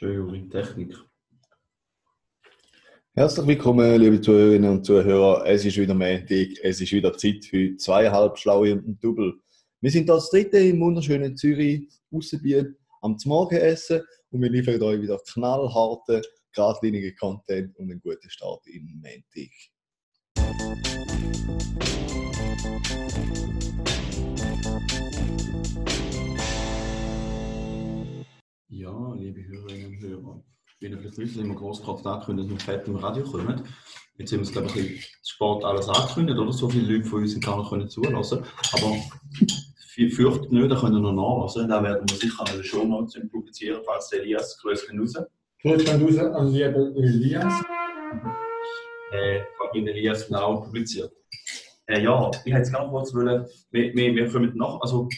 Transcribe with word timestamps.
Schön, 0.00 0.14
Juri. 0.14 0.48
Technik. 0.48 0.96
Herzlich 3.12 3.46
willkommen, 3.46 4.00
liebe 4.00 4.18
Zuhörerinnen 4.18 4.70
und 4.70 4.86
Zuhörer. 4.86 5.44
Es 5.44 5.66
ist 5.66 5.76
wieder 5.76 5.92
Montag, 5.92 6.48
es 6.62 6.80
ist 6.80 6.92
wieder 6.92 7.14
Zeit 7.18 7.44
für 7.44 7.76
zweieinhalb 7.76 8.38
Schlaue 8.38 8.72
und 8.72 8.88
ein 8.88 8.98
Double. 8.98 9.34
Wir 9.82 9.90
sind 9.90 10.08
das 10.08 10.30
dritte 10.30 10.56
im 10.56 10.80
wunderschönen 10.80 11.36
Zürich, 11.36 11.86
Aussenbiet, 12.10 12.78
am 13.02 13.18
Morgenessen 13.26 14.00
und 14.30 14.40
wir 14.40 14.48
liefern 14.48 14.80
euch 14.80 15.02
wieder 15.02 15.20
knallharten, 15.34 16.22
geradlinigen 16.54 17.14
Content 17.16 17.76
und 17.76 17.90
einen 17.90 18.00
guten 18.00 18.30
Start 18.30 18.66
in 18.68 19.02
Montag. 19.02 19.50
Ja, 28.72 29.14
liebe 29.14 29.44
Hörerinnen 29.48 29.86
und 29.86 30.00
Hörer. 30.00 30.44
Wie 30.78 30.86
ihr 30.86 30.96
vielleicht 30.96 31.18
wisst, 31.18 31.36
immer 31.36 31.56
groß 31.56 31.82
gerade 31.82 32.08
angekündigt, 32.08 32.52
dass 32.52 32.68
wir 32.68 32.72
fett 32.72 32.86
im 32.86 32.94
Radio 32.94 33.24
kommen. 33.24 33.64
Jetzt 34.16 34.32
haben 34.32 34.38
wir 34.38 34.42
es, 34.44 34.52
glaube 34.52 34.68
ich, 34.68 34.76
ein 34.76 34.82
bisschen 34.84 35.04
Sport 35.24 35.64
alles 35.64 35.88
angekündigt, 35.88 36.38
oder? 36.38 36.52
So 36.52 36.68
viele 36.68 36.94
Leute 36.94 37.08
von 37.08 37.22
uns 37.22 37.32
sind 37.32 37.44
gar 37.44 37.58
nicht 37.58 37.68
können 37.68 37.88
zulassen. 37.88 38.44
Aber 38.74 38.94
fürchtet 40.12 40.52
nicht, 40.52 40.70
da 40.70 40.76
können 40.78 41.02
wir 41.02 41.12
noch 41.12 41.12
nachlassen. 41.12 41.68
Da 41.68 41.82
werden 41.82 42.08
wir 42.08 42.16
sicher 42.16 42.44
eine 42.46 42.62
Show 42.62 42.84
Notes 42.84 43.20
publizieren, 43.32 43.80
falls 43.84 44.08
der 44.10 44.20
Elias 44.20 44.56
grüß 44.62 44.86
raus. 44.96 45.16
Grüß 45.62 45.84
gehen 45.84 46.02
raus 46.04 46.18
an 46.18 46.52
lieben 46.52 46.94
Elias. 46.94 47.54
Äh, 49.10 49.40
von 49.58 49.66
den 49.74 49.88
Elias 49.88 50.28
genau 50.28 50.60
publiziert. 50.60 51.12
Äh, 51.86 52.04
ja, 52.04 52.30
ich 52.44 52.52
hätte 52.52 52.62
es 52.62 52.70
gerne 52.70 52.88
kurz 52.88 53.12
wollen, 53.12 53.44
wir, 53.72 53.94
wir, 53.94 54.14
wir 54.14 54.30
kommen 54.30 54.56
noch, 54.56 54.80
also, 54.80 55.08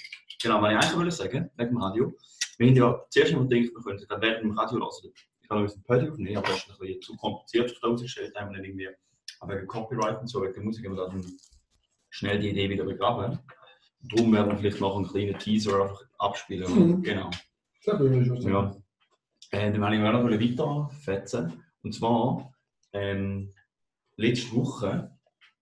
genau, 0.43 0.63
was 0.63 0.71
ich 0.71 0.77
eigentlich 0.79 0.97
wollte 0.97 1.11
sagen, 1.11 1.51
wegen 1.59 1.69
dem 1.69 1.77
Radio. 1.77 2.15
Haben 2.61 2.75
ja 2.75 3.05
zuerst 3.11 3.33
immer 3.33 3.47
gedacht, 3.47 3.75
wir 3.75 3.83
könnten 3.83 4.07
dann 4.09 4.23
während 4.23 4.43
dem 4.43 4.59
Radio 4.59 4.79
hören. 4.79 5.13
Ich 5.43 5.49
kann 5.49 5.63
noch 5.63 5.73
ein 5.73 5.83
Pödi 5.83 6.11
aufnehmen, 6.11 6.37
aber 6.37 6.49
das 6.49 6.59
ist 6.59 6.71
ein 6.71 6.79
bisschen 6.79 7.03
zu 7.03 7.17
kompliziert 7.17 7.71
für 7.71 7.87
uns 7.89 8.03
gestellt, 8.03 8.35
haben 8.37 8.53
wir 8.53 8.61
nicht 8.61 8.69
irgendwie, 8.69 8.89
aber 9.41 9.57
wegen 9.57 9.67
Copyright 9.67 10.21
und 10.21 10.29
so, 10.29 10.43
wegen 10.43 10.55
der 10.55 10.63
Musik 10.63 10.87
haben 10.87 10.97
wir 10.97 11.07
dann 11.09 11.25
schnell 12.11 12.39
die 12.39 12.51
Idee 12.51 12.71
wieder 12.71 12.85
begraben. 12.85 13.39
Darum 14.11 14.33
werden 14.33 14.51
wir 14.51 14.59
vielleicht 14.59 14.81
noch 14.81 14.97
einen 14.97 15.07
kleinen 15.07 15.39
Teaser 15.39 15.83
einfach 15.83 16.05
abspielen. 16.19 16.75
Mhm. 16.75 17.03
Genau. 17.03 17.31
Das 17.85 17.99
würde 17.99 18.21
ich 18.21 18.27
schon 18.27 18.41
sagen. 18.41 18.83
Ja. 19.53 19.59
Äh, 19.59 19.73
dann 19.73 19.81
wollte 19.81 19.97
ich 19.97 20.03
auch 20.03 20.59
noch 20.59 20.79
weiterfetzen. 20.79 21.65
Und 21.83 21.95
zwar, 21.95 22.53
ähm, 22.93 23.53
letzte 24.17 24.55
Woche 24.55 25.11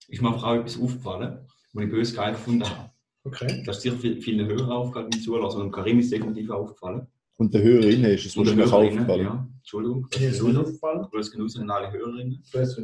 ist 0.09 0.23
mir 0.23 0.29
einfach 0.29 0.45
auch 0.45 0.55
etwas 0.55 0.81
aufgefallen, 0.81 1.47
was 1.73 1.85
ich 1.85 1.91
böse 1.91 2.17
geil 2.17 2.33
gefunden 2.33 2.69
habe. 2.69 2.90
Okay. 3.25 3.63
Das 3.67 3.77
ist 3.79 3.83
sicher 3.83 3.97
viel- 3.97 4.21
vielen 4.21 4.47
Hörer 4.47 4.75
aufgefallen 4.75 5.11
beim 5.11 5.21
Zulassen 5.21 5.61
und 5.63 5.73
Karim 5.73 5.99
ist 5.99 6.11
definitiv 6.13 6.51
auch 6.51 6.61
aufgefallen. 6.63 7.07
Und 7.37 7.55
der 7.55 7.63
Hörerin 7.63 8.05
ist 8.05 8.27
es 8.27 8.37
wahrscheinlich 8.37 8.71
Hörerinnen, 8.71 8.99
aufgefallen. 9.01 9.25
Ja, 9.25 9.49
Entschuldigung. 9.59 10.07
Mir 10.19 10.29
ist 10.29 10.43
nicht 10.43 10.57
aufgefallen. 10.57 11.07
Grüß 11.11 11.31
genauso 11.31 11.61
an 11.61 11.71
alle 11.71 11.93
Hörerinnen. 11.93 12.43
Grüß. 12.53 12.79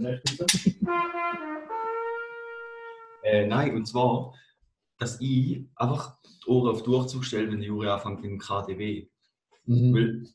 Äh, 3.23 3.47
nein, 3.47 3.75
und 3.77 3.87
zwar, 3.87 4.35
dass 4.99 5.21
ich 5.21 5.65
einfach 5.75 6.17
die 6.45 6.49
Ohren 6.51 6.71
auf 6.71 6.83
Durchzug 6.83 7.25
stelle, 7.25 7.51
wenn 7.51 7.59
der 7.59 7.69
Juri 7.69 7.89
anfängt 7.89 8.23
mit 8.23 8.31
dem 8.31 8.39
KDW. 8.39 9.09
Mhm. 9.65 9.95
Weil 9.95 10.27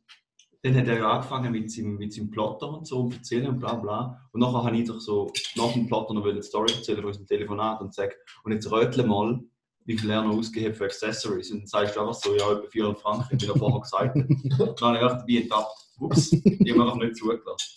dann 0.64 0.76
hat 0.76 0.88
er 0.88 0.98
ja 0.98 1.12
angefangen 1.12 1.52
mit 1.54 1.72
seinem, 1.72 1.98
mit 1.98 2.14
seinem 2.14 2.30
Plotter 2.30 2.70
und 2.70 2.86
so 2.86 3.02
und 3.02 3.14
erzählen 3.16 3.48
und 3.48 3.60
bla 3.60 3.74
bla. 3.76 4.30
Und 4.32 4.42
nachher 4.42 4.64
habe 4.64 4.78
ich 4.78 4.88
doch 4.88 5.00
so 5.00 5.32
nach 5.56 5.74
dem 5.74 5.88
Plotter 5.88 6.14
noch 6.14 6.26
eine 6.26 6.44
Story 6.44 6.72
erzählen 6.74 6.98
von 7.00 7.08
unserem 7.08 7.26
Telefonat 7.28 7.82
und 7.82 7.94
sage, 7.94 8.14
und 8.44 8.52
jetzt 8.52 8.70
rötle 8.72 9.04
mal, 9.04 9.40
wie 9.86 9.98
viel 9.98 10.10
er 10.10 10.24
noch 10.24 10.38
ausgegeben 10.38 10.74
für 10.76 10.86
Accessories. 10.86 11.52
Und 11.52 11.60
dann 11.62 11.68
sagst 11.68 11.96
du 11.96 12.00
einfach 12.02 12.14
so, 12.14 12.36
ja, 12.36 12.52
etwa 12.52 12.68
400 12.70 13.02
Franken, 13.02 13.42
wie 13.42 13.46
er 13.48 13.56
vorher 13.56 13.82
gesagt 13.82 14.16
hat. 14.16 14.16
Und 14.70 14.82
dann 14.82 14.88
habe 14.88 14.96
ich 14.96 15.02
gedacht, 15.02 15.24
wie 15.28 15.42
enttappt. 15.42 15.78
Ups, 16.00 16.32
ich 16.34 16.72
habe 16.72 16.82
einfach 16.84 16.96
nicht 16.98 17.16
zugelassen. 17.16 17.72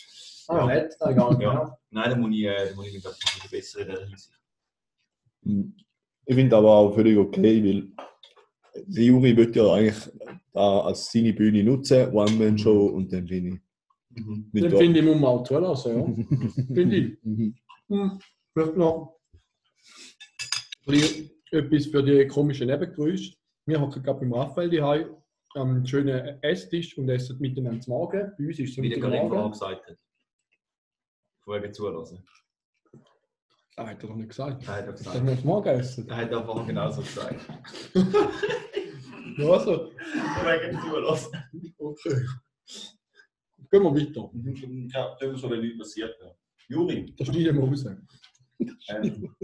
Ah, 0.48 0.66
nett. 0.66 0.94
Ah, 1.00 1.12
gar 1.12 1.30
nicht. 1.32 1.42
Ja. 1.42 1.52
Ja. 1.54 1.78
Nein, 1.90 2.10
da 2.10 2.16
muss 2.16 2.30
ich, 2.34 2.42
äh, 2.44 2.68
da 2.70 2.74
muss 2.76 2.86
ich 2.86 2.92
mich 2.94 3.02
glaub 3.02 3.14
ich, 3.14 3.24
noch 3.24 3.44
ein 3.44 3.50
bisschen 3.50 3.50
besser 3.50 3.80
in 3.80 3.86
der 3.88 4.06
Hinsicht. 4.06 4.40
Mhm. 5.42 5.76
Ich 6.26 6.34
finde 6.34 6.56
aber 6.56 6.70
auch 6.70 6.94
völlig 6.94 7.18
okay, 7.18 7.62
weil 7.64 7.92
der 8.86 9.04
Juri 9.04 9.36
wird 9.36 9.54
ja 9.56 9.72
eigentlich 9.72 10.10
da 10.52 10.80
als 10.80 11.10
seine 11.12 11.32
Bühne 11.34 11.62
nutzen, 11.64 12.12
One-Man-Show 12.12 12.86
und 12.86 13.12
dann 13.12 13.26
bin 13.26 13.46
ich 13.46 13.60
Mhm. 14.16 14.48
nicht 14.52 14.64
Den 14.64 14.70
da. 14.72 14.78
finde 14.78 15.00
ich, 15.00 15.04
muss 15.06 15.14
man 15.16 15.24
auch 15.24 15.42
zulassen. 15.42 15.96
Ja. 15.96 16.64
Finde 16.74 16.96
ich. 16.96 17.18
Mhm. 17.24 17.56
Hm. 17.88 18.18
Vielleicht 18.52 18.76
noch 18.76 19.16
etwas 21.54 21.86
für 21.86 22.02
die 22.02 22.26
komischen 22.26 22.66
Nebengeräusche. 22.68 23.34
Wir 23.66 23.80
hocken 23.80 24.02
gerade 24.02 24.20
beim 24.20 24.32
Raphael 24.34 24.70
daheim 24.70 25.16
am 25.54 25.86
schönen 25.86 26.42
Esstisch 26.42 26.98
und 26.98 27.08
essen 27.08 27.38
miteinander 27.38 27.80
zu 27.80 27.90
Morgen. 27.90 28.32
Bei 28.36 28.44
uns 28.46 28.58
ist 28.58 28.70
es 28.70 28.76
Wie 28.82 28.88
der 28.88 29.00
Karim 29.00 29.28
vorher 29.28 29.50
gesagt 29.50 29.86
hat. 29.88 29.98
Wegen 31.46 31.72
zulassen. 31.72 32.24
Ah, 33.76 33.86
hat 33.88 34.02
er 34.02 34.08
doch 34.08 34.16
nicht 34.16 34.28
gesagt. 34.28 34.62
Er 34.66 34.74
hat 34.74 34.86
er 34.86 34.92
Dass 34.92 34.98
gesagt. 35.04 35.26
wir 35.26 35.38
zu 35.38 35.46
Morgen 35.46 35.68
essen. 35.68 36.08
Er 36.08 36.16
hat 36.16 36.30
er 36.32 36.44
vorher 36.44 36.66
genauso 36.66 37.02
gesagt. 37.02 37.46
Ja, 39.36 39.50
also. 39.50 39.90
Wegen 40.44 40.80
zulassen. 40.80 41.32
Okay. 41.78 42.26
Gehen 43.70 43.82
wir 43.82 43.94
weiter. 43.94 44.30
Ja, 44.92 45.16
das 45.20 45.34
ist 45.34 45.40
so, 45.40 45.50
wenn 45.50 45.60
nichts 45.60 45.78
passiert. 45.78 46.14
Juri, 46.68 47.14
Da 47.16 47.24
schneiden 47.24 47.56
wir 47.56 47.64
raus. 47.64 47.84
ähm, 48.88 49.34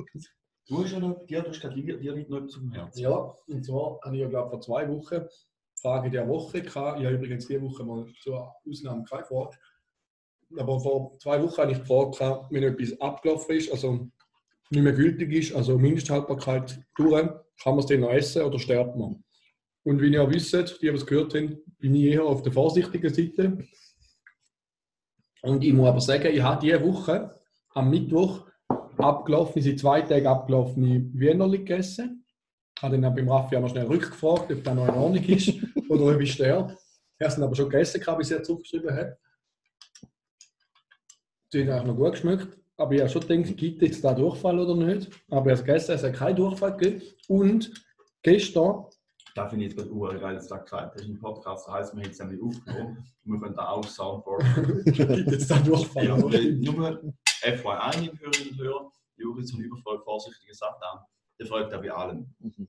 du 0.71 0.85
hast 0.85 0.93
ja 0.93 1.01
noch, 1.01 1.27
dir, 1.27 1.43
du 1.43 1.51
hast 1.51 1.61
gerade 1.61 1.75
dir, 1.75 1.99
dir 1.99 2.17
noch 2.29 2.57
am 2.57 2.73
Herzen. 2.73 3.01
Ja, 3.01 3.35
und 3.49 3.65
zwar 3.65 3.99
habe 4.03 4.15
ich 4.15 4.23
ja, 4.23 4.29
glaube 4.29 4.51
vor 4.51 4.61
zwei 4.61 4.89
Wochen 4.89 5.21
die 5.21 5.81
Frage 5.81 6.11
der 6.11 6.29
Woche 6.29 6.63
gehabt. 6.63 7.01
Ich 7.01 7.07
habe 7.07 7.17
übrigens 7.17 7.47
diese 7.47 7.61
Woche 7.61 7.85
mal 7.85 8.07
zur 8.23 8.55
Ausnahme 8.67 9.05
keine 9.05 9.25
Frage. 9.25 9.59
Aber 10.57 10.81
vor 10.81 11.19
zwei 11.19 11.43
Wochen 11.43 11.63
habe 11.63 11.73
ich 11.73 11.79
gefragt, 11.79 12.47
wenn 12.51 12.63
etwas 12.63 13.01
abgelaufen 13.01 13.57
ist, 13.57 13.71
also 13.73 14.09
nicht 14.71 14.83
mehr 14.83 14.93
gültig 14.93 15.33
ist, 15.33 15.55
also 15.55 15.77
Mindesthaltbarkeit 15.77 16.81
durch, 16.97 17.29
kann 17.63 17.75
man 17.75 17.79
es 17.81 17.87
dann 17.87 18.01
noch 18.01 18.11
essen 18.11 18.43
oder 18.43 18.59
stirbt 18.59 18.97
man? 18.97 19.23
Und 19.83 20.01
wie 20.01 20.13
ihr 20.13 20.31
wisst, 20.31 20.53
die, 20.53 20.79
die 20.81 20.89
es 20.89 21.07
gehört 21.07 21.35
haben, 21.35 21.59
bin 21.79 21.95
ich 21.95 22.05
eher 22.05 22.25
auf 22.25 22.43
der 22.43 22.53
vorsichtigen 22.53 23.13
Seite. 23.13 23.59
Und 25.43 25.65
ich 25.65 25.73
muss 25.73 25.89
aber 25.89 26.01
sagen, 26.01 26.29
ich 26.33 26.43
habe 26.43 26.61
diese 26.61 26.85
Woche 26.85 27.35
am 27.71 27.91
Mittwoch 27.91 28.50
abgelaufen, 29.05 29.63
sind 29.63 29.79
zwei 29.79 30.03
Tage 30.03 30.29
abgelaufene 30.29 31.09
Wienerli 31.13 31.59
gegessen. 31.59 32.25
Ich 32.77 32.83
habe 32.83 32.99
dann 32.99 33.11
auch 33.11 33.15
beim 33.15 33.29
Raffi 33.29 33.57
auch 33.57 33.61
noch 33.61 33.69
schnell 33.71 33.87
rückgefragt, 33.87 34.51
ob 34.51 34.65
das 34.65 34.75
noch 34.75 34.89
in 34.89 34.95
Ordnung 34.95 35.25
ist 35.25 35.55
oder 35.89 36.15
ob 36.15 36.21
ich 36.21 36.33
sterbe. 36.33 36.77
Er 37.19 37.27
hat 37.27 37.37
es 37.37 37.43
aber 37.43 37.55
schon 37.55 37.69
gegessen, 37.69 38.01
gehabt, 38.01 38.19
bis 38.19 38.31
er 38.31 38.43
zurückgeschrieben 38.43 38.95
hat. 38.95 39.19
Die 41.53 41.63
haben 41.63 41.71
eigentlich 41.71 41.85
noch 41.85 41.97
gut 41.97 42.13
geschmeckt. 42.13 42.61
Aber 42.77 42.93
ich 42.95 43.01
habe 43.01 43.11
schon 43.11 43.27
gedacht, 43.27 43.57
gibt 43.59 43.83
es 43.83 43.89
jetzt 43.89 44.05
da 44.05 44.15
Durchfall 44.15 44.59
oder 44.59 44.75
nicht? 44.75 45.11
Aber 45.29 45.51
er 45.51 45.53
hat 45.53 45.61
es 45.61 45.67
gegessen, 45.67 45.93
es 45.93 46.03
hat 46.03 46.15
keinen 46.15 46.37
Durchfall 46.37 46.77
gegeben. 46.77 47.03
Und 47.29 47.71
gestern, 48.23 48.87
Da 49.35 49.49
finde 49.49 49.65
ich 49.65 49.73
jetzt 49.73 49.79
gerade 49.79 49.93
Uhr 49.93 50.15
geil, 50.15 50.35
dass 50.35 50.49
du 50.49 50.55
das 50.55 50.65
gesagt 50.65 50.95
hast. 50.95 51.05
Im 51.05 51.19
Podcast 51.19 51.67
das 51.67 51.75
heisst, 51.75 51.97
wir 51.97 52.03
haben 52.03 52.11
es 52.11 52.19
nämlich 52.19 52.43
aufgenommen 52.43 53.05
und 53.25 53.33
wir 53.33 53.41
können 53.41 53.55
da 53.55 53.69
auch 53.69 53.85
Soundboard. 53.85 54.43
es 54.87 55.47
da 55.47 55.59
Durchfall? 55.59 56.05
ja, 56.05 56.17
nur 56.17 57.01
FYI, 57.43 58.01
liebe 58.01 58.21
Hörerinnen 58.21 58.51
und 58.51 58.59
Hörer, 58.59 58.93
Juri 59.17 59.43
ist 59.43 59.51
so 59.51 59.57
ein 59.57 59.63
übervoll 59.63 60.01
vorsichtiger 60.03 60.55
Satan. 60.55 61.01
Der 61.39 61.47
folgt 61.47 61.73
da 61.73 61.79
bei 61.79 61.91
allem. 61.91 62.27
Mhm. 62.39 62.69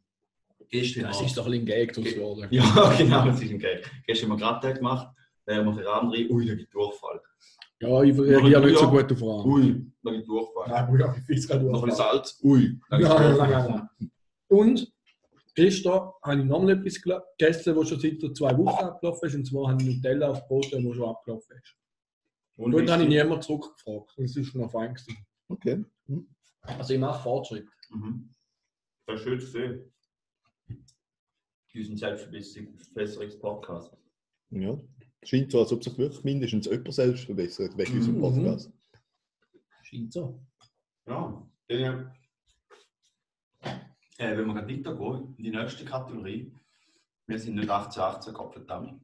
Gestern 0.70 1.04
Das 1.04 1.22
ist 1.22 1.38
doch 1.38 1.46
ein 1.46 1.52
bisschen 1.52 1.66
Gag 1.66 1.94
draus 1.94 2.06
geworden. 2.06 2.48
Ja, 2.52 2.94
genau, 2.98 3.26
das 3.26 3.42
ist 3.42 3.52
ein 3.52 3.60
Gag. 3.60 3.90
Gestern 4.06 4.32
haben 4.32 4.40
wir 4.40 4.46
gerade 4.46 4.68
den 4.68 4.78
gemacht, 4.78 5.08
dann 5.46 5.58
haben 5.58 5.76
wir 5.76 5.84
den 5.84 5.88
andere, 5.88 6.30
ui, 6.30 6.46
da 6.48 6.56
gibt 6.56 6.74
Durchfall. 6.74 7.22
Ja, 7.82 8.04
ich 8.04 8.18
reagiere 8.18 8.62
nicht 8.62 8.78
so 8.78 8.90
gut 8.90 9.12
auf 9.12 9.18
Fragen. 9.18 9.52
Ui, 9.52 9.86
da 10.04 10.12
gibt 10.12 10.28
Durchfall. 10.28 10.70
Nein, 10.70 11.16
ich 11.18 11.26
finde 11.26 11.40
es 11.40 11.48
gerade 11.48 11.66
Noch 11.66 11.84
ein 11.84 11.90
bisschen 11.90 11.98
Durchfall. 11.98 12.14
Salz, 12.14 12.40
ui, 12.44 12.80
da 12.90 12.98
gibt 12.98 13.12
Durchfall. 13.12 13.90
Und 14.48 14.94
gestern 15.56 16.12
habe 16.24 16.40
ich 16.40 16.46
nochmal 16.46 16.72
etwas 16.72 17.02
gegessen, 17.02 17.76
das 17.76 17.90
schon 17.90 18.00
seit 18.00 18.38
zwei 18.38 18.58
Wochen 18.58 18.86
abgelaufen 18.86 19.28
ist. 19.30 19.36
Und 19.36 19.46
zwar 19.46 19.70
habe 19.72 19.84
ich 19.84 19.96
Nutella 19.96 20.30
auf 20.32 20.48
Brot, 20.48 20.72
das 20.72 20.82
schon 20.82 21.04
abgelaufen 21.10 21.58
ist. 21.58 21.76
Und 22.58 22.74
Und 22.76 22.86
dann 22.86 22.94
habe 23.00 23.04
ich 23.04 23.10
niemand 23.10 23.44
zurückgefragt. 23.44 24.18
Und 24.18 24.26
es 24.26 24.36
ist 24.36 24.56
noch 24.56 24.72
fein 24.72 24.94
gewesen. 24.94 25.18
Okay. 25.48 25.84
Mhm. 26.08 26.28
Also 26.62 26.94
ich 26.94 27.00
mache 27.00 27.24
Fortschritt. 27.24 27.68
Mhm. 27.90 28.34
Das 29.08 29.20
ist 29.20 29.24
schön 29.24 29.40
zu 29.40 29.48
sehen. 29.48 29.94
Unseren 31.74 31.98
Selbstverbesserungs-Podcast. 31.98 33.94
Ja. 34.52 34.78
Scheint 35.24 35.52
so, 35.52 35.60
als 35.60 35.72
ob 35.72 35.84
sich 35.84 35.98
wirklich 35.98 36.24
mindestens 36.24 36.66
jemand 36.66 36.94
selbst 36.94 37.24
verbessert 37.26 37.78
wegen 37.78 37.94
unserem 37.94 38.18
Mhm. 38.18 38.22
Podcast. 38.22 38.72
Scheint 39.84 40.12
so. 40.14 40.44
Ja, 41.08 41.48
dann, 41.68 42.12
äh, 44.22 44.38
wenn 44.38 44.46
wir 44.46 44.54
gerade 44.54 44.78
weitergehen, 44.78 45.36
in 45.38 45.44
die 45.44 45.52
nächste 45.52 45.84
Kategorie. 45.84 46.52
Wir 47.28 47.40
sind 47.40 47.56
nicht 47.56 47.70
1818, 47.70 48.34
Gott 48.34 48.54
verdammt. 48.54 49.02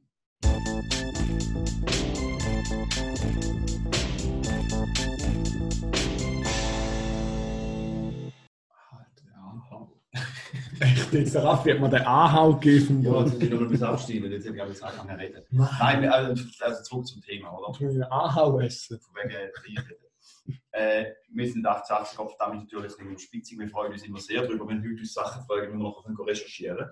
Echt? 10.80 11.12
jetzt. 11.12 11.34
Der 11.34 11.42
Raffi 11.42 11.72
hat 11.72 11.80
mir 11.80 11.88
den 11.88 12.02
Anhau 12.02 12.54
gegeben. 12.54 13.02
Ja, 13.02 13.20
jetzt 13.22 13.34
muss 13.34 13.42
ich 13.42 13.50
noch 13.50 13.60
ein 13.60 13.68
bisschen 13.68 13.86
abstimmen, 13.86 14.30
jetzt 14.30 14.46
habe 14.46 14.56
ich 14.56 14.62
jetzt 14.62 14.84
angefangen 14.84 15.16
reden. 15.18 15.42
Nein, 15.50 16.08
also, 16.08 16.44
also 16.60 16.82
zurück 16.82 17.06
zum 17.06 17.22
Thema, 17.22 17.58
oder? 17.58 17.72
Ich 17.74 17.84
einen 17.84 18.02
Anhau 18.04 18.60
essen. 18.60 19.00
Von 19.00 19.14
wegen. 19.16 19.50
Äh, 20.72 21.06
wir 21.30 21.46
sind 21.46 21.66
1880 21.66 22.16
Kopf 22.16 22.36
damit 22.38 22.60
natürlich 22.60 22.92
ein 22.98 23.08
bisschen 23.08 23.18
spitzig. 23.18 23.58
Wir 23.58 23.68
freuen 23.68 23.92
uns 23.92 24.04
immer 24.04 24.18
sehr 24.18 24.42
darüber, 24.42 24.68
wenn 24.68 24.82
Leute 24.82 25.00
uns 25.00 25.12
Sachen 25.12 25.44
fragen, 25.44 25.72
die 25.72 25.78
wir 25.78 25.78
noch 25.78 26.26
recherchieren 26.26 26.90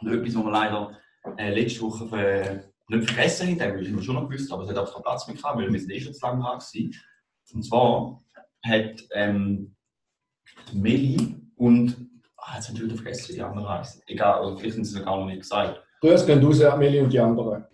Und 0.00 0.12
etwas, 0.12 0.34
was 0.34 0.44
wir 0.44 0.50
leider 0.50 0.98
äh, 1.36 1.54
letzte 1.54 1.82
Woche 1.82 2.16
äh, 2.16 2.60
nicht 2.88 3.10
vergessen 3.10 3.48
haben, 3.60 3.78
das 3.78 3.86
haben 3.86 3.96
wir 3.96 4.02
schon 4.02 4.14
noch 4.14 4.28
gewusst, 4.28 4.52
aber 4.52 4.64
es 4.64 4.70
hat 4.70 4.78
einfach 4.78 4.94
keinen 4.94 5.02
Platz 5.02 5.26
mehr 5.26 5.36
gehabt, 5.36 5.58
weil 5.58 5.72
wir 5.72 5.80
sind 5.80 5.90
eh 5.90 6.00
schon 6.00 6.14
zu 6.14 6.26
lange 6.26 6.42
dran. 6.42 6.60
Und 7.52 7.62
zwar 7.62 8.22
hat 8.64 9.02
ähm, 9.12 9.74
Meli 10.72 11.36
und, 11.56 12.08
ah, 12.36 12.56
jetzt 12.56 12.68
haben 12.68 12.78
wir 12.78 12.84
wieder 12.84 12.96
vergessen, 12.96 13.34
die 13.34 13.42
anderen 13.42 13.68
heißen. 13.68 14.02
Egal, 14.06 14.44
oder 14.44 14.56
vielleicht 14.56 14.74
sind 14.74 14.84
sie 14.84 14.98
es 14.98 15.04
gar 15.04 15.16
noch 15.16 15.26
nicht 15.26 15.40
gesagt. 15.40 15.82
Grüß 16.00 16.26
gehen 16.26 16.44
raus, 16.44 16.62
Amelie 16.62 17.02
und 17.02 17.12
die 17.12 17.20
anderen. 17.20 17.66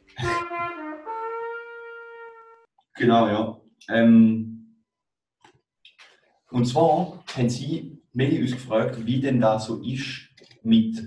Genau, 2.97 3.29
ja. 3.29 3.61
Ähm, 3.91 4.56
und 6.57 6.65
zwar 6.65 7.23
haben 7.37 7.51
sie 7.51 7.99
Meli 8.15 8.41
uns 8.41 8.53
gefragt, 8.53 9.05
wie 9.05 9.21
denn 9.21 9.41
das 9.41 9.67
so 9.67 9.83
ist 9.83 10.31
mit 10.63 11.07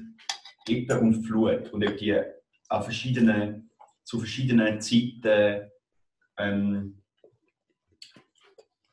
Ebbe 0.68 1.00
und 1.00 1.24
Flut 1.26 1.74
und 1.74 1.84
ob 1.88 1.98
die 1.98 2.16
an 2.70 2.84
verschiedenen, 2.84 3.72
zu 4.04 4.20
verschiedenen 4.20 4.80
Zeiten 4.80 5.72
ähm, 6.38 7.02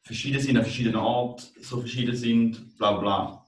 verschieden 0.03 0.41
sind, 0.41 0.57
an 0.57 0.63
verschiedenen 0.63 0.97
Orten 0.97 1.45
so 1.61 1.79
verschieden 1.81 2.17
sind, 2.17 2.79
bla 2.79 2.93
bla. 2.93 3.47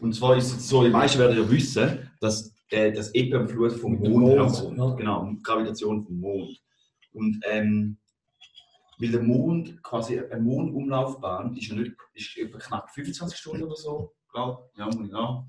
Und 0.00 0.12
zwar 0.12 0.36
ist 0.36 0.52
es 0.52 0.68
so, 0.68 0.82
die 0.82 0.90
meisten 0.90 1.20
werden 1.20 1.38
ja 1.38 1.48
wissen, 1.48 2.10
dass 2.20 2.52
äh, 2.70 2.90
das 2.90 3.14
Ebbe 3.14 3.38
und 3.38 3.48
Flut 3.52 3.72
vom 3.74 4.00
Mond 4.00 4.08
Mond, 4.08 4.32
herkommt. 4.32 4.78
ja. 4.78 4.94
Genau, 4.96 5.32
Gravitation 5.44 6.04
vom 6.04 6.18
Mond. 6.18 6.60
Und 7.12 7.40
ähm, 7.48 7.98
weil 9.02 9.10
der 9.10 9.22
Mond, 9.22 9.82
quasi 9.82 10.20
eine 10.20 10.40
Mondumlaufbahn, 10.40 11.56
ist 11.56 11.66
ja 11.66 11.74
nicht, 11.74 11.96
ist 12.14 12.38
etwa 12.38 12.58
knapp 12.58 12.90
25 12.90 13.36
Stunden 13.36 13.64
oder 13.64 13.74
so, 13.74 14.14
glaube 14.32 14.70
ich. 14.72 14.78
Ja, 14.78 14.90
ja. 15.10 15.46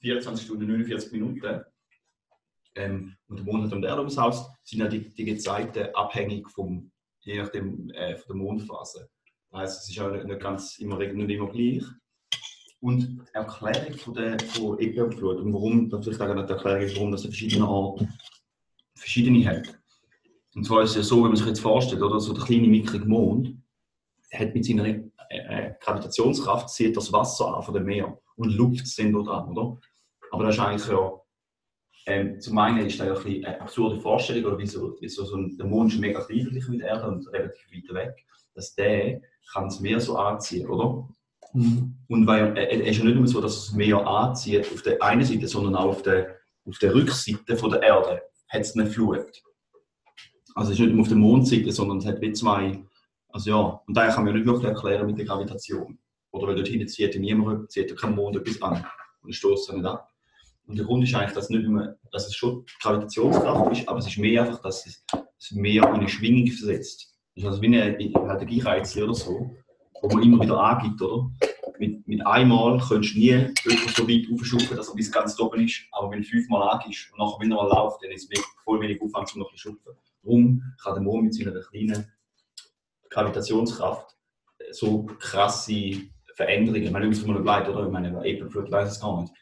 24 0.00 0.44
Stunden, 0.44 0.68
49 0.68 1.10
Minuten. 1.10 1.64
Ähm, 2.76 3.16
und 3.26 3.38
der 3.38 3.44
Mond 3.44 3.64
hat 3.64 3.72
um 3.72 3.82
der 3.82 3.90
Erde 3.90 4.02
ums 4.02 4.16
Haus, 4.16 4.48
sind 4.62 4.78
ja 4.78 4.86
die, 4.86 5.12
die 5.12 5.24
Gezeiten 5.24 5.92
abhängig 5.94 6.48
vom, 6.50 6.92
je 7.22 7.42
nachdem, 7.42 7.90
äh, 7.90 8.16
von 8.16 8.28
der 8.28 8.36
Mondphase. 8.36 9.10
Das 9.50 9.60
heisst, 9.60 9.82
es 9.82 9.88
ist 9.88 9.96
ja 9.96 10.08
nicht, 10.10 10.26
nicht 10.26 10.40
ganz 10.40 10.78
immer, 10.78 10.96
nicht 10.96 11.30
immer 11.30 11.48
gleich. 11.48 11.84
Und 12.80 13.00
die 13.00 13.34
Erklärung 13.34 13.98
von 13.98 14.14
der 14.14 14.38
von 14.38 14.78
Ebbe 14.78 15.04
und 15.06 15.20
warum, 15.52 15.88
natürlich 15.88 16.20
auch 16.20 16.46
die 16.46 16.52
Erklärung, 16.52 16.96
warum 16.96 17.12
das 17.12 17.24
an 17.24 17.32
verschiedenen 17.32 18.12
verschiedene 18.94 19.46
hat. 19.48 19.83
Und 20.54 20.64
zwar 20.64 20.82
ist 20.82 20.90
es 20.90 20.96
ja 20.96 21.02
so, 21.02 21.16
wenn 21.16 21.28
man 21.28 21.36
sich 21.36 21.46
jetzt 21.46 21.60
vorstellt, 21.60 22.02
oder, 22.02 22.20
so 22.20 22.32
der 22.32 22.44
kleine 22.44 22.68
mickrige 22.68 23.06
Mond 23.06 23.56
hat 24.32 24.54
mit 24.54 24.64
seiner 24.64 24.86
äh, 24.86 25.02
äh, 25.30 25.74
Gravitationskraft 25.80 26.70
zieht 26.70 26.96
das 26.96 27.12
Wasser 27.12 27.56
an 27.56 27.62
von 27.62 27.74
dem 27.74 27.84
Meer 27.84 28.18
und 28.36 28.50
Luft 28.50 28.86
sind 28.86 29.12
dort 29.12 29.28
an, 29.28 29.56
oder? 29.56 29.78
Aber 30.30 30.44
das 30.44 30.56
ist 30.56 30.60
eigentlich 30.60 30.88
ja, 30.88 31.12
ähm, 32.06 32.40
zum 32.40 32.58
einen 32.58 32.86
ist 32.86 33.00
das 33.00 33.06
ja 33.06 33.14
ein 33.14 33.22
bisschen 33.22 33.44
eine 33.44 33.60
absurde 33.60 34.00
Vorstellung, 34.00 34.44
oder 34.44 34.58
wie 34.58 34.66
so, 34.66 34.96
wie 35.00 35.08
so, 35.08 35.24
so 35.24 35.36
ein, 35.36 35.56
der 35.56 35.66
Mond 35.66 35.92
ist 35.92 36.00
mega 36.00 36.20
klein 36.20 36.42
verglichen 36.42 36.72
mit 36.72 36.82
der 36.82 36.88
Erde 36.88 37.08
und 37.08 37.32
relativ 37.32 37.66
weit 37.72 37.94
weg, 37.94 38.26
dass 38.54 38.74
der 38.74 39.20
kann 39.52 39.64
das 39.64 39.80
Meer 39.80 40.00
so 40.00 40.16
anziehen, 40.16 40.68
oder? 40.68 41.08
Und 42.08 42.26
weil 42.26 42.56
äh, 42.56 42.80
es 42.80 42.90
ist 42.90 42.98
ja 42.98 43.04
nicht 43.04 43.16
nur 43.16 43.26
so, 43.28 43.40
dass 43.40 43.56
es 43.56 43.66
das 43.66 43.74
Meer 43.74 44.04
anzieht 44.06 44.70
auf 44.72 44.82
der 44.82 45.00
einen 45.02 45.24
Seite, 45.24 45.46
sondern 45.46 45.76
auch 45.76 45.90
auf 45.90 46.02
der, 46.02 46.36
auf 46.66 46.78
der 46.78 46.94
Rückseite 46.94 47.56
von 47.56 47.70
der 47.70 47.82
Erde 47.82 48.22
hat 48.48 48.60
es 48.60 48.76
eine 48.76 48.86
Flut. 48.86 49.42
Also 50.54 50.70
es 50.72 50.78
ist 50.78 50.84
nicht 50.84 50.94
nur 50.94 51.02
auf 51.02 51.08
der 51.08 51.16
Mondseite, 51.16 51.72
sondern 51.72 51.98
es 51.98 52.06
hat 52.06 52.20
wie 52.20 52.32
zwei. 52.32 52.82
Also 53.28 53.50
ja, 53.50 53.80
und 53.86 53.96
daher 53.96 54.14
kann 54.14 54.24
man 54.24 54.34
nicht 54.34 54.46
wirklich 54.46 54.68
erklären 54.68 55.06
mit 55.06 55.18
der 55.18 55.26
Gravitation. 55.26 55.98
Oder 56.30 56.48
weil 56.48 56.56
dort 56.56 56.68
hinten 56.68 56.88
zieht 56.88 57.18
niemand, 57.18 57.70
zieht 57.70 57.96
kein 57.96 58.14
Mond 58.14 58.36
etwas 58.36 58.62
an 58.62 58.84
und 59.22 59.30
es 59.30 59.36
stößt 59.36 59.72
nicht 59.72 59.84
ab. 59.84 60.08
Und 60.66 60.78
der 60.78 60.86
Grund 60.86 61.04
ist 61.04 61.14
eigentlich, 61.14 61.34
dass, 61.34 61.50
nicht 61.50 61.66
nur, 61.66 61.96
dass 62.10 62.26
es 62.26 62.34
schon 62.34 62.64
Gravitationskraft 62.80 63.72
ist, 63.72 63.88
aber 63.88 63.98
es 63.98 64.06
ist 64.06 64.18
mehr 64.18 64.44
einfach, 64.44 64.62
dass 64.62 64.86
es 64.86 65.52
Meer 65.52 65.82
in 65.82 66.00
eine 66.00 66.08
Schwingung 66.08 66.50
versetzt. 66.50 67.14
Das 67.34 67.44
ist 67.44 67.48
also 67.48 67.62
wie 67.62 67.66
eine, 67.66 68.64
halt 68.64 68.96
oder 68.96 69.14
so, 69.14 69.56
wo 70.00 70.08
man 70.08 70.22
immer 70.22 70.40
wieder 70.40 70.58
angibt, 70.58 71.02
oder? 71.02 71.30
Mit, 71.78 72.06
mit 72.06 72.24
einmal 72.24 72.78
könntest 72.78 73.14
du 73.14 73.18
nie 73.18 73.26
jemanden 73.26 73.88
so 73.94 74.08
weit 74.08 74.26
aufschupfen, 74.32 74.76
dass 74.76 74.88
er 74.88 74.94
bis 74.94 75.10
ganz 75.10 75.38
oben 75.38 75.64
ist, 75.64 75.82
aber 75.90 76.10
wenn 76.10 76.22
du 76.22 76.28
fünfmal 76.28 76.68
angibst 76.70 77.12
und 77.12 77.18
nachher 77.18 77.40
wieder 77.40 77.56
mal 77.56 77.68
läuft, 77.68 78.02
dann 78.02 78.12
ist 78.12 78.32
es 78.32 78.44
voll 78.62 78.80
wenig 78.80 79.02
Aufwand, 79.02 79.34
um 79.34 79.40
noch 79.40 79.50
zu 79.50 79.58
schupfen. 79.58 79.92
Darum 80.24 80.62
kann 80.82 80.94
der 80.94 81.02
Mond 81.02 81.24
mit 81.24 81.34
seiner 81.34 81.52
kleinen 81.60 82.06
Gravitationskraft 83.10 84.16
so 84.72 85.04
krasse 85.18 85.96
Veränderungen, 86.34 86.82
ich 86.82 86.90
meine, 86.90 87.04
wir 87.04 87.08
müssen 87.10 87.30
mal 87.30 87.40
bleiben, 87.40 87.72
oder? 87.72 87.86
Ich 87.86 87.92
meine, 87.92 88.08
Apple 88.08 88.70
weiß 88.70 88.92
es 88.92 89.00
gar 89.00 89.20
nicht. 89.20 89.32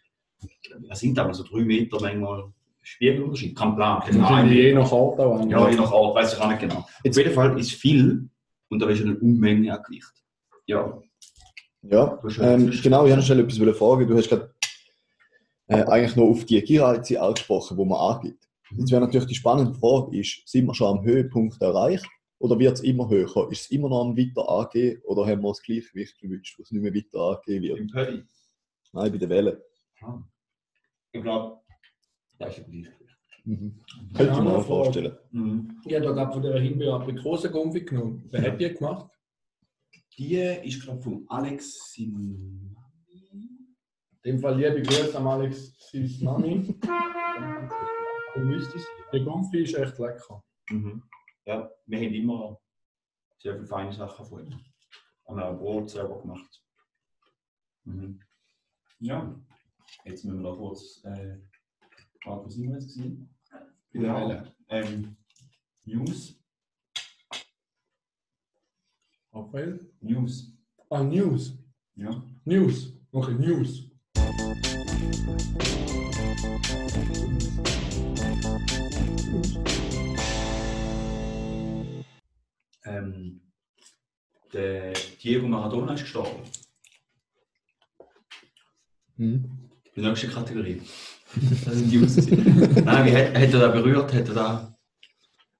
Was 0.88 1.00
sind 1.00 1.16
da 1.16 1.24
mal 1.24 1.32
so 1.32 1.44
drei 1.44 1.62
Meter 1.62 1.98
manchmal 2.00 2.52
Spiegelunterschied? 2.82 3.56
Kein 3.56 3.74
Plan. 3.74 4.02
Ahnung. 4.02 4.48
sind 4.48 4.56
je 4.56 4.74
nach 4.74 4.92
Ort 4.92 5.20
auch 5.20 5.40
an. 5.40 5.48
Ja, 5.48 5.68
je 5.68 5.76
nach 5.76 5.92
Art, 5.92 6.14
weiß 6.14 6.34
ich 6.34 6.40
auch 6.40 6.48
nicht 6.48 6.60
genau. 6.60 6.78
Auf 6.78 7.16
jeden 7.16 7.32
Fall 7.32 7.58
ist 7.58 7.72
viel 7.72 8.28
und 8.68 8.78
da 8.78 8.88
ist 8.88 9.02
eine 9.02 9.16
Unmenge 9.16 9.72
angelicht. 9.72 10.12
Ja, 10.66 11.00
Ja, 11.82 12.18
schon 12.28 12.44
ähm, 12.44 12.70
genau, 12.82 13.04
ich 13.04 13.12
habe 13.12 13.20
noch 13.20 13.26
schnell 13.26 13.40
etwas 13.40 13.78
fragen. 13.78 14.06
Du 14.06 14.16
hast 14.16 14.28
gerade 14.28 14.54
äh, 15.68 15.84
eigentlich 15.84 16.16
noch 16.16 16.24
auf 16.24 16.44
die 16.44 16.60
Gierreize 16.62 17.20
angesprochen, 17.20 17.76
die 17.76 17.84
man 17.84 17.98
angibt. 17.98 18.48
Jetzt 18.76 18.90
wäre 18.90 19.00
natürlich 19.00 19.26
die 19.26 19.34
spannende 19.34 19.74
Frage, 19.74 20.18
ist, 20.18 20.42
sind 20.46 20.66
wir 20.66 20.74
schon 20.74 20.98
am 20.98 21.04
Höhepunkt 21.04 21.60
erreicht 21.60 22.06
oder 22.38 22.58
wird 22.58 22.74
es 22.74 22.80
immer 22.80 23.08
höher? 23.08 23.50
Ist 23.50 23.62
es 23.62 23.70
immer 23.70 23.88
noch 23.88 24.02
am 24.02 24.16
weiter 24.16 24.48
angehen 24.48 25.00
oder 25.04 25.26
haben 25.26 25.42
wir 25.42 25.48
das 25.48 25.62
Gleichgewicht 25.62 26.18
gewünscht, 26.18 26.58
wo 26.58 26.62
es 26.62 26.70
nicht 26.70 26.82
mehr 26.82 26.94
weiter 26.94 27.36
angehen 27.36 27.62
wird? 27.62 27.78
im 27.78 27.86
Pödi. 27.88 28.22
Nein, 28.92 29.12
bei 29.12 29.18
der 29.18 29.28
Welle. 29.28 29.64
Ich 31.12 31.22
glaube, 31.22 31.60
da 32.38 32.46
ist 32.46 32.58
ja 32.58 32.64
gleich. 32.64 32.86
Mhm. 33.44 33.80
Könnte 34.14 34.32
ich 34.32 34.40
mir 34.40 34.56
auch 34.56 34.66
vorstellen. 34.66 35.16
Mhm. 35.32 35.80
Ich 35.84 35.94
habe 35.94 36.04
da 36.04 36.12
gerade 36.12 36.32
von 36.32 36.42
der 36.42 36.60
Himbeer 36.60 36.94
Aprikosengumpfi 36.94 37.84
genommen. 37.84 38.28
Wer 38.30 38.42
hat 38.42 38.60
die 38.60 38.72
gemacht? 38.72 39.10
Die 40.18 40.36
ist, 40.36 40.82
glaube 40.82 40.98
ich, 40.98 41.04
von 41.04 41.24
Alex 41.28 41.92
Sim. 41.92 42.76
In 44.24 44.24
dem 44.24 44.38
Fall 44.38 44.56
liebe 44.56 44.82
Grüße 44.82 45.18
an 45.18 45.26
Alex 45.26 45.72
Sisnani. 48.34 48.84
Der 49.12 49.20
Gumpfi 49.20 49.62
ist 49.62 49.74
echt 49.74 49.98
lecker. 49.98 50.42
Mhm. 50.70 51.02
Ja, 51.44 51.70
wir 51.86 51.98
haben 51.98 52.14
immer 52.14 52.60
sehr 53.38 53.54
viele 53.54 53.66
feine 53.66 53.92
Sachen 53.92 54.24
von 54.26 54.46
ihm. 54.46 54.60
Haben 55.28 55.40
auch 55.40 55.58
Brot 55.58 55.90
selber 55.90 56.20
gemacht. 56.20 56.62
Mhm. 57.84 58.20
Ja, 59.00 59.34
jetzt 60.04 60.24
müssen 60.24 60.42
wir 60.42 60.50
noch 60.50 60.56
kurz. 60.56 61.02
Äh, 61.04 61.38
warte, 62.24 62.46
was 62.46 62.54
sind 62.54 62.68
wir 62.68 62.74
jetzt 62.74 62.86
gesehen? 62.86 63.28
Bei 63.92 64.00
der 64.00 64.14
Welle. 64.14 64.54
Ähm, 64.68 65.16
News. 65.84 66.38
Raphael? 69.32 69.92
News. 70.00 70.56
Ah, 70.88 71.02
News. 71.02 71.58
Ja. 71.96 72.22
News. 72.44 72.94
Okay, 73.12 73.34
News. 73.34 73.90
Der 84.52 84.92
Diego 85.22 85.46
Maradona 85.46 85.94
ist 85.94 86.02
gestorben. 86.02 86.40
Hm. 89.16 89.44
Die 89.96 90.00
nächste 90.00 90.28
Kategorie. 90.28 90.80
Das 91.64 91.74
sind 91.76 91.90
die 91.90 91.96
News. 91.96 92.16
Nein, 92.16 93.06
wie 93.06 93.16
hat, 93.16 93.34
hat 93.34 93.54
er 93.54 93.60
da 93.60 93.68
berührt? 93.68 94.12
Hat 94.12 94.28
er 94.28 94.34
da 94.34 94.76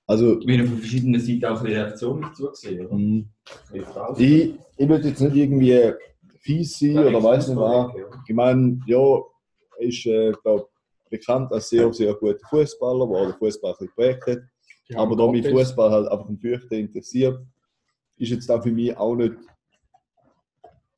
Also, 0.06 0.38
wie 0.46 0.58
von 0.66 0.76
verschiedenen 0.76 1.18
Seiten 1.18 1.46
auch 1.46 1.60
eine 1.60 1.68
Reaktion 1.70 2.20
dazu 2.20 2.50
gesehen? 2.50 2.86
Oder? 2.86 3.84
Frau- 3.86 4.14
ich, 4.18 4.54
ich 4.76 4.88
will 4.88 5.02
jetzt 5.02 5.20
nicht 5.20 5.34
irgendwie 5.34 5.92
fies 6.40 6.78
sein 6.78 6.98
oder 6.98 7.22
weiß 7.22 7.48
nicht 7.48 7.56
was. 7.56 7.92
Ich 8.28 8.34
meine, 8.34 8.80
ja, 8.86 8.98
er 9.78 9.86
ist, 9.86 10.04
äh, 10.04 10.32
glaub, 10.42 10.68
bekannt 11.08 11.50
als 11.52 11.70
sehr, 11.70 11.90
sehr 11.94 12.12
guter 12.14 12.46
Fußballer, 12.50 13.06
der 13.06 13.26
den 13.30 13.38
Fußball 13.38 13.74
ein 13.80 13.86
geprägt 13.86 14.26
hat. 14.26 14.38
Aber 14.94 15.16
da 15.16 15.26
mich. 15.30 15.48
Fußball 15.48 15.90
halt 15.90 16.08
einfach 16.08 16.28
im 16.28 16.38
Fürchten 16.38 16.74
interessiert, 16.74 17.40
ist 18.22 18.30
jetzt 18.30 18.48
da 18.48 18.60
für 18.60 18.70
mich 18.70 18.96
auch 18.96 19.14
nicht. 19.16 19.34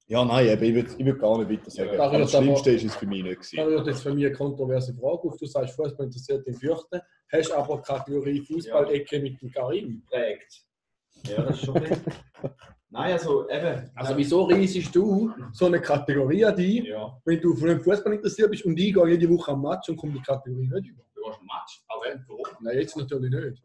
Ja, 0.07 0.23
nein, 0.25 0.47
eben, 0.49 0.63
ich 0.65 0.75
würde 0.75 0.91
ich 0.99 1.07
würd 1.07 1.19
gar 1.19 1.39
nicht 1.39 1.51
weiter 1.51 1.71
sagen. 1.71 1.95
Ja, 1.95 2.05
aber 2.05 2.19
das 2.19 2.35
aber- 2.35 2.45
Schlimmste 2.45 2.71
ist 2.73 2.85
es 2.85 2.95
für 2.97 3.07
mich 3.07 3.23
nicht. 3.23 3.37
Da 3.57 3.63
Gewesen. 3.65 3.71
wird 3.79 3.87
jetzt 3.87 4.03
für 4.03 4.15
mich 4.15 4.27
eine 4.27 4.35
kontroverse 4.35 4.93
Frage 4.95 5.23
auf. 5.29 5.37
Du 5.39 5.47
sagst, 5.47 5.75
Fußball 5.75 6.07
interessiert 6.07 6.47
den 6.47 6.55
Fürchten, 6.55 7.01
hast 7.33 7.51
aber 7.53 7.81
Kategorie 7.81 8.41
Fußball-Ecke 8.43 9.19
mit 9.21 9.41
dem 9.41 9.51
Karim. 9.51 10.03
Prägt. 10.09 10.63
Ja, 11.27 11.43
das 11.43 11.57
ist 11.59 11.65
schon. 11.65 11.75
Nein, 12.91 13.13
also 13.13 13.49
eben. 13.49 13.91
Also 13.95 14.17
wieso 14.17 14.45
reisest 14.45 14.95
du 14.95 15.33
so 15.53 15.67
eine 15.67 15.81
Kategorie 15.81 16.45
an 16.45 16.55
dich, 16.55 16.85
Ja, 16.85 17.19
wenn 17.25 17.41
du 17.41 17.57
von 17.57 17.69
dem 17.69 17.81
Fußball 17.81 18.13
interessiert 18.13 18.51
bist 18.51 18.65
und 18.67 18.79
ich 18.79 18.93
gehe 18.93 19.09
jede 19.09 19.29
Woche 19.31 19.53
am 19.53 19.63
Match 19.63 19.89
und 19.89 19.97
komme 19.97 20.13
die 20.13 20.21
Kategorie 20.23 20.69
nicht 20.69 20.89
über? 20.91 21.03
du 21.15 21.31
hast 21.31 21.41
ein 21.41 21.47
Match. 21.47 21.83
Aber 21.89 22.05
wenn, 22.05 22.25
warum? 22.29 22.45
Nein, 22.61 22.79
jetzt 22.79 22.95
natürlich 22.97 23.31
nicht. 23.33 23.63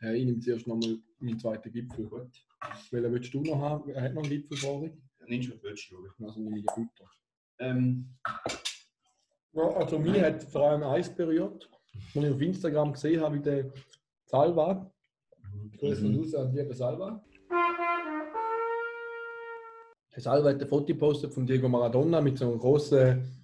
Du. 0.00 0.06
Ja, 0.06 0.12
ich 0.12 0.24
nehme 0.24 0.40
zuerst 0.40 0.66
nochmal 0.66 0.98
meinen 1.18 1.38
zweiten 1.38 1.70
Gipfel. 1.72 2.06
Gut. 2.06 2.30
Welchen 2.90 3.12
willst 3.12 3.34
du 3.34 3.42
noch 3.42 3.60
haben? 3.60 3.90
Er 3.90 4.02
hat 4.02 4.14
noch 4.14 4.22
einen 4.22 4.30
Gipfel 4.30 4.56
vor 4.58 4.80
sich. 4.82 4.92
Nimmst 5.26 5.50
du 5.50 5.58
glaube 5.58 5.74
ich. 5.74 5.92
Also 6.26 6.40
nehme 6.40 6.58
ich 6.58 6.66
den 6.66 6.74
Futter. 6.74 7.10
Ähm, 7.58 8.16
Ja, 9.52 9.62
also 9.62 9.98
mich 9.98 10.20
hat 10.20 10.42
vor 10.44 10.70
allem 10.70 10.82
eins 10.84 11.14
berührt, 11.14 11.68
als 12.14 12.24
ich 12.24 12.30
auf 12.30 12.40
Instagram 12.40 12.92
gesehen 12.92 13.20
habe, 13.20 13.36
wie 13.36 13.42
der 13.42 13.72
Salva. 14.26 14.90
Grüße 15.78 16.04
Mhm. 16.04 16.12
mhm. 16.12 16.18
raus 16.20 16.34
an 16.34 16.54
liebe 16.54 16.74
Salva. 16.74 17.24
Der 20.14 20.22
Salva 20.22 20.50
hat 20.50 20.60
ein 20.62 20.68
Foto 20.68 20.86
gepostet 20.86 21.32
von 21.34 21.46
Diego 21.46 21.68
Maradona 21.68 22.20
mit 22.20 22.38
so 22.38 22.48
einer 22.48 22.58
großen 22.58 23.39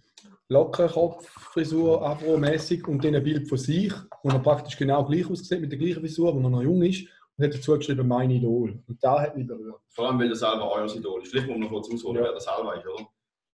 Lockenkopffrisur, 0.48 2.02
afro-mäßig 2.02 2.86
und 2.88 3.04
dann 3.04 3.14
ein 3.14 3.22
Bild 3.22 3.48
von 3.48 3.58
sich, 3.58 3.92
wo 4.22 4.28
er 4.30 4.38
praktisch 4.38 4.76
genau 4.76 5.04
gleich 5.04 5.28
aussieht, 5.28 5.60
mit 5.60 5.70
der 5.72 5.78
gleichen 5.78 6.00
Frisur, 6.00 6.34
wo 6.34 6.40
er 6.40 6.50
noch 6.50 6.62
jung 6.62 6.82
ist. 6.82 7.06
Und 7.38 7.44
hat 7.44 7.54
dazu 7.54 7.76
geschrieben, 7.76 8.08
mein 8.08 8.30
Idol. 8.30 8.82
Und 8.86 9.02
da 9.04 9.20
hat 9.22 9.36
mich 9.36 9.46
berührt. 9.46 9.80
vor 9.90 10.08
allem, 10.08 10.18
weil 10.18 10.28
der 10.28 10.36
selber 10.36 10.72
euer 10.72 10.94
Idol 10.94 11.20
ist. 11.22 11.30
Vielleicht 11.30 11.46
muss 11.48 11.56
man 11.58 11.64
noch 11.64 11.70
kurz 11.70 11.92
ausholen, 11.92 12.16
Ja. 12.16 12.24
wer 12.24 12.32
der 12.32 12.40
selber 12.40 12.76
ist, 12.78 12.86
oder? 12.86 13.06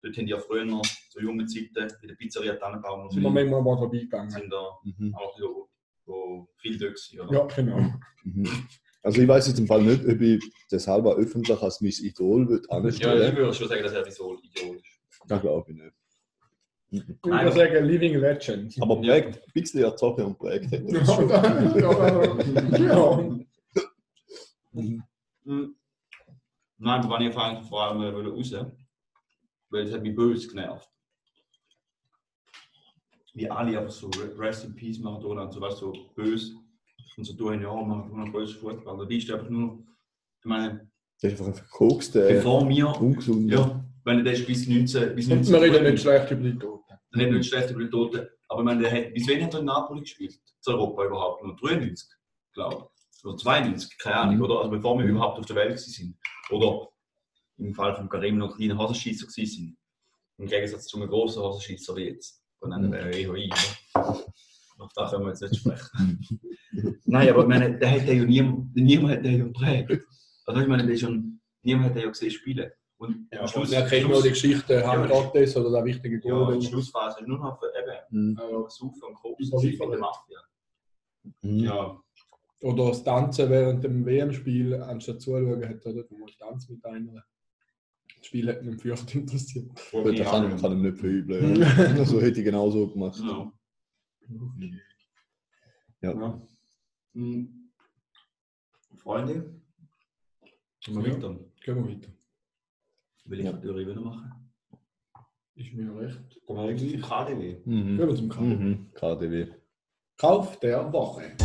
Dort 0.02 0.16
haben 0.16 0.26
die 0.26 0.32
ja 0.32 0.38
früher 0.38 0.64
noch 0.66 0.82
zu 1.10 1.20
jungen 1.20 1.46
Zeiten 1.48 1.92
in 2.02 2.08
der 2.08 2.14
Pizzeria 2.14 2.54
Tannenbaum 2.56 3.04
und 3.04 3.12
Sind 3.12 3.22
wir 3.22 3.30
manchmal 3.30 3.62
mal 3.62 3.76
vorbeigegangen. 3.78 4.30
sind 4.30 4.50
da 4.52 4.78
Mhm. 4.84 5.14
auch 5.14 5.38
so, 5.38 5.68
so 6.04 6.48
viel 6.58 6.78
gewesen, 6.78 7.20
oder? 7.20 7.32
Ja, 7.32 7.44
genau. 7.46 7.78
Mhm. 8.24 8.48
Also 9.02 9.22
ich 9.22 9.28
weiß 9.28 9.48
jetzt 9.48 9.58
im 9.58 9.66
Fall 9.66 9.82
nicht, 9.82 10.04
ob 10.06 10.20
ich 10.20 10.42
das 10.70 10.86
halber 10.86 11.16
öffentlich 11.16 11.58
als 11.62 11.80
mein 11.80 11.90
Idol 11.92 12.48
würde 12.48 12.66
Ja, 12.70 12.76
anstellen 12.76 13.32
ich 13.32 13.38
würde 13.38 13.54
schon 13.54 13.68
sagen, 13.68 13.82
dass 13.82 13.92
er 13.92 14.06
Idol 14.06 14.38
Idol 14.42 14.76
ist. 14.76 15.00
Das 15.26 15.40
glaube 15.40 15.70
ich 15.72 15.76
nicht. 15.78 15.92
Ich 16.90 17.04
würde 17.22 17.52
sagen, 17.52 17.84
Living 17.86 18.18
Legend. 18.18 18.74
Aber 18.80 18.96
prägt, 19.00 19.36
ein 19.36 19.52
bisschen 19.52 19.84
erzogen 19.84 20.24
und 20.24 20.38
hat 20.38 20.72
Ja. 22.80 23.20
Mhm. 24.72 25.02
Nein, 26.78 27.02
aber 27.04 27.18
wenn 27.18 27.26
ich 27.28 27.34
vor 27.34 27.82
allem 27.82 28.00
raus, 28.02 28.54
weil 29.70 29.84
es 29.86 29.92
hat 29.92 30.02
mich 30.02 30.14
böse 30.16 30.48
genervt. 30.48 30.88
Wie 33.34 33.48
alle 33.48 33.78
einfach 33.78 33.92
so 33.92 34.10
Rest 34.38 34.64
in 34.64 34.74
Peace 34.74 34.98
Maradona 34.98 35.42
und 35.44 35.52
so 35.52 35.60
was 35.60 35.78
so 35.78 35.92
böse 36.16 36.54
und 37.16 37.24
so 37.24 37.32
tun, 37.34 37.62
ja, 37.62 37.72
Maradona 37.72 38.28
größter 38.30 38.58
Fußballer. 38.58 39.06
Die 39.06 39.18
ist 39.18 39.30
einfach 39.30 39.48
nur, 39.48 39.78
ich 40.40 40.44
meine, 40.46 40.90
Das 41.20 41.32
ist 41.32 41.40
einfach 41.40 41.46
ein 41.46 41.54
verkokster, 41.54 42.26
bevor 42.28 42.68
wir, 42.68 43.00
ungesunder. 43.00 43.56
ja, 43.56 43.84
wenn 44.04 44.24
der 44.24 44.34
ist 44.34 44.46
bis 44.46 44.66
19, 44.66 45.14
bis 45.14 45.26
Und 45.28 45.34
19 45.48 45.52
wir 45.54 45.62
reden 45.62 45.84
nicht 45.92 46.02
schlecht 46.02 46.30
über 46.30 46.42
die 46.42 46.58
Toten. 46.58 46.94
nicht 47.12 47.30
nicht 47.32 47.48
schlecht 47.48 47.70
über 47.70 47.84
die 47.84 47.90
Toten, 47.90 48.26
aber 48.48 48.74
der 48.74 48.90
hat, 48.90 49.14
bis 49.14 49.28
wann 49.28 49.42
hat 49.44 49.54
er 49.54 49.60
in 49.60 49.66
Napoli 49.66 50.00
gespielt? 50.00 50.34
Zu 50.60 50.72
Europa 50.72 51.04
überhaupt? 51.06 51.42
Nur 51.44 51.56
93, 51.56 52.08
glaube 52.54 52.88
ich. 52.94 53.24
Oder 53.24 53.36
92, 53.36 53.98
keine 53.98 54.16
Ahnung, 54.16 54.36
Mhm. 54.36 54.42
oder? 54.42 54.58
Also 54.58 54.70
bevor 54.70 54.98
wir 54.98 55.04
Mhm. 55.04 55.10
überhaupt 55.16 55.38
auf 55.38 55.46
der 55.46 55.56
Welt 55.56 55.78
sind. 55.78 56.16
Oder 56.50 56.88
im 57.58 57.74
Fall 57.74 57.94
von 57.94 58.08
Karim 58.08 58.38
noch 58.38 58.56
kleine 58.56 58.76
Hasenschießer 58.78 59.28
sind. 59.28 59.76
Im 60.38 60.46
Gegensatz 60.46 60.86
zu 60.86 60.96
einem 60.96 61.08
grossen 61.10 61.42
Hasenschießer 61.42 61.94
wie 61.96 62.04
jetzt. 62.08 62.42
Und 62.60 62.70
dann 62.70 62.86
Mhm. 62.86 62.92
wäre 62.92 63.10
eh 63.14 63.20
ich, 63.22 63.28
oder? 63.28 64.24
Auf 64.78 64.92
das 64.94 65.10
können 65.10 65.24
wir 65.24 65.30
jetzt 65.30 65.42
nicht 65.42 65.56
sprechen. 65.56 66.18
Nein, 67.04 67.28
aber 67.28 67.42
ich 67.42 67.48
meine, 67.48 67.78
der 67.78 67.90
hat 67.90 68.06
ja 68.06 68.14
niemand, 68.24 68.74
niemand 68.74 69.16
hat 69.16 69.24
den 69.24 69.38
ja 69.38 69.44
geprägt. 69.44 70.02
Also 70.46 70.60
ich 70.62 70.66
meine, 70.68 70.86
der 70.86 70.96
schon, 70.96 71.40
niemand 71.62 71.86
hat 71.90 71.96
den 71.96 72.02
ja 72.04 72.08
gesehen 72.08 72.30
spielen. 72.30 72.70
Und 73.00 73.28
Ja, 73.32 73.40
am 73.40 73.48
Schluss, 73.48 73.72
er 73.72 73.86
kennt 73.86 74.08
nur 74.10 74.22
die 74.22 74.28
Geschichte, 74.28 74.74
Ja, 74.74 74.86
Hand 74.92 75.08
Gottes 75.10 75.56
oder 75.56 75.70
der 75.70 75.84
wichtige 75.86 76.16
ja, 76.16 76.20
Goal. 76.20 76.58
die 76.58 76.66
Schlussphase 76.66 77.20
ist 77.20 77.26
nur 77.28 77.38
noch 77.38 77.58
für 77.58 77.66
eben 77.74 78.30
Mhm. 78.30 78.36
Ja. 78.38 78.68
Saufen 78.68 79.02
und 79.22 79.40
Überliefert. 79.40 79.84
in 79.86 79.90
der 79.92 80.00
Mafia. 80.00 80.38
Mhm. 81.42 81.58
Ja, 81.60 82.00
Oder 82.62 82.88
das 82.88 83.02
Tanzen 83.02 83.48
während 83.48 83.82
dem 83.84 84.04
WM-Spiel, 84.04 84.74
anstatt 84.82 85.20
zuschauen, 85.22 85.66
hat 85.66 85.84
er 85.86 85.94
dort 85.94 86.10
mal 86.10 86.28
Tanz 86.38 86.68
mit 86.68 86.84
einer. 86.84 87.24
Das 88.18 88.26
Spiel 88.26 88.48
hat 88.50 88.62
mich 88.62 88.78
fürcht 88.82 89.14
interessiert. 89.14 89.70
Gut, 89.92 90.18
das 90.18 90.30
kann, 90.30 90.56
kann 90.60 90.72
ihm 90.72 90.82
nicht 90.82 90.98
verübeln. 90.98 91.56
Ja. 91.56 92.04
so 92.04 92.20
hätte 92.20 92.40
ich 92.40 92.44
genauso 92.44 92.86
gemacht. 92.88 93.18
Ja. 93.24 93.50
Ja. 96.02 96.12
Ja. 96.12 96.42
Hm. 97.14 97.70
Freunde, 98.96 99.54
gehen 100.80 100.96
wir 101.02 101.08
Ja. 101.08 101.14
weiter. 101.16 101.38
Gehen 101.64 101.76
wir 101.76 101.88
weiter. 101.96 102.08
Will 103.30 103.38
ich 103.38 103.46
Ja. 103.46 103.52
die 103.52 103.60
Theorie 103.60 103.86
wieder 103.86 104.00
machen? 104.00 104.32
Ist 105.54 105.72
mir 105.72 105.94
recht. 105.96 106.18
Gehen 106.48 106.56
wir 106.56 106.76
zum 106.76 107.00
KDW. 107.00 107.56
Mhm. 107.64 107.96
Gehen 107.96 108.08
wir 108.08 108.14
zum 108.16 108.28
Kauf. 108.28 108.42
Mhm. 108.42 108.90
KDW. 108.92 109.46
Kauf 110.18 110.58
der 110.58 110.92
Woche. 110.92 111.36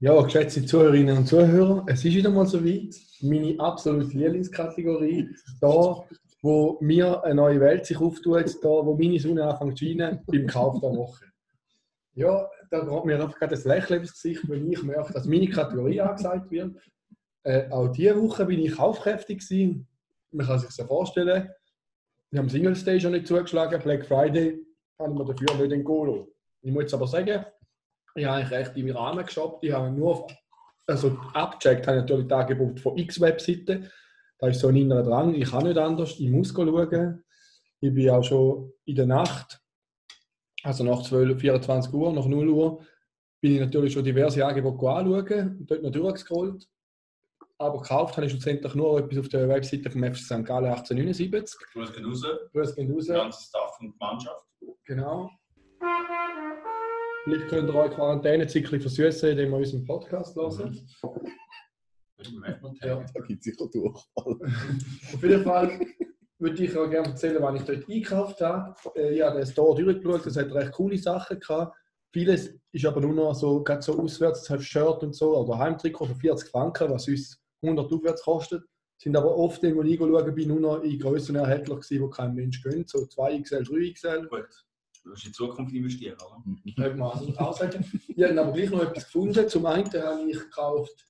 Ja, 0.00 0.20
geschätzte 0.20 0.66
Zuhörerinnen 0.66 1.16
und 1.18 1.26
Zuhörer, 1.26 1.84
es 1.88 2.04
ist 2.04 2.14
wieder 2.14 2.30
mal 2.30 2.46
so 2.46 2.62
weit. 2.64 2.94
Meine 3.22 3.58
absolute 3.58 4.18
Lieblingskategorie. 4.18 5.28
Da, 5.60 6.04
wo 6.42 6.76
mir 6.80 7.24
eine 7.24 7.36
neue 7.36 7.60
Welt 7.60 7.86
sich 7.86 7.98
auftut, 7.98 8.44
da, 8.62 8.68
wo 8.68 8.96
meine 8.96 9.18
Sonne 9.18 9.44
anfängt 9.44 9.78
zu 9.78 9.84
scheinen, 9.86 10.20
beim 10.26 10.46
Kauf 10.46 10.80
der 10.80 10.90
Woche. 10.90 11.24
Ja, 12.14 12.48
da 12.70 12.80
geht 12.80 13.04
mir 13.04 13.14
einfach 13.20 13.38
gerade 13.38 13.54
das 13.54 13.64
Lächeln 13.64 14.00
ins 14.00 14.12
Gesicht, 14.12 14.48
wenn 14.48 14.70
ich 14.70 14.82
merke, 14.82 15.12
dass 15.12 15.26
meine 15.26 15.48
Kategorie 15.48 16.00
angesagt 16.00 16.50
wird. 16.50 16.76
Äh, 17.42 17.68
auch 17.70 17.88
diese 17.88 18.20
Woche 18.20 18.46
bin 18.46 18.60
ich 18.60 18.76
kaufkräftig 18.76 19.40
gewesen. 19.40 19.86
Man 20.30 20.46
kann 20.46 20.58
sich 20.58 20.70
so 20.70 20.84
vorstellen, 20.84 21.50
wir 22.30 22.40
haben 22.40 22.48
Singles 22.48 22.84
Day 22.84 23.00
schon 23.00 23.12
nicht 23.12 23.26
zugeschlagen, 23.26 23.82
Black 23.82 24.06
Friday 24.06 24.60
haben 24.98 25.16
wir 25.18 25.24
dafür 25.24 25.54
nicht 25.56 25.72
in 25.72 25.84
Golo. 25.84 26.28
Ich 26.62 26.72
muss 26.72 26.84
jetzt 26.84 26.94
aber 26.94 27.06
sagen, 27.06 27.44
ich 28.14 28.24
habe 28.24 28.36
eigentlich 28.36 28.58
recht 28.58 28.76
im 28.76 28.90
Rahmen 28.90 29.26
geshoppt. 29.26 29.64
Ich 29.64 29.72
habe 29.72 29.90
nur 29.90 30.26
also 30.86 31.18
abgecheckt 31.32 31.86
habe 31.86 31.98
ich 31.98 32.02
natürlich 32.02 32.28
das 32.28 32.40
Angebot 32.40 32.80
von 32.80 32.96
x 32.98 33.20
Webseiten. 33.20 33.90
Da 34.38 34.48
ist 34.48 34.60
so 34.60 34.68
ein 34.68 34.76
innerer 34.76 35.02
Drang. 35.02 35.34
Ich 35.34 35.50
kann 35.50 35.64
nicht 35.64 35.78
anders, 35.78 36.18
ich 36.18 36.30
muss 36.30 36.52
schauen. 36.54 37.24
Ich 37.80 37.94
bin 37.94 38.10
auch 38.10 38.22
schon 38.22 38.72
in 38.84 38.96
der 38.96 39.06
Nacht, 39.06 39.60
also 40.64 40.82
nach 40.82 41.02
12, 41.02 41.38
24 41.40 41.92
Uhr, 41.92 42.12
nach 42.12 42.26
0 42.26 42.48
Uhr, 42.48 42.82
bin 43.40 43.52
ich 43.52 43.60
natürlich 43.60 43.92
schon 43.92 44.02
diverse 44.02 44.44
Angebote 44.44 44.88
anschauen 44.90 45.58
und 45.60 45.70
dort 45.70 45.82
noch 45.82 45.90
durchgescrollt. 45.90 46.66
Aber 47.58 47.80
gekauft 47.80 48.16
habe 48.16 48.26
ich 48.26 48.32
schlussendlich 48.32 48.74
nur 48.74 48.98
etwas 48.98 49.18
auf 49.18 49.28
der 49.28 49.48
Webseite 49.48 49.90
vom 49.90 50.02
FC 50.02 50.16
St. 50.16 50.44
Gallen 50.44 50.64
1879. 50.64 51.58
Grüß 51.72 51.92
gehen 51.92 52.06
raus, 52.06 52.24
Grüß 52.52 52.74
gehen 52.74 52.92
raus. 52.92 53.06
ganze 53.06 53.44
Staff 53.44 53.78
und 53.80 54.00
Mannschaft. 54.00 54.46
Genau. 54.86 55.30
Vielleicht 57.24 57.48
könnt 57.48 57.70
ihr 57.70 57.74
euch 57.74 57.92
Quarantänezyklen 57.92 58.80
versüßen, 58.80 59.30
indem 59.30 59.52
ihr 59.52 59.58
unseren 59.58 59.84
Podcast 59.84 60.34
hören. 60.34 60.88
Ja. 62.82 63.04
Da 63.12 63.20
gibt 63.26 63.46
es 63.46 63.52
sicher 63.52 63.68
durch. 63.70 64.02
Auf 64.14 65.22
jeden 65.22 65.44
Fall 65.44 65.78
würde 66.38 66.64
ich 66.64 66.76
auch 66.76 66.88
gerne 66.88 67.08
erzählen, 67.08 67.40
wann 67.40 67.56
ich 67.56 67.62
dort 67.62 67.88
eingekauft 67.88 68.40
habe. 68.40 68.74
Äh, 68.96 69.16
Ich 69.16 69.22
habe 69.22 69.38
den 69.38 69.46
Store 69.46 69.80
durchgeschaut, 69.82 70.26
es 70.26 70.36
hat 70.36 70.52
recht 70.52 70.72
coole 70.72 70.98
Sachen 70.98 71.40
gehabt. 71.40 71.76
Vieles 72.12 72.54
ist 72.70 72.86
aber 72.86 73.00
nur 73.00 73.12
noch 73.12 73.34
so, 73.34 73.62
gerade 73.62 73.82
so 73.82 73.98
auswärts, 73.98 74.42
das 74.42 74.50
heißt 74.50 74.64
Shirt 74.64 75.02
und 75.02 75.14
so, 75.14 75.36
oder 75.36 75.58
Heimtrikot 75.58 76.06
für 76.06 76.14
40 76.14 76.48
Franken, 76.50 76.90
was 76.90 77.08
uns 77.08 77.40
100 77.62 77.92
aufwärts 77.92 78.22
kostet. 78.22 78.62
Sind 78.96 79.16
aber 79.16 79.36
oft, 79.36 79.62
wenn 79.62 79.84
ich 79.84 79.98
schauen 79.98 80.34
bin, 80.34 80.48
nur 80.48 80.60
noch 80.60 80.82
in 80.82 80.98
Größen 80.98 81.34
erhältlich 81.34 81.80
gewesen, 81.80 82.02
wo 82.02 82.08
kein 82.08 82.34
Mensch 82.34 82.62
gönnt, 82.62 82.88
so 82.88 82.98
2XL, 83.00 83.68
3XL. 83.68 84.28
Gut, 84.28 84.46
du 85.02 85.10
musst 85.10 85.24
in 85.24 85.30
die 85.30 85.32
Zukunft 85.32 85.74
investieren, 85.74 86.16
oder? 86.24 86.42
Könnte 86.76 86.96
man 86.96 87.10
also 87.10 87.36
auch 87.36 87.56
sagen. 87.56 87.84
Ich 88.06 88.22
habe 88.22 88.40
aber 88.40 88.52
gleich 88.52 88.70
noch 88.70 88.82
etwas 88.82 89.04
gefunden. 89.06 89.48
Zum 89.48 89.66
einen 89.66 89.92
habe 89.92 90.30
ich 90.30 90.38
gekauft 90.38 91.04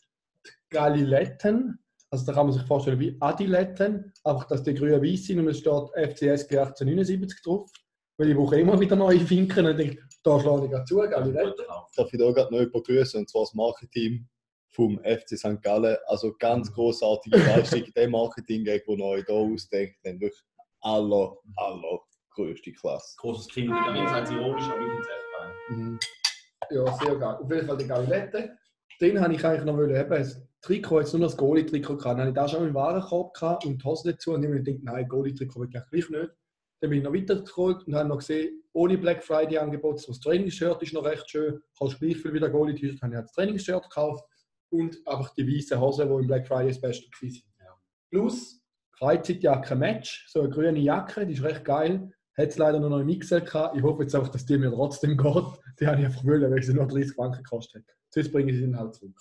die 0.47 0.51
Galiletten. 0.71 1.79
Also 2.15 2.27
da 2.27 2.33
kann 2.33 2.47
man 2.47 2.53
sich 2.53 2.63
vorstellen 2.63 3.01
wie 3.01 3.17
Adiletten, 3.19 4.13
einfach 4.23 4.47
dass 4.47 4.63
die 4.63 4.73
grün 4.73 5.03
weiß 5.03 5.25
sind 5.25 5.41
und 5.41 5.49
es 5.49 5.59
steht 5.59 5.91
FCSG 5.97 6.59
1879 6.59 7.43
drauf. 7.43 7.69
Weil 8.17 8.31
ich 8.31 8.37
brauche 8.37 8.61
immer 8.61 8.79
wieder 8.79 8.95
neue 8.95 9.19
Finken 9.19 9.67
und 9.67 9.77
denke, 9.77 10.01
da 10.23 10.39
schlage 10.39 10.67
ich 10.67 10.71
gerade 10.71 10.85
zu, 10.85 10.99
genau. 10.99 11.89
Darf 11.97 12.13
ich 12.13 12.21
da 12.21 12.31
gerade 12.31 12.53
noch 12.53 12.61
jemanden 12.61 12.83
grüßen, 12.85 13.19
und 13.19 13.29
zwar 13.29 13.43
das 13.43 13.55
Marketing 13.55 14.29
vom 14.71 15.01
FC 15.03 15.37
St. 15.37 15.61
Gallen. 15.61 15.97
Also 16.07 16.33
ganz 16.39 16.73
großartige 16.73 17.37
Leistung, 17.37 17.83
der 17.97 18.09
Marketing-Gag, 18.09 18.87
den 18.87 19.03
euch 19.03 19.25
hier 19.27 19.35
ausdenkt, 19.35 19.97
dann 20.05 20.21
wirklich 20.21 20.41
aller, 20.83 21.37
aller 21.57 21.99
größte 22.31 22.71
Klasse. 22.75 23.17
Großes 23.19 23.49
Kind, 23.49 23.71
ich 23.71 24.09
sage 24.09 24.23
es 24.23 24.31
ironisch, 24.31 24.69
aber 24.69 24.83
ich. 25.71 25.77
Mhm. 25.77 25.99
Ja, 26.71 26.97
sehr 26.97 27.17
geil. 27.17 27.39
Auf 27.43 27.51
jeden 27.51 27.67
Fall 27.67 27.77
die 27.77 27.89
Galiletten. 27.89 28.57
Den 29.01 29.21
habe 29.21 29.35
ich 29.35 29.45
eigentlich 29.45 29.65
noch 29.65 29.77
wollen, 29.77 29.97
eben, 29.97 30.45
Trikot, 30.65 31.01
jetzt 31.01 31.13
nur 31.13 31.21
noch 31.21 31.29
das 31.29 31.37
Goalie-Trikot 31.37 31.99
gehabt. 31.99 32.19
Dann 32.19 32.21
habe 32.21 32.31
ich 32.31 32.35
da 32.35 32.49
schon 32.49 32.67
im 32.67 32.73
Warenkorb 32.73 33.35
gehabt 33.35 33.67
und 33.67 33.83
die 33.83 33.85
Hose 33.85 34.13
dazu. 34.13 34.33
Und 34.33 34.43
ich 34.43 34.47
habe 34.47 34.59
mir 34.59 34.63
gedacht, 34.63 34.83
nein, 34.83 35.09
Goalie-Trikot 35.09 35.61
will 35.61 35.69
ich 35.69 35.91
gleich 35.91 36.09
nicht. 36.09 36.33
Dann 36.81 36.91
bin 36.91 36.99
ich 37.01 37.05
noch 37.05 37.13
weitergeholt 37.13 37.87
und 37.87 37.95
habe 37.95 38.09
noch 38.09 38.19
gesehen, 38.19 38.63
ohne 38.73 38.97
Black 38.97 39.23
Friday 39.23 39.59
Angebot, 39.59 40.01
so 40.01 40.13
das 40.13 40.21
Trainingsshirt 40.21 40.83
ist 40.83 40.95
noch 40.95 41.05
recht 41.05 41.31
schön, 41.31 41.61
kannst 41.79 42.01
gleich 42.01 42.17
viel 42.17 42.33
wieder 42.33 42.49
Goalie 42.49 42.75
T-Shirt, 42.75 43.01
habe 43.03 43.15
ich 43.15 43.21
das 43.21 43.33
Trainingsshirt 43.33 43.83
gekauft 43.85 44.25
und 44.71 44.97
einfach 45.07 45.35
die 45.35 45.47
weißen 45.47 45.79
Hosen, 45.79 46.09
die 46.09 46.15
im 46.15 46.27
Black 46.27 46.47
Friday 46.47 46.69
das 46.69 46.81
Beste 46.81 47.07
waren. 47.11 47.31
Ja. 47.61 47.79
Plus 48.11 48.63
Freizeitjacke 48.99 49.77
Match, 49.77 50.27
so 50.29 50.41
eine 50.41 50.49
grüne 50.49 50.79
Jacke, 50.79 51.27
die 51.27 51.35
ist 51.35 51.43
recht 51.43 51.65
geil. 51.65 52.11
Hat 52.37 52.49
es 52.49 52.59
leider 52.59 52.81
noch 52.81 52.99
nicht 53.03 53.15
im 53.15 53.21
XL 53.21 53.43
gehabt. 53.43 53.77
Ich 53.77 53.83
hoffe 53.83 54.03
jetzt 54.03 54.15
einfach, 54.15 54.31
dass 54.31 54.47
die 54.47 54.59
mir 54.59 54.71
trotzdem 54.71 55.17
geht. 55.17 55.45
Die 55.79 55.87
habe 55.87 56.01
ich 56.01 56.07
einfach 56.07 56.25
wollen, 56.25 56.51
weil 56.51 56.63
sie 56.63 56.75
nur 56.75 56.87
30 56.87 57.15
Franken 57.15 57.43
gekostet 57.43 57.85
hat. 57.87 57.97
Sonst 58.09 58.33
bringe 58.33 58.51
ich 58.51 58.59
sie 58.59 58.65
dann 58.65 58.79
halt 58.79 58.95
zurück. 58.95 59.21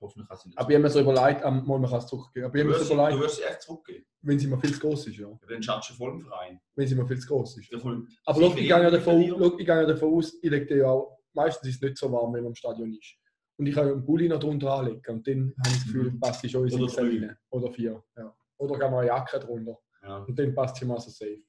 Hoffentlich 0.00 0.28
kann 0.28 0.36
sie 0.38 0.48
nicht. 0.48 0.58
Aber 0.58 0.68
ich 0.70 0.74
habe 0.76 0.82
mir 0.82 0.90
so 0.90 1.00
überlegt, 1.00 1.42
ähm, 1.44 1.62
mal, 1.66 1.78
man 1.78 1.90
kann 1.90 1.98
es 1.98 2.06
zurückgeben. 2.06 2.46
Aber 2.46 2.54
ich 2.56 2.62
du, 2.64 2.68
wirst, 2.70 2.80
so 2.84 2.88
du 2.88 2.94
überlegt, 3.00 3.22
wirst 3.22 3.36
sie 3.36 3.42
echt 3.42 3.62
zurückgeben. 3.62 4.04
wenn 4.22 4.38
sie 4.38 4.46
mir 4.46 4.58
viel 4.58 4.74
zu 4.74 4.80
groß 4.80 5.06
ist, 5.06 5.16
ja. 5.16 5.26
Aber 5.26 5.46
dann 5.48 5.62
schaffst 5.62 5.90
du 5.90 5.94
voll 5.94 6.10
im 6.12 6.20
Verein. 6.22 6.60
Wenn 6.74 6.86
sie 6.88 6.94
mir 6.94 7.06
viel 7.06 7.18
zu 7.18 7.28
groß 7.28 7.58
ist. 7.58 7.74
Aber 7.74 8.40
schau, 8.40 8.48
ich 8.48 8.54
gehe 8.56 8.66
ja 8.68 8.90
davon, 8.90 9.24
schau, 9.28 9.44
ich 9.58 9.66
gehe 9.66 9.66
ja 9.66 9.86
davon 9.86 10.14
aus, 10.14 10.34
ich 10.42 10.50
lege 10.50 10.78
ja 10.78 10.86
auch, 10.88 11.18
meistens 11.32 11.68
ist 11.68 11.76
es 11.76 11.82
nicht 11.82 11.98
so 11.98 12.10
warm, 12.12 12.32
wenn 12.34 12.42
man 12.42 12.50
im 12.52 12.54
Stadion 12.54 12.92
ist. 12.92 13.14
Und 13.58 13.66
ich 13.66 13.74
kann 13.74 13.86
ja 13.86 13.92
einen 13.94 14.04
Pulli 14.04 14.28
noch 14.28 14.38
drunter 14.38 14.70
anlegen 14.70 15.00
und 15.14 15.26
dann 15.26 15.54
habe 15.58 15.68
ich 15.70 15.74
das 15.76 15.84
Gefühl, 15.84 16.10
Mhm. 16.10 16.20
passt 16.20 16.42
sie 16.42 16.48
schon 16.48 16.68
in 16.68 16.82
Oder 16.82 16.96
rein. 16.98 17.36
Oder 17.50 17.72
vier. 17.72 18.04
Ja. 18.16 18.36
Oder 18.58 18.78
kann 18.78 18.90
man 18.90 19.00
eine 19.00 19.08
Jacke 19.08 19.38
drunter. 19.38 19.78
Ja. 20.02 20.18
Und 20.18 20.38
dann 20.38 20.54
passt 20.54 20.76
sie 20.76 20.84
mal 20.84 21.00
so 21.00 21.10
safe. 21.10 21.40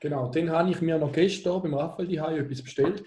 Genau, 0.00 0.28
dann 0.30 0.50
habe 0.50 0.70
ich 0.70 0.80
mir 0.82 0.98
noch 0.98 1.12
gestern 1.12 1.62
beim 1.62 1.74
Raphael 1.74 2.06
die 2.08 2.16
etwas 2.18 2.62
bestellt, 2.62 3.04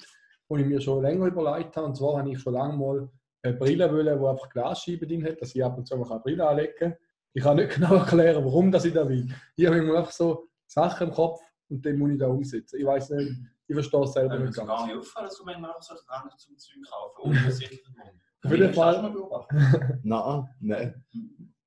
wo 0.47 0.57
ich 0.57 0.65
mir 0.65 0.81
schon 0.81 1.03
länger 1.03 1.27
überlegt 1.27 1.75
habe. 1.77 1.87
Und 1.87 1.95
zwar 1.95 2.17
habe 2.17 2.31
ich 2.31 2.39
schon 2.39 2.53
lange 2.53 2.75
mal 2.75 3.09
eine 3.44 3.53
Brille 3.56 3.91
wollen, 3.91 4.20
die 4.20 4.25
einfach 4.27 4.50
Glasscheiben 4.50 5.08
drin 5.08 5.25
hat, 5.25 5.41
dass 5.41 5.53
ich 5.56 5.63
ab 5.63 5.77
und 5.77 5.88
zu 5.88 5.96
mal 5.98 6.10
eine 6.12 6.20
Brille 6.20 6.48
anlegen 6.48 6.74
kann. 6.77 6.96
Ich 7.34 7.44
kann 7.44 7.58
nicht 7.58 7.70
genau 7.75 7.96
erklären, 7.96 8.44
warum 8.44 8.72
das 8.72 8.86
ich 8.86 8.94
da 8.94 9.08
will. 9.08 9.27
Ich 9.56 9.65
habe 9.65 9.77
immer 9.77 9.98
einfach 9.98 10.12
so 10.12 10.48
Sachen 10.65 11.08
im 11.10 11.13
Kopf 11.13 11.39
und 11.70 11.86
dann 11.86 11.98
muss 11.98 12.12
ich 12.12 12.17
da 12.17 12.27
umsetzen. 12.27 12.79
Ich 12.79 12.86
weiß 12.86 13.12
nicht, 13.12 13.38
ich 13.67 13.74
verstehe 13.75 14.03
es 14.03 14.13
selber 14.13 14.34
Wenn 14.34 14.39
mir 14.39 14.46
nicht 14.48 14.56
so 14.56 14.65
gar 14.65 14.77
ganz. 14.77 14.88
nicht 14.88 14.98
auffallen, 14.98 15.27
dass 15.27 15.38
du 15.38 15.44
manchmal 15.46 15.72
auch 15.72 15.82
so 15.82 15.96
dran 16.08 16.29
zum 16.38 16.58
Zeug 16.58 16.75
kaufen, 16.89 17.13
Grund. 17.15 17.38
Auf 18.44 18.51
jeden 18.51 18.74
Fall- 18.74 18.94
schon 18.94 19.03
mal 19.03 19.12
beobachtet? 19.12 19.60
Nein, 20.03 20.48
nein. 20.62 21.06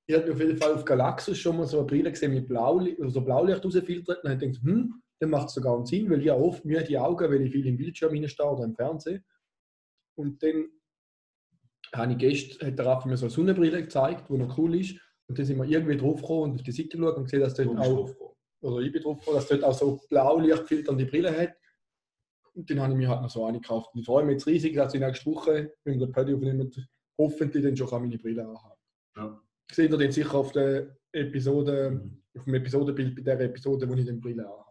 Ich 0.06 0.16
habe 0.16 0.32
auf 0.32 0.40
jeden 0.40 0.56
Fall 0.56 0.74
auf 0.74 0.84
Galaxus 0.84 1.38
schon 1.38 1.56
mal 1.56 1.66
so 1.66 1.78
eine 1.78 1.86
Brille 1.86 2.10
gesehen 2.10 2.32
mit 2.32 2.48
Blaulicht, 2.48 3.00
also 3.00 3.20
Blaulicht 3.20 3.64
rausfiltert. 3.64 4.24
Und 4.24 4.30
habe 4.30 4.38
gedacht, 4.40 4.62
hm, 4.64 5.02
dann 5.20 5.30
macht 5.30 5.48
es 5.48 5.54
sogar 5.54 5.76
einen 5.76 5.86
Sinn, 5.86 6.08
weil 6.10 6.20
ich 6.22 6.28
habe 6.30 6.42
oft 6.42 6.64
müde 6.64 7.00
Augen, 7.00 7.30
weil 7.30 7.42
ich 7.42 7.52
viel 7.52 7.66
im 7.66 7.76
Bildschirm 7.76 8.12
reinstehe 8.12 8.46
oder 8.46 8.64
im 8.64 8.74
Fernsehen. 8.74 9.24
Und 10.16 10.42
dann 10.42 10.68
habe 11.94 12.12
ich 12.12 12.18
gestern, 12.18 12.68
hat 12.68 12.78
der 12.78 12.86
Raffi 12.86 13.08
mir 13.08 13.16
so 13.16 13.26
eine 13.26 13.30
Sonnenbrille 13.30 13.82
gezeigt, 13.82 14.28
die 14.28 14.36
noch 14.38 14.56
cool 14.58 14.74
ist. 14.80 14.96
Und 15.28 15.38
dann 15.38 15.46
sind 15.46 15.58
wir 15.58 15.64
irgendwie 15.64 15.96
drauf 15.96 16.20
gekommen 16.20 16.42
und 16.52 16.54
auf 16.56 16.62
die 16.62 16.72
Seite 16.72 16.96
geschaut 16.96 17.16
und 17.16 17.24
gesehen, 17.24 17.40
dass 17.40 17.54
dort 17.54 17.68
auch, 17.68 17.84
draufgekommen. 17.84 18.34
oder 18.62 18.80
ich 18.80 18.92
bin 18.92 19.02
drauf 19.02 19.18
gekommen, 19.18 19.36
dass 19.36 19.48
dort 19.48 19.64
auch 19.64 19.74
so 19.74 20.00
Blaulicht 20.08 20.66
filternde 20.66 21.06
Brille 21.06 21.36
hat. 21.36 21.54
Und 22.54 22.68
dann 22.68 22.80
habe 22.80 22.92
ich 22.92 22.98
mir 22.98 23.08
halt 23.08 23.22
noch 23.22 23.30
so 23.30 23.44
eine 23.44 23.60
gekauft. 23.60 23.90
Und 23.94 24.00
ich 24.00 24.06
freue 24.06 24.24
mich 24.24 24.32
jetzt 24.34 24.46
riesig, 24.46 24.74
dass 24.74 24.92
ich 24.94 25.00
nächste 25.00 25.26
Woche, 25.30 25.72
wenn 25.84 25.98
wir 25.98 26.06
den 26.06 26.12
Paddy 26.12 26.34
aufnehmen, 26.34 26.70
hoffentlich 27.18 27.62
dann 27.62 27.76
schon 27.76 27.88
meine 28.02 28.18
Brille 28.18 28.42
anhaben 28.42 28.78
Ja. 29.16 29.40
Seht 29.72 29.90
ihr 29.92 29.96
dann 29.98 30.10
sicher 30.10 30.34
auf 30.34 30.50
der 30.52 30.96
Episode, 31.12 31.90
Mhm. 31.92 32.22
auf 32.36 32.44
dem 32.44 32.54
Episodenbild 32.54 33.14
bei 33.16 33.22
der 33.22 33.40
Episode, 33.40 33.88
wo 33.88 33.94
ich 33.94 34.04
den 34.04 34.20
Brille 34.20 34.44
anhabe. 34.44 34.69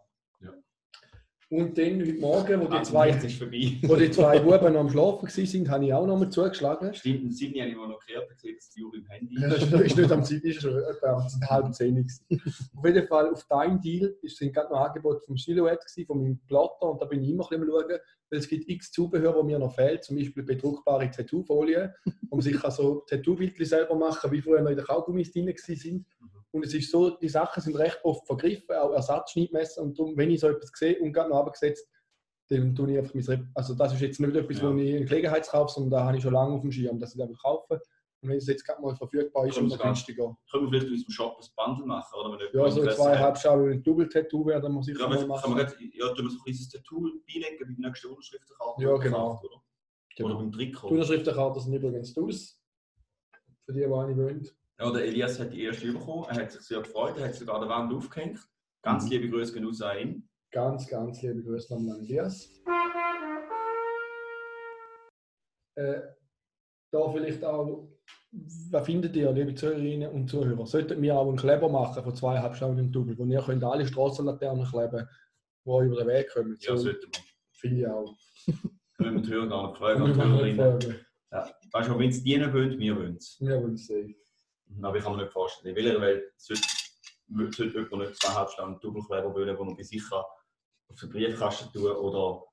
Und 1.52 1.76
dann 1.76 2.00
heute 2.00 2.12
Morgen, 2.20 2.60
wo 2.60 2.66
die 2.66 2.76
Also, 2.76 2.92
zwei, 2.92 3.08
ist 3.10 3.40
wo 3.88 3.96
die 3.96 4.10
zwei 4.12 4.38
Buben 4.38 4.72
noch 4.72 4.80
am 4.80 4.88
Schlafen 4.88 5.26
waren, 5.26 5.70
habe 5.70 5.84
ich 5.84 5.92
auch 5.92 6.06
noch 6.06 6.16
mal 6.16 6.30
zugeschlagen. 6.30 6.94
Stimmt, 6.94 7.22
im 7.22 7.30
Sydney 7.32 7.58
habe 7.58 7.70
ich 7.70 7.76
mal 7.76 7.88
noch 7.88 7.98
gehört, 8.06 8.30
gesehen, 8.30 8.54
dass 8.56 8.70
die 8.70 8.84
Uhr 8.84 8.94
im 8.94 9.04
Handy 9.06 9.34
Ja, 9.34 9.48
Das 9.48 9.62
ist 9.64 9.72
ist 9.72 9.96
nicht 9.96 10.12
am 10.12 10.22
Zeit, 10.22 10.44
ist 10.44 10.62
schon 10.62 10.76
etwa 10.76 11.14
um 11.14 11.48
halb 11.48 11.74
zehn. 11.74 11.96
gewesen. 11.96 12.24
Auf 12.76 12.84
jeden 12.86 13.06
Fall 13.08 13.32
auf 13.32 13.44
deinem 13.48 13.80
Deal 13.80 14.16
ist 14.22 14.36
sind 14.36 14.54
gerade 14.54 14.72
noch 14.72 14.78
ein 14.78 14.86
Angebot 14.90 15.24
vom 15.24 15.36
Silhouette 15.36 15.84
von 16.06 16.22
meinem 16.22 16.38
Plotter 16.46 16.88
und 16.88 17.02
da 17.02 17.06
bin 17.06 17.20
ich 17.20 17.30
immer 17.30 17.42
ein 17.50 17.60
bisschen 17.60 17.68
am 17.74 17.80
schauen, 17.80 17.98
weil 18.30 18.38
es 18.38 18.48
gibt 18.48 18.68
x 18.68 18.92
Zubehör, 18.92 19.34
wo 19.34 19.42
mir 19.42 19.58
noch 19.58 19.74
fehlt, 19.74 20.04
zum 20.04 20.18
Beispiel 20.18 20.44
bedruckbare 20.44 21.10
Tattoo-Folien, 21.10 21.90
man 22.30 22.40
sich 22.42 22.60
so 22.60 23.00
Tattoo-Bildchen 23.08 23.66
selber 23.66 23.96
machen, 23.96 24.30
wie 24.30 24.40
früher 24.40 24.62
noch 24.62 24.70
in 24.70 24.76
den 24.76 24.86
Kaugummis 24.86 25.32
drin 25.32 25.48
waren. 25.48 26.06
Und 26.52 26.64
es 26.66 26.74
ist 26.74 26.90
so, 26.90 27.10
die 27.10 27.28
Sachen 27.28 27.62
sind 27.62 27.76
recht 27.76 28.00
oft 28.02 28.26
vergriffen, 28.26 28.74
auch 28.76 28.92
Ersatzschneidmesser 28.92 29.82
und 29.82 29.98
darum, 29.98 30.16
wenn 30.16 30.30
ich 30.30 30.40
so 30.40 30.48
etwas 30.48 30.70
sehe 30.74 30.98
und 31.00 31.12
gerade 31.12 31.30
noch 31.30 31.38
abgesetzt, 31.46 31.88
dann 32.48 32.74
tue 32.74 32.90
ich 32.92 32.98
einfach 32.98 33.14
mein 33.14 33.24
Rep 33.24 33.46
Also 33.54 33.74
das 33.74 33.92
ist 33.94 34.00
jetzt 34.00 34.18
nicht 34.18 34.34
etwas, 34.34 34.58
Ja. 34.58 34.64
wo 34.72 34.76
ich 34.76 34.96
einen 34.96 35.06
Gelegenheitskauf, 35.06 35.70
sondern 35.70 35.90
da 35.92 36.04
habe 36.06 36.16
ich 36.16 36.22
schon 36.24 36.32
lange 36.32 36.54
auf 36.54 36.62
dem 36.62 36.72
Schirm, 36.72 36.98
dass 36.98 37.12
ich 37.14 37.18
das 37.20 37.28
einfach 37.28 37.42
kaufe. 37.42 37.80
Und 38.22 38.28
wenn 38.28 38.36
es 38.36 38.46
jetzt 38.48 38.66
gerade 38.66 38.82
mal 38.82 38.94
verfügbar 38.96 39.46
ist, 39.46 39.54
sogar. 39.54 39.78
günstiger. 39.78 40.36
Können 40.50 40.64
wir 40.64 40.68
vielleicht 40.70 40.86
in 40.88 40.92
unserem 40.92 41.10
Shop 41.12 41.38
ein 41.40 41.46
Bundle 41.56 41.86
machen? 41.86 42.18
Oder? 42.20 42.38
Wenn 42.52 42.60
Ja, 42.60 42.70
so 42.70 42.86
zwei. 42.88 43.16
Halbschalen 43.16 43.70
und 43.72 43.86
Double-Tattoo 43.86 44.44
werden 44.46 44.74
wir 44.74 44.82
sicher 44.82 45.00
Ja, 45.00 45.08
mal 45.08 45.26
machen. 45.26 45.42
kann 45.42 45.50
man 45.52 45.58
grad, 45.66 45.76
ja, 45.80 46.08
tun 46.08 46.24
wir 46.26 46.30
so 46.30 46.36
ein 46.38 46.42
kleines 46.42 46.68
Tattoo 46.68 47.00
beilegen 47.00 47.56
bei 47.60 47.66
der 47.66 47.88
nächsten 47.88 48.08
Unterschriftenkarte. 48.08 48.82
Ja, 48.82 48.96
genau. 48.96 49.38
Oder, 49.42 49.54
oder 49.54 49.62
Genau. 50.16 50.38
beim 50.38 50.52
Trikot. 50.52 50.88
Die 50.88 50.94
Unterschriftenkarten 50.94 51.62
sind 51.62 51.72
übrigens 51.74 52.18
aus. 52.18 52.60
Für 53.64 53.72
die, 53.72 53.78
die 53.78 53.84
eine 53.84 54.16
wollen. 54.16 54.48
Ja, 54.80 54.90
der 54.90 55.04
Elias 55.04 55.38
hat 55.38 55.52
die 55.52 55.62
erste 55.64 55.92
bekommen. 55.92 56.24
Er 56.30 56.42
hat 56.42 56.52
sich 56.52 56.62
sehr 56.62 56.80
gefreut. 56.80 57.18
Er 57.18 57.26
hat 57.28 57.34
sogar 57.34 57.56
an 57.56 57.60
der 57.62 57.70
Wand 57.70 57.92
aufgehängt. 57.92 58.40
Ganz 58.82 59.04
Mhm. 59.04 59.10
liebe 59.10 59.28
Grüße 59.28 59.52
gehen 59.52 59.66
raus 59.66 59.82
an 59.82 59.98
ihn. 59.98 60.28
Ganz, 60.52 60.88
ganz 60.88 61.20
liebe 61.22 61.42
Grüße 61.42 61.74
an 61.74 61.86
Elias. 62.00 62.48
Äh, 65.76 66.00
da 66.92 67.10
vielleicht 67.12 67.44
auch, 67.44 67.88
was 68.70 68.86
findet 68.86 69.14
ihr, 69.16 69.30
liebe 69.32 69.54
Zuhörerinnen 69.54 70.10
und 70.10 70.28
Zuhörer? 70.28 70.66
Sollten 70.66 71.00
wir 71.00 71.14
auch 71.16 71.28
einen 71.28 71.36
Kleber 71.36 71.68
machen 71.68 72.02
von 72.02 72.14
zweieinhalb 72.14 72.56
Stunden 72.56 72.78
im 72.78 72.92
Double, 72.92 73.16
wo 73.18 73.24
ihr 73.26 73.42
könnt 73.42 73.62
alle 73.64 73.86
Strassenlaternen 73.86 74.66
kleben, 74.66 75.06
die 75.64 75.70
euch 75.70 75.86
über 75.86 75.96
den 75.98 76.08
Weg 76.08 76.30
kommen. 76.32 76.56
Ja, 76.60 76.76
So, 76.76 76.84
sollten 76.84 77.02
wir. 77.12 77.20
finde 77.52 77.80
ich 77.80 77.86
auch. 77.86 78.16
Können 78.96 79.16
wir 79.16 79.22
die 79.22 79.30
Hörer 79.30 79.46
gar 79.48 79.68
nicht 79.68 79.78
fragen. 80.56 80.96
Ja. 81.32 81.48
Weißt 81.72 81.88
du, 81.88 81.98
wenn 81.98 82.10
es 82.10 82.22
die 82.24 82.40
wollen, 82.40 82.78
wir 82.78 82.96
wollen 82.96 83.16
es. 83.16 83.36
Wir 83.40 83.62
wollen 83.62 83.74
es 83.74 83.86
sehen. 83.86 84.14
Aber 84.82 84.96
ich 84.96 85.04
kann 85.04 85.16
mir 85.16 85.22
nicht 85.22 85.32
vorstellen, 85.32 85.74
in 85.76 85.84
welcher 85.84 86.00
Welt 86.00 86.32
sollte, 86.36 86.62
sollte 87.56 87.64
jemand 87.78 87.98
nicht 88.08 88.22
zweieinhalb 88.22 88.50
Stunden 88.50 88.80
Doppelkleber 88.80 89.34
wollen, 89.34 89.58
wo 89.58 89.64
man 89.64 89.76
bei 89.76 89.82
sich 89.82 90.02
kann 90.08 90.18
auf 90.88 90.98
den 91.00 91.10
Briefkasten 91.10 91.72
tun 91.72 91.90
oder 91.92 92.44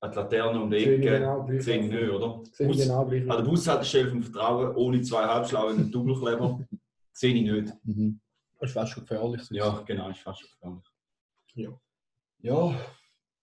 an 0.00 0.10
die 0.10 0.16
Laterne 0.16 0.60
um 0.62 0.70
die 0.70 0.78
Sehe 0.80 0.94
ich 0.96 1.00
Ecke. 1.06 1.18
genau 1.18 1.42
gleich. 1.44 1.62
Sehe 1.64 1.78
ich 1.80 1.90
nicht, 1.90 2.10
oder? 2.10 2.40
Sehe 2.52 2.66
ich 2.70 2.76
Bus- 2.76 2.82
genau 2.86 3.04
gleich. 3.06 3.22
An 3.30 3.36
der 3.36 3.50
Bushaltestelle 3.50 4.10
vom 4.10 4.22
Vertrauen 4.22 4.76
ohne 4.76 5.00
zwei 5.02 5.24
Halbschlauen 5.26 5.90
Doppelkleber 5.90 6.60
sehe 7.12 7.34
ich 7.34 7.42
nicht. 7.50 7.72
Mhm. 7.84 8.20
Das 8.58 8.70
ist 8.70 8.74
fast 8.74 8.92
schon 8.92 9.02
gefährlich. 9.04 9.40
sonst. 9.42 9.50
Ja, 9.56 9.82
genau, 9.86 10.08
ist 10.10 10.20
fast 10.20 10.40
schon 10.40 10.50
gefährlich. 10.50 10.84
Ja. 11.54 11.70
Ja, 12.40 12.68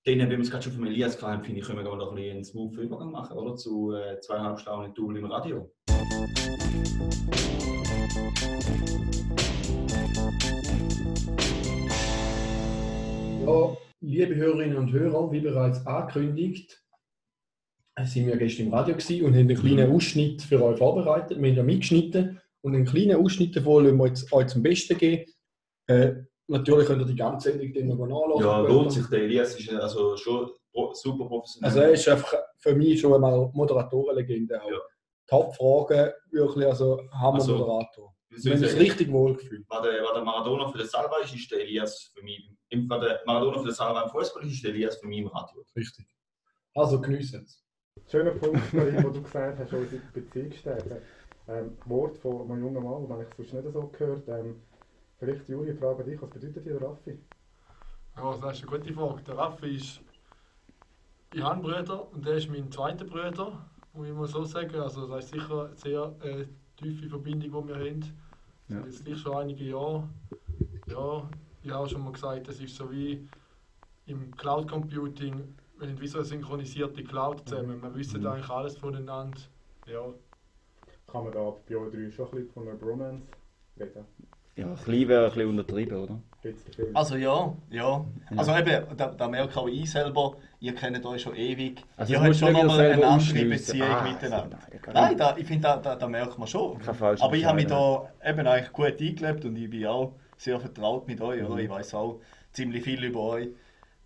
dann, 0.05 0.19
wenn 0.19 0.29
wir 0.29 0.39
es 0.39 0.49
gerade 0.51 0.63
schon 0.63 0.73
vom 0.73 0.85
Elias 0.85 1.21
haben, 1.21 1.43
finde 1.43 1.59
ich, 1.61 1.65
können 1.65 1.83
wir 1.83 1.95
noch 1.95 2.09
ein 2.09 2.15
bisschen 2.15 2.31
einen 2.35 2.43
smooth 2.43 2.75
Übergang 2.77 3.11
machen, 3.11 3.37
oder? 3.37 3.55
Zu 3.55 3.93
äh, 3.93 4.19
zweieinhalb 4.19 4.59
Stunden 4.59 4.93
Double 4.93 5.17
im 5.17 5.25
Radio. 5.25 5.71
Ja, 6.03 6.09
liebe 14.01 14.35
Hörerinnen 14.35 14.75
und 14.77 14.91
Hörer, 14.91 15.31
wie 15.31 15.39
bereits 15.39 15.85
angekündigt, 15.87 16.83
sind 18.03 18.27
wir 18.27 18.35
gestern 18.35 18.65
im 18.65 18.73
Radio 18.73 18.95
und 18.95 19.01
haben 19.01 19.35
einen 19.35 19.55
kleinen 19.55 19.95
Ausschnitt 19.95 20.41
für 20.41 20.61
euch 20.61 20.77
vorbereitet. 20.77 21.41
Wir 21.41 21.49
haben 21.49 21.57
ja 21.57 21.63
mitgeschnitten 21.63 22.41
und 22.61 22.75
einen 22.75 22.85
kleinen 22.85 23.23
Ausschnitt 23.23 23.55
davon 23.55 23.85
wollen 23.85 23.97
wir 23.97 24.07
jetzt 24.07 24.29
euch 24.33 24.47
zum 24.47 24.61
Besten 24.61 24.97
geben. 24.97 25.31
Äh, 25.87 26.15
natürlich 26.47 26.87
könnt 26.87 27.01
ihr 27.01 27.07
die 27.07 27.15
ganze 27.15 27.51
Sendung 27.51 27.71
dann 27.73 28.09
noch 28.09 28.27
nachlesen. 28.27 28.43
Ja, 28.43 28.59
lohnt 28.59 28.91
sich. 28.91 29.07
Der 29.07 29.21
Elias 29.21 29.57
ist 29.57 29.71
also 29.71 30.17
schon 30.17 30.49
super 30.93 31.27
professionell. 31.27 31.69
Also 31.69 31.79
er 31.79 31.91
ist 31.91 32.09
einfach 32.09 32.33
für 32.57 32.75
mich 32.75 32.99
schon 32.99 33.13
einmal 33.13 33.49
Moderatorenlegende. 33.53 34.61
Auch. 34.61 34.69
Ja. 34.69 34.77
Top-Fragen, 35.27 36.11
wirklich, 36.31 36.65
also 36.65 36.97
Also, 36.97 37.11
Hammer-Moderator. 37.13 38.13
Haben 38.33 38.37
ich 38.37 38.51
uns 38.51 38.61
sagen? 38.61 38.77
richtig 38.77 39.11
wohlgefühlt. 39.11 39.69
War 39.69 39.81
der, 39.81 40.03
war 40.03 40.13
der 40.13 40.23
Maradona 40.23 40.67
für 40.69 40.77
den 40.79 40.87
Salva 40.87 41.17
ist, 41.23 41.35
ist 41.35 41.51
der 41.51 41.61
Elias 41.61 42.11
für 42.15 42.23
mich. 42.23 42.49
War 42.89 42.99
der 42.99 43.21
Maradona 43.25 43.59
für 43.59 43.65
den 43.65 43.73
Salva 43.73 44.03
im 44.03 44.09
Fußball 44.09 44.43
ist, 44.43 44.53
ist 44.53 44.63
der 44.63 44.71
Elias 44.71 44.97
für 44.97 45.07
mich 45.07 45.19
im 45.19 45.27
Radio. 45.27 45.63
Richtig. 45.75 46.07
Also 46.73 46.99
geniessen 46.99 47.43
es. 47.43 47.63
Schöner 48.09 48.31
Punkt, 48.31 48.73
wo 48.73 49.09
du 49.09 49.21
gesagt 49.21 49.59
hast, 49.59 49.73
unsere 49.73 50.01
Beziehung 50.13 50.51
stärken. 50.51 50.97
Ähm, 51.47 51.77
Wort 51.85 52.17
von 52.17 52.49
einem 52.49 52.63
jungen 52.63 52.83
Mann, 52.83 53.07
den 53.07 53.27
ich 53.27 53.35
sonst 53.35 53.53
nicht 53.53 53.73
so 53.73 53.87
gehört 53.87 54.27
ähm, 54.29 54.61
Vielleicht, 55.19 55.47
Juri, 55.47 55.69
eine 55.69 55.79
Frage 55.79 56.03
an 56.03 56.09
dich. 56.09 56.21
Was 56.21 56.29
bedeutet 56.31 56.65
dir 56.65 56.81
Raffi? 56.81 57.19
Ja, 58.17 58.35
das 58.41 58.57
ist 58.57 58.67
eine 58.67 58.77
gute 58.77 58.93
Frage. 58.93 59.21
Der 59.23 59.37
Raffi 59.37 59.75
ist. 59.75 60.01
Ich 61.33 61.41
habe 61.41 61.53
einen 61.53 61.61
Bruder 61.61 62.11
und 62.11 62.25
der 62.25 62.35
ist 62.35 62.49
mein 62.49 62.71
zweiter 62.71 63.05
Bruder, 63.05 63.69
muss 63.93 64.07
ich 64.07 64.13
mal 64.13 64.27
so 64.27 64.43
sagen. 64.43 64.75
Also, 64.75 65.07
das 65.07 65.25
ist 65.25 65.31
sicher 65.33 65.65
eine 65.67 65.75
sehr 65.75 66.15
äh, 66.23 66.45
tiefe 66.77 67.07
Verbindung, 67.09 67.67
die 67.67 67.69
wir 67.69 67.75
haben. 67.75 68.01
Ja. 68.69 68.77
Ja. 68.79 68.85
Jetzt 68.85 69.05
gleich 69.05 69.19
schon 69.19 69.35
einige 69.37 69.63
Jahre. 69.65 70.09
Ja, 70.87 71.29
ich 71.61 71.69
habe 71.71 71.83
auch 71.83 71.87
schon 71.89 72.03
mal 72.03 72.11
gesagt, 72.13 72.47
das 72.47 72.59
ist 72.59 72.75
so 72.75 72.91
wie 72.91 73.27
im 74.05 74.35
Cloud 74.35 74.67
Computing, 74.69 75.55
wir 75.79 75.87
haben 75.87 75.99
wie 75.99 76.07
so 76.07 76.19
eine 76.19 76.25
synchronisierte 76.25 77.03
Cloud 77.03 77.47
zusammen. 77.47 77.81
Wir 77.81 77.93
wissen 77.95 78.21
Mhm. 78.21 78.27
eigentlich 78.27 78.49
alles 78.49 78.77
voneinander. 78.77 79.39
Ja, 79.87 80.01
Kann 81.07 81.23
man 81.25 81.33
da 81.33 81.53
bei 81.67 81.77
euch 81.77 81.91
drei 81.91 82.09
schon 82.11 82.25
ein 82.25 82.31
bisschen 82.31 82.51
von 82.53 82.67
einer 82.67 82.77
Bromance 82.77 83.21
reden? 83.79 84.05
Ja, 84.55 84.75
klein 84.75 85.07
wäre 85.07 85.25
ein 85.25 85.31
bisschen 85.33 85.49
untertrieben, 85.49 85.97
oder? 85.97 86.19
Also 86.93 87.15
ja, 87.15 87.55
ja. 87.69 88.05
Also 88.35 88.51
eben, 88.55 88.97
da, 88.97 89.07
da 89.11 89.27
merke 89.27 89.57
auch 89.59 89.67
ich 89.67 89.89
selber, 89.89 90.35
ihr 90.63 90.73
kennt 90.73 91.05
euch 91.05 91.21
schon 91.21 91.35
ewig. 91.35 91.83
Also 91.97 92.13
ihr 92.13 92.21
habt 92.21 92.35
schon 92.37 92.53
nochmal 92.53 92.79
eine 92.79 93.05
andere. 93.05 93.45
Beziehung 93.45 93.87
Ah, 93.89 94.03
miteinander. 94.03 94.57
nein, 94.71 94.81
gar 94.81 94.93
Nein, 94.93 95.17
da, 95.17 95.35
ich 95.37 95.45
finde, 95.45 95.61
da, 95.63 95.77
da, 95.77 95.95
da 95.95 96.07
merkt 96.07 96.39
man 96.39 96.47
schon. 96.47 96.79
Aber 96.87 97.35
ich 97.35 97.45
habe 97.45 97.55
mich 97.57 97.67
da 97.67 98.09
eben 98.25 98.47
eigentlich 98.47 98.71
gut 98.71 98.85
eingelebt 98.99 99.43
und 99.43 99.57
ich 99.57 99.69
bin 99.69 99.85
auch 99.85 100.13
sehr 100.37 100.59
vertraut 100.59 101.05
mit 101.07 101.19
euch. 101.19 101.41
Mhm. 101.41 101.47
Oder? 101.47 101.61
Ich 101.61 101.69
weiß 101.69 101.93
auch 101.95 102.21
ziemlich 102.53 102.81
viel 102.83 103.03
über 103.03 103.19
euch 103.19 103.49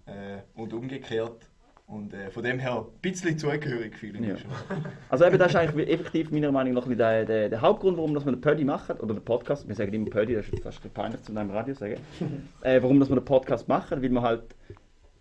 äh, 0.08 0.40
und 0.56 0.74
umgekehrt. 0.74 1.48
Und 1.86 2.14
äh, 2.14 2.32
von 2.32 2.44
dem 2.44 2.58
her 2.60 2.80
ein 2.86 3.02
bisschen 3.02 3.38
zugehörig 3.38 3.96
fühle 3.96 4.16
ich 4.16 4.20
mich 4.20 4.30
Ja. 4.32 4.38
schon. 4.38 4.50
Also 5.10 5.26
eben, 5.26 5.38
das 5.38 5.50
ist 5.52 5.56
eigentlich 5.58 5.88
effektiv 5.90 6.32
meiner 6.32 6.52
Meinung 6.52 6.74
nach 6.74 6.88
der, 6.88 7.24
der, 7.24 7.50
der 7.50 7.62
Hauptgrund, 7.62 7.98
warum 7.98 8.14
dass 8.16 8.26
wir 8.26 8.32
den 8.34 8.42
Pödi 8.42 8.64
machen, 8.66 8.98
oder 9.00 9.14
den 9.14 9.24
Podcast, 9.24 9.68
wir 9.68 9.76
sagen 9.76 9.94
immer 9.94 10.10
Pödi, 10.10 10.34
das 10.34 10.50
ist 10.50 10.64
fast 10.64 10.94
peinlich 10.94 11.22
zu 11.22 11.32
einem 11.38 11.52
Radio 11.52 11.76
sagen, 11.76 11.98
äh, 12.64 12.82
warum 12.82 13.00
dass 13.00 13.10
wir 13.10 13.16
den 13.16 13.24
Podcast 13.26 13.68
machen, 13.68 14.02
weil 14.02 14.10
wir 14.10 14.22
halt 14.24 14.44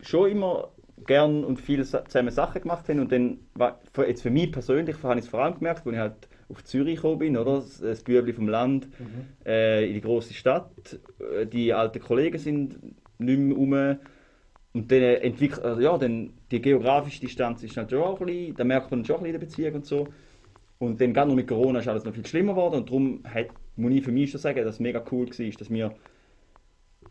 schon 0.00 0.30
immer 0.30 0.68
gern 1.04 1.44
und 1.44 1.60
viel 1.60 1.84
sa- 1.84 2.04
zusammen 2.06 2.30
Sachen 2.30 2.62
gemacht 2.62 2.88
haben 2.88 3.00
und 3.00 3.12
dann, 3.12 3.38
jetzt 4.06 4.22
für 4.22 4.30
mich 4.30 4.50
persönlich, 4.52 5.02
habe 5.02 5.18
ich 5.18 5.24
es 5.26 5.30
vor 5.30 5.42
allem 5.42 5.54
gemerkt, 5.54 5.86
als 5.86 5.94
ich 5.94 6.00
halt 6.00 6.28
auf 6.48 6.64
Zürich 6.64 6.96
gekommen 6.96 7.18
bin, 7.18 7.36
oder? 7.36 7.56
das, 7.80 8.02
Bübli 8.02 8.32
vom 8.32 8.48
Land, 8.48 8.88
äh, 9.44 9.86
in 9.86 9.94
die 9.94 10.00
große 10.00 10.34
Stadt, 10.34 10.98
äh, 11.20 11.46
die 11.46 11.72
alten 11.72 12.00
Kollegen 12.00 12.38
sind 12.38 12.78
nicht 13.18 13.38
mehr 13.38 13.56
rum, 13.56 13.98
und 14.72 14.92
dann 14.92 15.02
entwickelt, 15.02 15.64
also 15.64 15.80
ja, 15.80 15.96
dann 15.96 16.34
die 16.50 16.60
geografische 16.60 17.20
Distanz 17.20 17.62
ist 17.62 17.76
natürlich 17.76 18.04
auch 18.04 18.20
ein 18.20 18.26
bisschen, 18.26 18.56
da 18.56 18.64
merkt 18.64 18.90
man 18.90 19.04
schon 19.04 19.16
ein 19.16 19.22
bisschen 19.22 19.34
in 19.34 19.40
der 19.40 19.46
Beziehung 19.46 19.74
und 19.76 19.86
so. 19.86 20.12
Und 20.78 21.00
dann 21.00 21.14
gerade 21.14 21.28
noch 21.28 21.36
mit 21.36 21.48
Corona 21.48 21.78
ist 21.78 21.88
alles 21.88 22.04
noch 22.04 22.12
viel 22.12 22.26
schlimmer 22.26 22.52
geworden 22.52 22.76
und 22.76 22.88
darum 22.90 23.22
hat, 23.24 23.46
muss 23.76 23.92
ich 23.92 24.04
für 24.04 24.12
mich 24.12 24.30
schon 24.30 24.40
sagen, 24.40 24.62
dass 24.64 24.74
es 24.74 24.80
mega 24.80 25.02
cool 25.10 25.26
war, 25.28 25.50
dass 25.58 25.70
wir 25.70 25.94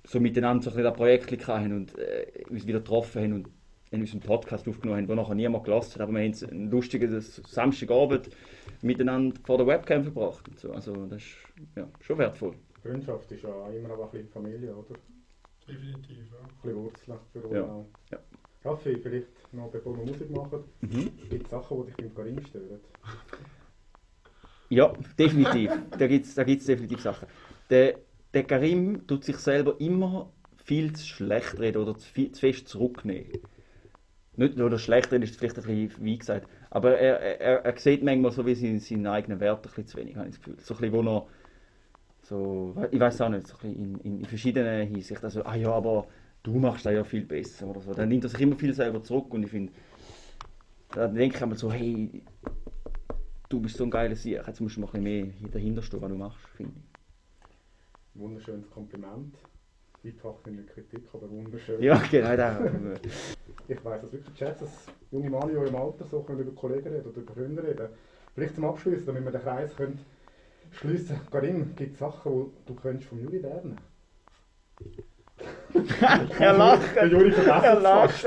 so 0.04 0.20
miteinander 0.20 0.64
so 0.64 0.70
ein 0.70 0.76
bisschen 0.76 0.88
ein 0.88 0.94
Projekt 0.94 1.48
hatten 1.48 1.74
und 1.74 1.98
äh, 1.98 2.44
uns 2.50 2.68
wieder 2.68 2.80
getroffen 2.80 3.24
haben 3.24 3.34
und 3.34 3.48
in 3.96 4.02
unserem 4.02 4.22
Podcast 4.22 4.68
aufgenommen 4.68 5.02
haben, 5.02 5.08
wo 5.10 5.16
nachher 5.16 5.36
niemand 5.36 5.64
gelassen 5.64 5.96
hat, 5.96 6.02
aber 6.02 6.14
wir 6.14 6.24
haben 6.24 6.50
einen 6.52 6.72
lustigen 6.72 7.20
Samstagabend 7.22 8.30
miteinander 8.82 9.36
vor 9.46 9.58
der 9.58 9.68
Webcam 9.68 10.04
verbracht 10.04 10.48
und 10.48 10.60
so. 10.60 10.72
Also 10.72 11.06
das 11.08 11.22
ist 11.22 11.36
ja, 11.76 11.88
schon 12.02 12.18
wertvoll. 12.18 12.56
Freundschaft 12.84 13.32
ist 13.32 13.44
ja 13.44 13.70
immer 13.72 13.94
auch 13.98 14.06
ein 14.06 14.12
bisschen 14.12 14.30
Familie, 14.30 14.76
oder? 14.76 14.96
Definitiv, 15.68 16.18
ja. 16.32 16.40
Ein 16.40 16.48
bisschen 16.62 16.76
Wurzeln 16.84 17.20
für 17.34 17.40
uns 17.42 17.56
Ja. 17.56 17.64
auch. 17.64 17.86
Ja. 18.12 18.20
Raffi, 18.64 18.98
vielleicht 18.98 19.54
noch 19.54 19.70
bevor 19.72 19.98
wir 19.98 20.06
Musik 20.06 20.30
machen, 20.30 20.64
Mhm. 20.82 21.12
gibt 21.30 21.46
es 21.46 21.50
Sachen, 21.52 21.78
die 21.78 21.86
dich 21.86 21.96
beim 21.98 22.16
Karim 22.16 22.42
stören? 22.46 22.80
Ja, 24.70 24.94
definitiv. 25.18 25.72
da 25.98 26.08
gibt 26.08 26.26
es 26.26 26.36
da 26.36 26.44
gibt's 26.44 26.66
definitiv 26.66 27.02
Sachen. 27.02 27.28
Der, 27.70 28.00
der 28.34 28.44
Karim 28.44 29.06
tut 29.08 29.24
sich 29.24 29.38
selber 29.38 29.80
immer 29.80 30.32
viel 30.64 30.94
zu 30.94 31.06
schlecht 31.06 31.60
reden 31.60 31.82
oder 31.82 31.96
zu, 31.96 32.08
viel, 32.12 32.32
zu 32.32 32.40
fest 32.42 32.68
zurücknehmen. 32.68 33.40
Nicht, 34.38 34.60
oder 34.60 34.78
schlecht 34.78 35.12
reden 35.12 35.24
ist 35.24 35.38
vielleicht 35.38 35.58
ein 35.58 35.64
bisschen 35.64 36.06
wie 36.06 36.18
gesagt, 36.18 36.48
aber 36.70 36.98
er, 36.98 37.40
er, 37.40 37.66
er 37.66 37.78
sieht 37.78 38.04
manchmal 38.04 38.32
so 38.32 38.46
wie 38.46 38.56
seine, 38.56 38.80
seine 38.80 39.12
eigenen 39.12 39.40
Werte 39.40 39.70
ein 39.70 39.72
bisschen 39.72 39.88
zu 39.88 39.98
wenig, 39.98 40.16
habe 40.16 40.28
ich 40.28 40.36
das 40.36 40.44
Gefühl. 40.44 40.60
So 40.60 40.74
ein 40.74 40.82
bisschen, 40.82 41.06
wo 41.06 41.10
er 41.10 41.28
so, 42.22 42.76
ich 42.92 43.00
weiß 43.00 43.22
auch 43.22 43.30
nicht, 43.30 43.48
so 43.48 43.56
ein 43.56 43.74
bisschen 43.74 44.00
in, 44.04 44.20
in, 44.20 44.26
verschiedenen 44.26 44.88
Hinsichten, 44.88 45.26
also, 45.26 45.44
ah 45.46 45.56
ja, 45.56 45.72
aber 45.72 46.08
du 46.44 46.58
machst 46.58 46.86
das 46.86 46.94
ja 46.94 47.04
viel 47.04 47.24
besser 47.24 47.68
oder 47.68 47.82
so. 47.82 47.94
Dann 47.94 48.10
nimmt 48.10 48.24
er 48.24 48.30
sich 48.30 48.42
immer 48.42 48.56
viel 48.56 48.74
selber 48.74 49.04
zurück 49.04 49.34
und 49.34 49.44
ich 49.44 49.52
finde, 49.52 49.72
da 50.90 51.08
denke 51.08 51.38
ich 51.38 51.42
einmal 51.42 51.58
so, 51.58 51.72
hey, 51.72 52.24
du 53.48 53.62
bist 53.62 53.78
so 53.78 53.84
ein 53.84 53.92
geiler 53.92 54.16
Sieg, 54.16 54.42
jetzt 54.46 54.60
musst 54.60 54.76
du 54.76 54.82
mal 54.82 54.88
ein 54.88 55.04
bisschen 55.04 55.34
mehr 55.42 55.52
dahinter 55.52 55.82
stehen, 55.82 56.02
was 56.02 56.10
du 56.10 56.16
machst, 56.16 56.40
finde 56.56 56.74
ich. 56.78 58.20
Wunderschönes 58.20 58.70
Kompliment. 58.70 59.36
Der 60.06 60.64
Kritik, 60.74 61.04
aber 61.14 61.30
wunderschön. 61.30 61.82
Ja, 61.82 62.02
genau, 62.12 62.36
da. 62.36 62.60
Ich 63.68 63.84
weiss 63.84 64.00
das 64.04 64.12
wirklich 64.14 64.38
schätze, 64.38 64.66
dass 64.66 64.86
junge 65.10 65.28
Männer 65.28 65.50
in 65.50 65.58
eurem 65.58 65.76
Alter 65.76 66.06
so 66.06 66.22
können 66.22 66.42
über 66.42 66.52
Kollegen 66.52 66.88
reden 66.88 67.08
oder 67.10 67.18
über 67.18 67.34
Freunde 67.34 67.64
reden. 67.64 67.90
Vielleicht 68.36 68.54
zum 68.54 68.66
Abschluss, 68.66 69.04
damit 69.06 69.26
wir 69.26 69.32
den 69.32 69.42
Kreis 69.42 69.76
können 69.76 70.00
schliessen 70.72 71.20
Karim, 71.32 71.76
gibt 71.76 71.94
es 71.94 72.00
Sachen, 72.00 72.32
die 72.32 72.68
du 72.68 72.76
könntest 72.76 73.10
vom 73.10 73.20
Juri 73.22 73.38
lernen 73.38 73.78
er 76.40 76.54
lacht, 76.54 76.96
Der 76.96 77.08
Juri 77.08 77.32
vergessen 77.32 77.64
er 77.64 77.80
lacht. 77.80 78.26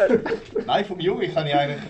Nein, 0.67 0.85
vom 0.85 1.01
Juri 1.01 1.29
kann 1.29 1.47
ich 1.47 1.55
eigentlich, 1.55 1.83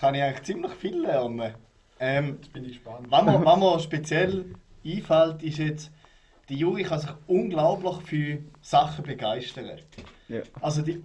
kann 0.00 0.14
ich 0.14 0.22
eigentlich 0.22 0.42
ziemlich 0.42 0.72
viel 0.72 1.00
lernen. 1.02 1.54
Ähm, 1.98 2.38
Jetzt 2.40 2.52
bin 2.52 2.64
ich 2.64 2.72
gespannt. 2.72 3.06
was, 3.10 3.24
mir, 3.24 3.44
was 3.44 3.58
mir 3.58 3.80
speziell 3.80 4.44
einfällt, 4.84 5.42
ist 5.42 5.58
jetzt, 5.58 5.90
die 6.52 6.58
Juri 6.58 6.82
kann 6.82 7.00
sich 7.00 7.10
unglaublich 7.26 7.96
für 8.04 8.38
Sachen 8.60 9.04
begeistern. 9.04 9.70
Ja. 10.28 10.42
Also 10.60 10.82
die, 10.82 11.02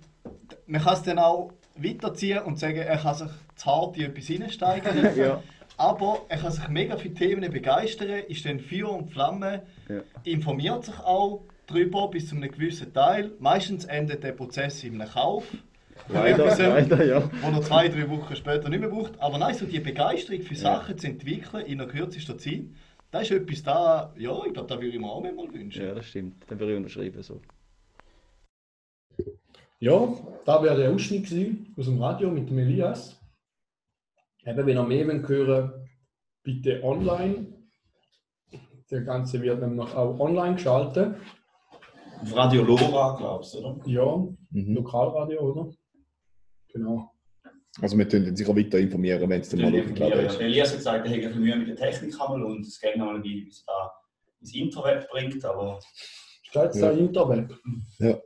man 0.66 0.82
kann 0.82 0.94
es 0.96 1.04
dann 1.04 1.20
auch 1.20 1.54
weiterziehen 1.78 2.40
und 2.40 2.60
sagen, 2.60 2.80
er 2.80 2.98
kann 2.98 3.16
sich 3.16 3.30
zu 3.56 3.66
hart 3.66 3.96
in 3.98 4.04
etwas 4.04 4.28
hineinsteigern. 4.28 5.10
Ja. 5.18 5.42
Aber 5.78 6.26
er 6.28 6.40
kann 6.40 6.52
sich 6.52 6.68
mega 6.70 6.98
für 6.98 7.14
Themen 7.14 7.50
begeistern, 7.52 8.10
ist 8.28 8.46
dann 8.46 8.60
Feuer 8.60 8.92
und 8.92 9.10
Flamme, 9.12 9.62
Ja. 9.88 10.02
informiert 10.24 10.84
sich 10.86 11.00
auch 11.00 11.44
darüber 11.68 12.10
bis 12.10 12.28
zu 12.30 12.36
einem 12.36 12.52
gewissen 12.52 12.92
Teil. 12.94 13.32
Meistens 13.40 13.86
endet 13.86 14.24
der 14.24 14.32
Prozess 14.34 14.84
in 14.84 15.00
einem 15.00 15.10
Kauf. 15.10 15.46
Leider, 16.10 16.46
Etwas, 16.46 16.60
leider, 16.60 17.06
ja. 17.06 17.30
wo 17.42 17.52
er 17.56 17.62
zwei, 17.62 17.88
drei 17.90 18.10
Wochen 18.10 18.36
später 18.36 18.68
nicht 18.70 18.80
mehr 18.80 18.90
braucht. 18.90 19.20
Aber 19.22 19.38
nein, 19.38 19.54
so 19.54 19.66
die 19.66 19.80
Begeisterung 19.80 20.42
für 20.42 20.56
Sachen 20.56 20.98
zu 20.98 21.08
entwickeln 21.08 21.66
in 21.66 21.80
einer 21.80 21.90
kürzester 21.90 22.38
Zeit, 22.38 22.64
das 23.12 23.24
ist 23.24 23.32
etwas 23.32 23.63
da, 23.63 24.13
ja, 24.17 24.46
ich 24.46 24.54
glaube, 24.54 24.67
da 24.67 24.76
würde 24.76 24.88
ich 24.88 25.00
mir 25.00 25.08
auch 25.10 25.22
mal 25.22 25.34
wünschen. 25.54 25.84
Ja, 25.86 25.93
das 25.96 26.06
stimmt. 26.08 26.43
Dann 26.48 26.60
würde 26.60 26.74
ich 26.74 26.78
unterschreiben. 26.78 27.22
So. 27.24 27.41
Ja, 29.80 30.13
da 30.46 30.63
wäre 30.63 30.76
der 30.78 30.91
Ausschnitt 30.91 31.26
gewesen 31.30 31.74
aus 31.78 31.86
dem 31.86 32.02
Radio 32.02 32.32
mit 32.32 32.50
dem 32.50 32.58
Elias. 32.58 33.20
Eben, 34.46 34.65
wenn 34.65 34.78
ihr 34.78 34.84
mehr 34.84 35.28
hören 35.28 35.89
bitte 36.43 36.84
online. 36.84 37.54
Der 38.89 39.02
Ganze 39.02 39.41
wird 39.41 39.60
nämlich 39.60 39.93
auch 39.93 40.20
online 40.20 40.56
geschaltet. 40.56 41.15
Auf 42.22 42.36
Radio 42.36 42.63
Lora, 42.63 43.15
glaubst 43.17 43.54
du, 43.54 43.60
oder? 43.60 43.82
Ja, 43.86 44.28
Mhm. 44.50 44.76
Lokalradio, 44.76 45.41
oder? 45.41 45.74
Genau. 46.70 47.12
Also 47.82 47.98
wir 47.98 48.08
können 48.08 48.36
sicher 48.36 48.56
weiter 48.56 48.80
informieren, 48.80 49.30
wenn 49.30 49.42
es 49.42 49.50
dann 49.50 49.62
mal 49.62 49.80
aufgeladen 49.80 50.26
ist. 50.26 50.40
Elias 50.40 50.70
hat 50.72 50.78
gesagt, 50.78 51.06
er 51.08 51.12
hätte 51.13 51.28
ein 51.28 51.40
Mühe 51.40 51.56
mit 51.56 51.68
der 51.68 51.76
Technik 51.76 52.13
einmal 52.20 52.44
und 52.44 52.66
es 52.66 52.80
geht 52.80 52.98
noch 52.98 53.06
mal 53.06 53.16
ein 53.16 53.22
bisschen, 53.22 53.46
bis 53.46 53.63
er 53.68 53.74
da 53.74 53.92
ins 54.42 54.56
Interweb 54.56 55.08
bringt, 55.10 55.46
aber 55.46 55.80
Steht 56.44 56.70
es 56.72 56.80
Ja. 56.80 56.92
da 56.92 56.98
Interweb? 56.98 57.54
ja. 58.00 58.20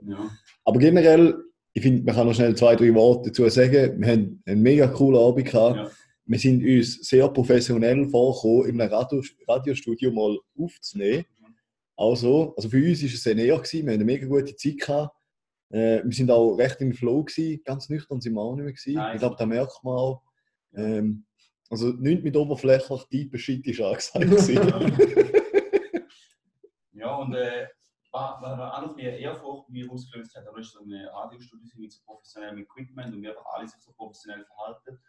Aber 0.64 0.80
generell, 0.80 1.36
ich 1.74 1.82
finde, 1.82 2.04
man 2.04 2.16
kann 2.16 2.28
noch 2.28 2.34
schnell 2.36 2.56
zwei, 2.56 2.76
drei 2.76 2.94
Worte 2.94 3.30
dazu 3.30 3.48
sagen. 3.50 4.00
Wir 4.00 4.08
haben 4.12 4.42
einen 4.46 4.62
mega 4.62 4.88
coolen 4.88 5.20
Abend 5.20 5.46
gehabt. 5.46 5.76
Ja. 5.78 5.92
Wir 6.26 6.40
sind 6.40 6.64
uns 6.64 7.00
sehr 7.10 7.28
professionell 7.30 8.08
vorgekommen, 8.08 8.70
in 8.70 8.80
einem 8.82 8.94
Radio 8.94 9.22
Radiostudio 9.48 10.12
mal 10.12 10.38
aufzunehmen. 10.58 11.26
Also, 11.98 12.54
also 12.56 12.70
für 12.70 12.78
uns 12.78 13.02
war 13.02 13.10
es 13.10 13.24
sehr 13.24 13.36
näher, 13.36 13.58
gewesen. 13.58 13.86
wir 13.86 13.94
hatten 13.94 14.02
eine 14.02 14.06
mega 14.06 14.26
gute 14.28 14.56
Zeit. 14.56 14.78
Gehabt. 14.80 15.16
Äh, 15.72 16.04
wir 16.04 16.12
sind 16.12 16.30
auch 16.32 16.56
recht 16.56 16.82
im 16.82 16.94
Flow, 16.94 17.24
gewesen. 17.24 17.64
ganz 17.64 17.90
nüchtern 17.90 18.22
sind 18.22 18.34
wir 18.34 18.42
auch 18.42 18.56
nicht 18.56 18.64
mehr. 18.64 18.74
Gewesen. 18.74 18.94
Nein. 18.94 19.16
Ich 19.16 19.20
glaube, 19.20 19.36
da 19.38 19.46
merkt 19.46 19.84
man 19.84 19.94
auch. 19.98 20.24
Ähm, 20.76 21.26
also 21.70 21.88
nichts 21.88 22.24
mit 22.24 22.36
oberflächlich 22.36 23.04
tiefen 23.06 23.40
Shit 23.40 23.66
ist 23.68 24.16
angesagt. 24.16 24.94
Ja, 26.94 27.16
und 27.16 27.34
äh, 27.34 27.68
was 28.12 28.42
noch 28.42 28.96
mehr 28.96 29.18
Ehrfurcht 29.18 29.70
mir 29.70 29.90
ausgelöst 29.90 30.36
hat, 30.36 30.46
da 30.46 30.56
ist 30.60 30.72
so 30.72 30.84
ein 30.84 30.94
Radiostudio 30.94 31.80
mit 31.80 31.92
so 31.92 32.00
professionellem 32.06 32.60
Equipment 32.60 33.16
und 33.16 33.24
wir 33.24 33.32
einfach 33.32 33.46
alle 33.54 33.68
sich 33.68 33.82
so 33.82 33.92
professionell 33.94 34.46
verhalten 34.46 35.00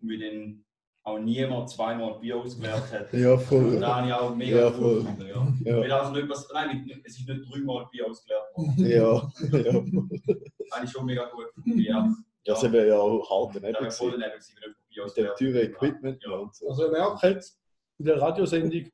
und 0.00 0.08
wir 0.08 0.18
dann 0.18 0.64
auch 1.04 1.18
niemand 1.18 1.68
zweimal 1.70 2.18
Bier 2.20 2.36
ausgeleert 2.36 2.92
hat. 2.92 3.12
ja, 3.12 3.32
Und 3.32 3.40
voll. 3.42 3.80
da 3.80 3.96
habe 3.96 4.06
ich 4.08 4.12
auch 4.14 4.34
mega 4.36 4.56
Ja, 4.58 4.70
voll. 4.70 5.02
gefunden, 5.02 5.26
ja. 5.26 5.72
Ja. 5.72 5.80
Weil 5.80 5.92
also 5.92 6.12
nicht, 6.12 6.28
was, 6.28 6.48
nein, 6.52 6.90
es 7.04 7.18
ist 7.18 7.28
nicht 7.28 7.42
dreimal 7.52 7.86
Bier 7.90 8.08
ausgeleert 8.08 8.44
worden. 8.54 8.74
Ja, 8.78 9.30
ja. 9.58 9.72
Das 10.58 10.70
habe 10.76 10.84
ich 10.84 10.90
schon 10.90 11.06
mega 11.06 11.28
gut 11.30 11.46
gefunden. 11.54 11.78
Ja, 11.80 12.14
Das 12.44 12.62
wäre 12.62 12.88
ja 12.88 12.98
auch 12.98 13.28
hart 13.28 13.56
da 13.56 13.60
daneben 13.60 13.80
wäre 13.82 13.90
voll 13.90 14.10
gewesen. 14.12 14.20
daneben 14.20 14.40
gewesen, 14.40 14.56
wenn 14.62 14.74
jemand 14.90 15.14
Bier 15.14 15.24
Mit 15.32 15.40
dem 15.40 15.52
teuren 15.52 15.70
Equipment 15.72 16.22
Ja. 16.24 16.30
und 16.36 16.54
so. 16.54 16.68
Also, 16.68 16.84
ihr 16.84 16.90
merkt 16.92 17.22
jetzt, 17.24 17.60
in 17.98 18.04
der 18.06 18.20
Radiosendung 18.20 18.84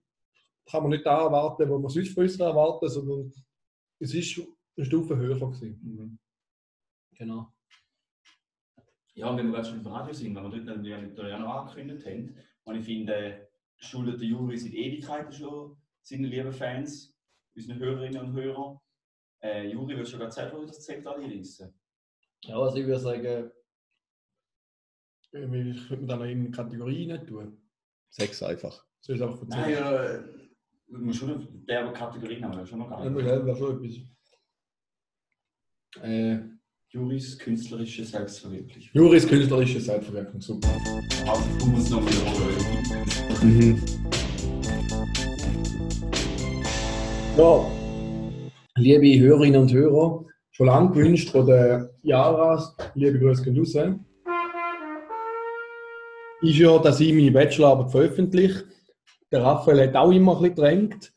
kann 0.70 0.82
man 0.82 0.90
nicht 0.90 1.04
da 1.06 1.22
erwarten, 1.24 1.68
wo 1.68 1.78
man 1.78 1.90
sonst 1.90 2.14
von 2.14 2.22
uns 2.24 2.38
erwarten, 2.40 2.88
sondern 2.88 3.32
es 4.00 4.14
ist 4.14 4.40
eine 4.76 4.84
Stufe 4.86 5.16
höher 5.16 5.34
gewesen. 5.38 5.80
Mhm. 5.82 6.18
Genau. 7.16 7.52
Ja, 9.18 9.36
wenn 9.36 9.46
wir 9.46 9.52
gerade 9.54 9.68
schon 9.68 9.80
im 9.80 9.86
Radio 9.88 10.12
sind, 10.14 10.34
weil 10.36 10.44
wir 10.52 10.64
dort 10.64 10.78
natürlich 10.78 11.34
auch 11.34 11.38
noch 11.40 11.54
angekündigt 11.56 12.06
haben, 12.06 12.36
und 12.64 12.76
ich 12.76 12.84
finde, 12.84 13.48
schuldet 13.76 14.20
der 14.20 14.28
Juri 14.28 14.56
seit 14.56 14.72
Ewigkeiten 14.72 15.32
schon 15.32 15.76
seine 16.02 16.28
lieben 16.28 16.52
Fans, 16.52 17.16
unseren 17.56 17.78
Hörerinnen 17.80 18.20
und 18.22 18.32
Hörer. 18.32 18.80
Äh, 19.42 19.70
Juri, 19.72 19.96
willst 19.96 20.12
du 20.12 20.18
gerade 20.18 20.30
selber 20.30 20.64
das 20.64 20.84
Zelt 20.84 21.04
anreißen? 21.06 21.74
Ja, 22.44 22.58
also 22.60 22.76
ich 22.76 22.86
würde 22.86 23.00
sagen, 23.00 23.24
äh, 23.24 23.50
ich 25.32 25.32
würde 25.32 25.48
mir 25.48 26.06
dann 26.06 26.18
noch 26.20 26.26
in 26.26 26.52
Kategorien 26.52 27.08
nicht 27.10 27.26
tun. 27.26 27.60
Sechs 28.10 28.40
einfach. 28.42 28.86
Soll 29.00 29.16
ich 29.16 29.20
es 29.22 29.26
einfach 29.28 29.44
Nein, 29.48 29.58
erzählen? 29.72 29.78
ja, 29.84 30.04
äh, 30.04 30.22
Du 30.90 30.98
musst 31.00 31.18
schon 31.18 31.66
derbe 31.66 31.92
Kategorien 31.92 32.44
haben, 32.44 32.52
das 32.52 32.62
ist 32.62 32.68
schon 32.70 32.78
noch 32.78 32.90
Einmal 32.90 33.22
geil. 33.22 33.34
selber 33.44 33.56
schon 33.56 33.84
etwas. 33.84 33.98
Äh, 36.02 36.38
Juris 36.90 37.38
künstlerische 37.38 38.02
Selbstverwirklichung. 38.02 38.90
Juris 38.94 39.28
künstlerische 39.28 39.78
Selbstverwirkung, 39.78 40.40
super. 40.40 40.68
Also, 41.26 41.44
du 41.58 41.66
musst 41.66 41.90
noch 41.90 42.00
wiederholen. 42.00 42.56
Mhm. 43.42 43.82
Ja, 47.36 47.70
liebe 48.76 49.20
Hörerinnen 49.20 49.60
und 49.60 49.70
Hörer, 49.70 50.24
schon 50.50 50.66
lange 50.68 50.92
gewünscht 50.92 51.28
von 51.28 51.44
der 51.44 51.90
Jara, 52.00 52.74
liebe 52.94 53.18
Grüße 53.18 53.42
gehen 53.44 53.58
raus, 53.58 53.74
ist 56.40 56.56
ja, 56.56 56.78
dass 56.78 57.00
ich 57.00 57.12
meine 57.12 57.32
Bachelorarbeit 57.32 57.90
veröffentliche. 57.90 58.64
Der 59.30 59.42
Raphael 59.42 59.88
hat 59.88 59.94
auch 59.94 60.10
immer 60.10 60.36
ein 60.36 60.40
bisschen 60.40 60.54
gedrängt. 60.54 61.12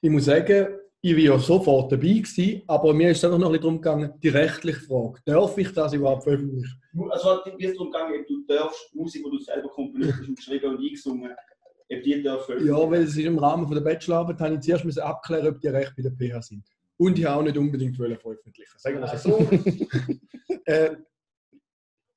Ich 0.00 0.10
muss 0.10 0.26
sagen, 0.26 0.68
ich 1.00 1.12
war 1.14 1.20
ja 1.20 1.38
sofort 1.38 1.92
dabei 1.92 2.08
gewesen, 2.08 2.62
aber 2.66 2.92
mir 2.92 3.10
ist 3.10 3.18
es 3.18 3.24
einfach 3.24 3.38
noch 3.38 3.46
ein 3.48 3.52
bisschen 3.52 3.62
darum 3.62 3.80
gegangen, 3.80 4.12
die 4.20 4.28
rechtliche 4.28 4.80
Frage. 4.80 5.20
Darf 5.24 5.56
ich 5.58 5.72
das 5.72 5.92
überhaupt 5.92 6.24
veröffentlichen? 6.24 6.80
Also, 7.10 7.38
wie 7.56 7.64
es 7.66 7.74
darum 7.74 7.92
gegangen, 7.92 8.20
ob 8.20 8.26
du 8.26 8.44
darfst, 8.46 8.94
Musik, 8.94 9.22
die 9.24 9.30
du 9.30 9.38
selber 9.42 9.68
komponiert 9.68 10.14
hast 10.18 10.28
und 10.28 10.36
geschrieben 10.36 10.70
und 10.70 10.80
eingesungen, 10.80 11.30
ob 11.30 12.02
die 12.02 12.22
dürfen. 12.22 12.66
Ja, 12.66 12.90
weil 12.90 13.02
es 13.02 13.10
ist 13.10 13.18
im 13.18 13.38
Rahmen 13.38 13.66
von 13.66 13.74
der 13.74 13.82
Bachelorarbeit, 13.82 14.40
habe 14.40 14.54
ich 14.54 14.60
zuerst 14.60 14.84
müssen 14.84 15.00
abklären, 15.00 15.46
ob 15.46 15.60
die 15.60 15.68
recht 15.68 15.92
bei 15.96 16.02
der 16.02 16.10
PH 16.10 16.42
sind. 16.42 16.64
Und 16.96 17.16
ich 17.16 17.24
habe 17.24 17.38
auch 17.40 17.44
nicht 17.44 17.56
unbedingt 17.56 17.96
wollen 17.98 18.18
veröffentlichen. 18.18 18.78
Sagen 18.78 18.98
wir 18.98 19.12
es 19.12 19.22
so. 19.22 19.38
äh, 20.64 20.96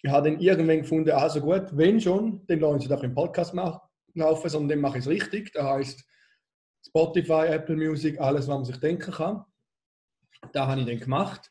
ich 0.02 0.10
habe 0.10 0.32
dann 0.32 0.40
irgendwann 0.40 0.80
gefunden, 0.80 1.12
also 1.12 1.40
gut, 1.40 1.68
wenn 1.74 2.02
schon, 2.02 2.42
dann 2.48 2.60
lassen 2.60 2.80
sie 2.80 2.88
doch 2.88 3.04
im 3.04 3.14
Podcast 3.14 3.54
mach- 3.54 3.82
laufen, 4.16 4.50
sondern 4.50 4.70
dann 4.70 4.80
mache 4.80 4.98
ich 4.98 5.04
es 5.06 5.10
richtig. 5.10 5.54
Das 5.54 5.64
heißt 5.64 6.04
Spotify, 6.86 7.48
Apple 7.48 7.76
Music, 7.76 8.20
alles, 8.20 8.48
was 8.48 8.56
man 8.56 8.66
sich 8.66 8.78
denken 8.78 9.12
kann. 9.12 9.46
Das 10.52 10.68
habe 10.68 10.82
ich 10.82 10.88
dann 10.88 11.00
gemacht. 11.00 11.50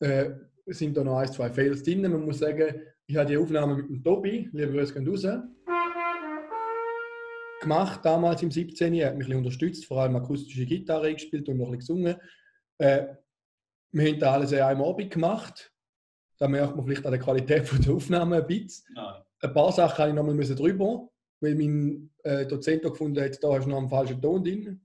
Äh, 0.00 0.30
es 0.66 0.78
sind 0.78 0.96
da 0.96 1.04
noch 1.04 1.18
ein, 1.18 1.32
zwei 1.32 1.50
Fails 1.50 1.82
drin. 1.82 2.02
Man 2.02 2.24
muss 2.24 2.40
sagen, 2.40 2.82
ich 3.06 3.16
habe 3.16 3.28
die 3.28 3.36
Aufnahme 3.36 3.76
mit 3.76 3.88
dem 3.88 4.02
Tobi, 4.02 4.48
liebe 4.52 4.72
Grüße 4.72 4.94
gehen 4.94 5.08
raus, 5.08 5.26
gemacht, 7.60 8.00
damals 8.04 8.42
im 8.42 8.50
17. 8.50 8.94
Er 8.94 9.08
hat 9.08 9.16
mich 9.16 9.28
ein 9.28 9.36
unterstützt, 9.36 9.86
vor 9.86 10.02
allem 10.02 10.16
akustische 10.16 10.66
Gitarre 10.66 11.12
gespielt 11.12 11.48
und 11.48 11.58
noch 11.58 11.66
ein 11.66 11.78
bisschen 11.78 11.96
gesungen. 12.02 12.20
Äh, 12.78 13.06
wir 13.92 14.12
haben 14.12 14.18
das 14.18 14.28
alles 14.28 14.52
an 14.52 14.60
einem 14.60 14.82
Abend 14.82 15.10
gemacht. 15.10 15.72
Da 16.38 16.48
merkt 16.48 16.76
man 16.76 16.84
vielleicht 16.84 17.06
an 17.06 17.12
der 17.12 17.20
Qualität 17.20 17.66
von 17.66 17.80
der 17.80 17.94
Aufnahme 17.94 18.36
ein 18.36 18.46
bisschen. 18.46 18.86
Nein. 18.94 19.22
Ein 19.40 19.52
paar 19.52 19.72
Sachen 19.72 19.98
habe 19.98 20.10
ich 20.10 20.14
nochmal 20.14 20.36
drüber, 20.36 21.08
weil 21.40 21.54
mein 21.54 22.10
äh, 22.24 22.46
Dozent 22.46 22.82
gefunden 22.82 23.22
hat, 23.22 23.42
da 23.42 23.52
hast 23.52 23.64
du 23.64 23.70
noch 23.70 23.78
einen 23.78 23.88
falschen 23.88 24.20
Ton 24.20 24.42
drin. 24.42 24.80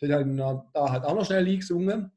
Dann 0.00 0.12
habe 0.12 0.22
ich 0.22 0.28
noch- 0.28 0.70
da 0.72 0.90
halt 0.90 1.04
auch 1.04 1.14
noch 1.14 1.24
schnell 1.24 1.46
eingesungen. 1.46 2.10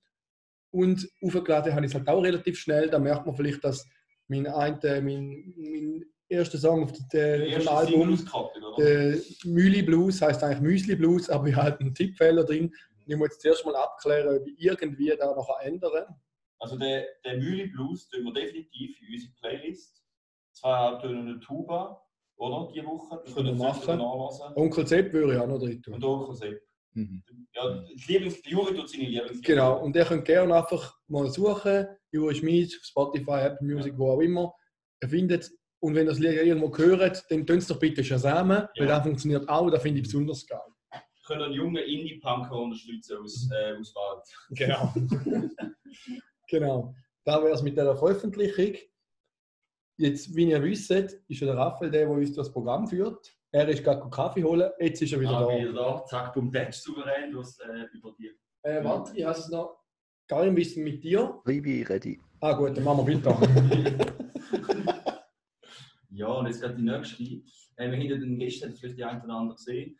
Und 0.71 1.09
aufgeladen 1.21 1.73
habe 1.73 1.85
ich 1.85 1.91
es 1.91 1.95
halt 1.97 2.07
auch 2.09 2.21
relativ 2.21 2.59
schnell. 2.59 2.89
Da 2.89 2.99
merkt 2.99 3.25
man 3.25 3.35
vielleicht, 3.35 3.63
dass 3.63 3.87
mein, 4.27 4.45
ein, 4.47 4.79
äh, 4.81 5.01
mein, 5.01 5.53
mein 5.55 6.05
erster 6.27 6.57
Song 6.57 6.83
auf 6.83 6.91
dem, 6.91 7.67
Album 7.67 8.19
der 8.77 9.17
Mühli 9.45 9.81
Blues 9.81 10.21
heißt 10.21 10.43
eigentlich 10.43 10.61
Müsli 10.61 10.95
Blues, 10.95 11.29
aber 11.29 11.47
ich 11.47 11.55
habe 11.55 11.71
halt 11.71 11.81
einen 11.81 11.95
Tippfehler 11.95 12.43
drin. 12.43 12.73
Ich 13.05 13.15
muss 13.15 13.29
jetzt 13.29 13.41
zuerst 13.41 13.65
mal 13.65 13.75
abklären, 13.75 14.37
ob 14.37 14.45
ich 14.45 14.59
irgendwie 14.59 15.15
da 15.17 15.33
noch 15.33 15.49
ändern 15.61 16.13
Also 16.59 16.77
der, 16.77 17.05
der 17.23 17.37
Mühle 17.37 17.69
Blues 17.69 18.09
tun 18.09 18.25
wir 18.25 18.33
definitiv 18.33 19.01
in 19.01 19.13
unsere 19.13 19.31
Playlist. 19.39 20.03
Zwei 20.51 20.75
halbtönende 20.75 21.39
Tuba, 21.39 22.03
oder? 22.37 22.71
Die 22.73 22.85
Woche. 22.85 23.21
Das 23.23 23.35
können 23.35 23.47
wir 23.47 23.65
machen. 23.65 23.97
nachlesen. 23.97 24.55
Onkel 24.55 24.87
Sepp 24.87 25.13
würde 25.13 25.33
ich 25.33 25.39
auch 25.39 25.47
noch 25.47 25.59
drin 25.59 25.81
tun. 25.81 25.93
Und 25.95 26.03
Onkel 26.03 26.35
Sepp. 26.35 26.61
Mhm. 26.93 27.23
Ja, 27.53 27.83
Lieblings 28.07 28.41
Juri 28.45 28.75
tut 28.75 28.89
seine 28.89 29.03
Lieblings. 29.03 29.41
Genau, 29.41 29.83
und 29.83 29.95
ihr 29.95 30.05
könnt 30.05 30.25
gerne 30.25 30.55
einfach 30.55 30.95
mal 31.07 31.29
suchen, 31.29 31.85
Juri 32.11 32.35
Schmid, 32.35 32.71
Spotify, 32.81 33.41
Apple 33.45 33.67
Music, 33.67 33.93
wo 33.97 34.11
auch 34.11 34.19
immer. 34.19 34.53
Ihr 35.01 35.09
findet 35.09 35.51
und 35.79 35.93
wenn 35.93 36.07
ihr 36.07 36.09
das 36.09 36.19
Lied 36.19 36.33
irgendwo 36.33 36.75
hört, 36.75 37.23
dann 37.29 37.45
tun 37.45 37.57
es 37.57 37.67
doch 37.67 37.79
bitte 37.79 38.03
Shazamen, 38.03 38.67
weil 38.77 38.87
das 38.87 39.03
funktioniert 39.03 39.47
auch, 39.47 39.69
das 39.69 39.81
finde 39.81 39.99
ich 39.99 40.05
besonders 40.05 40.45
geil. 40.45 40.59
Können 41.25 41.43
einen 41.43 41.53
jungen 41.53 41.83
Indie-Punker 41.83 42.55
unterstützen 42.55 43.17
aus, 43.21 43.49
äh, 43.51 43.77
aus 43.77 43.93
Wald. 43.93 44.23
Genau. 44.51 44.93
genau. 46.47 46.95
Da 47.25 47.43
wäre 47.43 47.53
es 47.53 47.61
mit 47.61 47.77
der 47.77 47.95
Veröffentlichung. 47.95 48.75
Jetzt, 49.99 50.35
wie 50.35 50.49
ihr 50.49 50.61
wisst, 50.61 50.91
ist 50.91 51.39
ja 51.39 51.47
der 51.47 51.57
Raphael 51.57 51.89
der, 51.89 52.01
der 52.05 52.09
uns 52.11 52.33
das 52.33 52.51
Programm 52.51 52.87
führt. 52.87 53.33
Er 53.51 53.67
ist 53.67 53.83
gerade 53.83 54.07
Kaffee 54.09 54.43
holen, 54.43 54.69
jetzt 54.79 55.01
ist 55.01 55.13
er 55.13 55.19
wieder 55.19 55.31
Ah, 55.37 55.45
da. 55.45 55.57
wieder 55.57 55.73
da. 55.73 56.05
Zack, 56.05 56.33
bumm, 56.33 56.51
Patch 56.51 56.77
souverän 56.77 57.31
durchs, 57.31 57.57
äh, 57.59 57.85
über 57.93 58.13
die. 58.19 58.29
Äh, 58.61 58.83
warte, 58.83 59.17
ich 59.17 59.23
habe 59.23 59.39
es 59.39 59.49
noch 59.49 59.79
gar 60.27 60.45
nicht 60.45 60.55
wissen 60.55 60.83
mit 60.83 61.03
dir. 61.03 61.41
Ribi, 61.47 61.81
ready. 61.83 62.19
Ah 62.41 62.53
gut, 62.53 62.77
dann 62.77 62.83
machen 62.83 63.07
wir 63.07 63.23
weiter. 63.23 64.13
Ja, 66.09 66.27
und 66.29 66.47
jetzt 66.47 66.61
gerade 66.61 66.75
die 66.75 66.81
nächste. 66.83 67.23
Äh, 67.23 67.91
wir 67.91 67.97
haben 67.97 68.01
ja 68.01 68.15
den 68.17 68.39
gestern 68.39 68.73
vielleicht 68.73 68.97
die 68.97 69.03
ein 69.03 69.21
oder 69.21 69.33
andere 69.35 69.55
gesehen, 69.55 69.95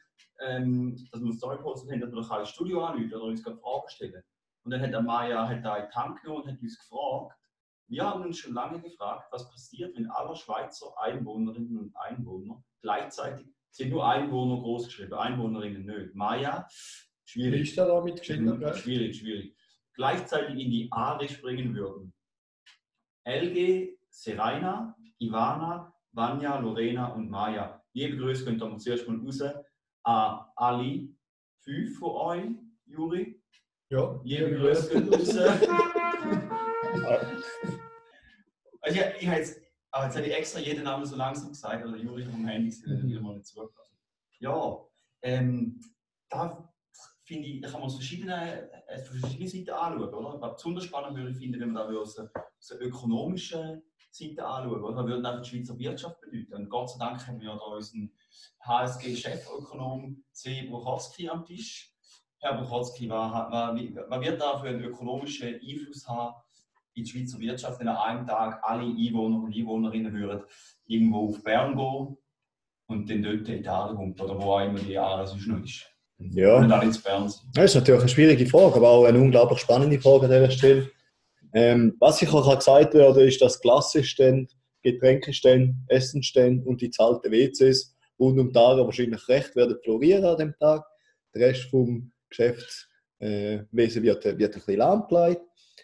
ähm, 0.47 0.95
dass 1.11 1.21
wir 1.21 1.27
eine 1.27 1.35
Story 1.35 1.57
postet 1.61 1.91
haben, 1.91 2.01
dass 2.01 2.11
wir 2.11 2.21
doch 2.21 2.31
ein 2.31 2.45
Studio 2.45 2.83
anrufen 2.85 3.13
oder 3.13 3.23
uns 3.25 3.43
gerade 3.43 3.57
Fragen 3.57 3.87
stellen. 3.89 4.23
Und 4.63 4.71
dann 4.71 4.81
hat 4.81 4.91
der 4.93 5.01
Maya 5.03 5.47
hat 5.47 5.63
da 5.63 5.77
in 5.77 5.85
die 5.89 5.95
Hand 5.95 6.19
genommen 6.21 6.41
und 6.43 6.51
hat 6.51 6.59
uns 6.61 6.79
gefragt, 6.79 7.33
wir 7.87 8.05
haben 8.05 8.23
uns 8.23 8.39
schon 8.39 8.53
lange 8.53 8.81
gefragt, 8.81 9.27
was 9.31 9.49
passiert, 9.49 9.95
wenn 9.95 10.09
alle 10.11 10.35
Schweizer 10.35 10.87
Einwohnerinnen 11.01 11.79
und 11.79 11.95
Einwohner 11.95 12.61
gleichzeitig, 12.81 13.47
sind 13.71 13.91
nur 13.91 14.07
Einwohner 14.07 14.61
groß 14.61 14.85
geschrieben, 14.85 15.13
Einwohnerinnen 15.13 15.85
nicht. 15.85 16.15
Maya, 16.15 16.67
Wie 16.69 17.29
schwierig. 17.29 17.61
ist 17.69 17.77
da 17.77 18.01
mitgeschnitten? 18.01 18.59
gell? 18.59 18.75
Schwierig, 18.75 19.17
schwierig. 19.17 19.55
Gleichzeitig 19.93 20.59
in 20.59 20.71
die 20.71 20.87
Aare 20.91 21.27
springen 21.27 21.75
würden. 21.75 22.13
LG, 23.25 23.97
Serena, 24.09 24.95
Ivana, 25.19 25.93
Vanya, 26.11 26.59
Lorena 26.59 27.07
und 27.13 27.29
Maya. 27.29 27.83
Liebe 27.93 28.17
Grüße 28.17 28.45
könnt 28.45 28.61
ihr 28.61 28.77
zuerst 28.77 29.07
mal 29.07 29.19
raus 29.19 29.41
an 30.03 30.45
alle 30.55 31.09
fünf 31.63 31.99
von 31.99 32.11
euch, 32.11 32.49
Juri. 32.85 33.41
Ja, 33.89 34.19
Liebe 34.23 34.55
Grüße 34.55 34.89
gehen 34.89 35.13
raus. 35.13 35.37
also 38.87 38.99
ich, 38.99 39.21
ich 39.21 39.27
habe 39.27 39.37
jetzt, 39.37 39.61
aber 39.91 40.05
jetzt 40.05 40.15
habe 40.15 40.27
ich 40.27 40.33
extra 40.33 40.59
jeden 40.59 40.83
Namen 40.83 41.05
so 41.05 41.15
langsam 41.15 41.49
gesagt, 41.49 41.85
oder 41.85 41.97
Juri 41.97 42.23
vom 42.23 42.45
Handy 42.45 42.73
Mhm. 42.85 43.07
wieder 43.07 43.21
mal 43.21 43.35
nicht 43.35 43.47
zugelassen. 43.47 43.97
Ja, 44.39 44.77
ähm, 45.23 45.79
da 46.29 46.73
finde 47.23 47.47
ich, 47.47 47.61
da 47.61 47.69
kann 47.69 47.79
man 47.81 47.87
aus 47.87 47.95
verschiedenen, 47.95 48.31
äh, 48.87 48.99
verschiedenen 48.99 49.47
Seiten 49.47 49.69
anschauen, 49.69 50.13
oder? 50.13 50.41
Was 50.41 50.55
besonders 50.55 50.85
spannend 50.85 51.17
würde 51.17 51.31
ich 51.31 51.37
finden, 51.37 51.59
wenn 51.59 51.71
man 51.71 51.87
da 51.91 51.99
aus 51.99 52.17
aus 52.19 52.71
einer 52.71 52.81
ökonomischen 52.81 53.83
Seite 54.11 54.45
anschauen, 54.45 54.83
oder? 54.83 54.95
Was 54.95 55.05
würde 55.07 55.21
das 55.21 55.35
für 55.35 55.41
die 55.41 55.49
Schweizer 55.49 55.79
Wirtschaft 55.79 56.21
bedeuten? 56.21 56.53
Und 56.53 56.69
Gott 56.69 56.89
sei 56.89 56.99
Dank 56.99 57.27
haben 57.27 57.39
wir 57.39 57.49
ja 57.49 57.55
da 57.55 57.63
unseren 57.65 58.11
HSG-Chefökonom 58.61 60.23
C. 60.31 60.63
Bruchowski 60.63 61.29
am 61.29 61.45
Tisch. 61.45 61.93
Herr 62.39 62.59
was, 62.61 62.69
was, 62.69 62.99
was 62.99 64.21
wird 64.21 64.41
da 64.41 64.59
für 64.59 64.67
einen 64.69 64.83
ökonomischen 64.83 65.59
Einfluss 65.59 66.07
haben 66.07 66.35
in 66.97 67.03
die 67.03 67.09
Schweizer 67.09 67.39
Wirtschaft, 67.39 67.79
wenn 67.79 67.87
an 67.87 67.97
einem 67.97 68.27
Tag 68.27 68.59
alle 68.63 68.83
Einwohner 68.83 69.43
und 69.43 69.55
Einwohnerinnen 69.55 70.13
würden 70.13 70.41
irgendwo 70.87 71.29
auf 71.29 71.43
Bern 71.43 71.75
gehen 71.75 72.17
und 72.87 73.09
dann 73.09 73.23
dort 73.23 73.47
in 73.49 73.61
die 73.61 73.67
Aare 73.67 73.95
kommt, 73.95 74.19
oder 74.19 74.41
wo 74.41 74.53
auch 74.53 74.65
immer 74.65 74.79
die 74.79 74.95
sonst 75.27 75.47
noch 75.47 75.63
ist. 75.63 75.85
Ja. 76.19 76.57
Und 76.57 76.69
dann 76.69 76.81
ins 76.81 77.01
Bern 77.01 77.29
sind. 77.29 77.43
Das 77.53 77.65
ist 77.65 77.75
natürlich 77.75 78.01
eine 78.01 78.09
schwierige 78.09 78.45
Frage, 78.47 78.75
aber 78.75 78.89
auch 78.89 79.05
eine 79.05 79.19
unglaublich 79.19 79.59
spannende 79.59 79.99
Frage 79.99 80.25
an 80.25 80.31
dieser 80.31 80.51
Stelle. 80.51 80.91
Ähm, 81.53 81.95
was 81.99 82.17
sicher 82.17 82.41
kann 82.41 82.57
gesagt 82.57 82.93
werden, 82.93 83.27
ist, 83.27 83.41
dass 83.41 83.61
Klassestände, 83.61 84.51
Getränkestände, 84.81 85.75
Essenstände 85.87 86.65
und 86.65 86.81
die 86.81 86.89
zahlten 86.89 87.31
WCs 87.31 87.95
rund 88.19 88.39
um 88.39 88.47
den 88.47 88.53
Tag 88.53 88.77
wahrscheinlich 88.77 89.27
recht 89.27 89.55
werden 89.55 89.77
florieren 89.83 90.25
an 90.25 90.37
dem 90.37 90.55
Tag. 90.59 90.85
Der 91.35 91.49
Rest 91.49 91.69
vom 91.69 92.11
Geschäftswesen 92.29 92.87
äh, 93.19 93.69
wird, 93.71 94.03
wird 94.03 94.25
ein 94.25 94.39
bisschen 94.39 94.77
lahmgelegt. 94.77 95.41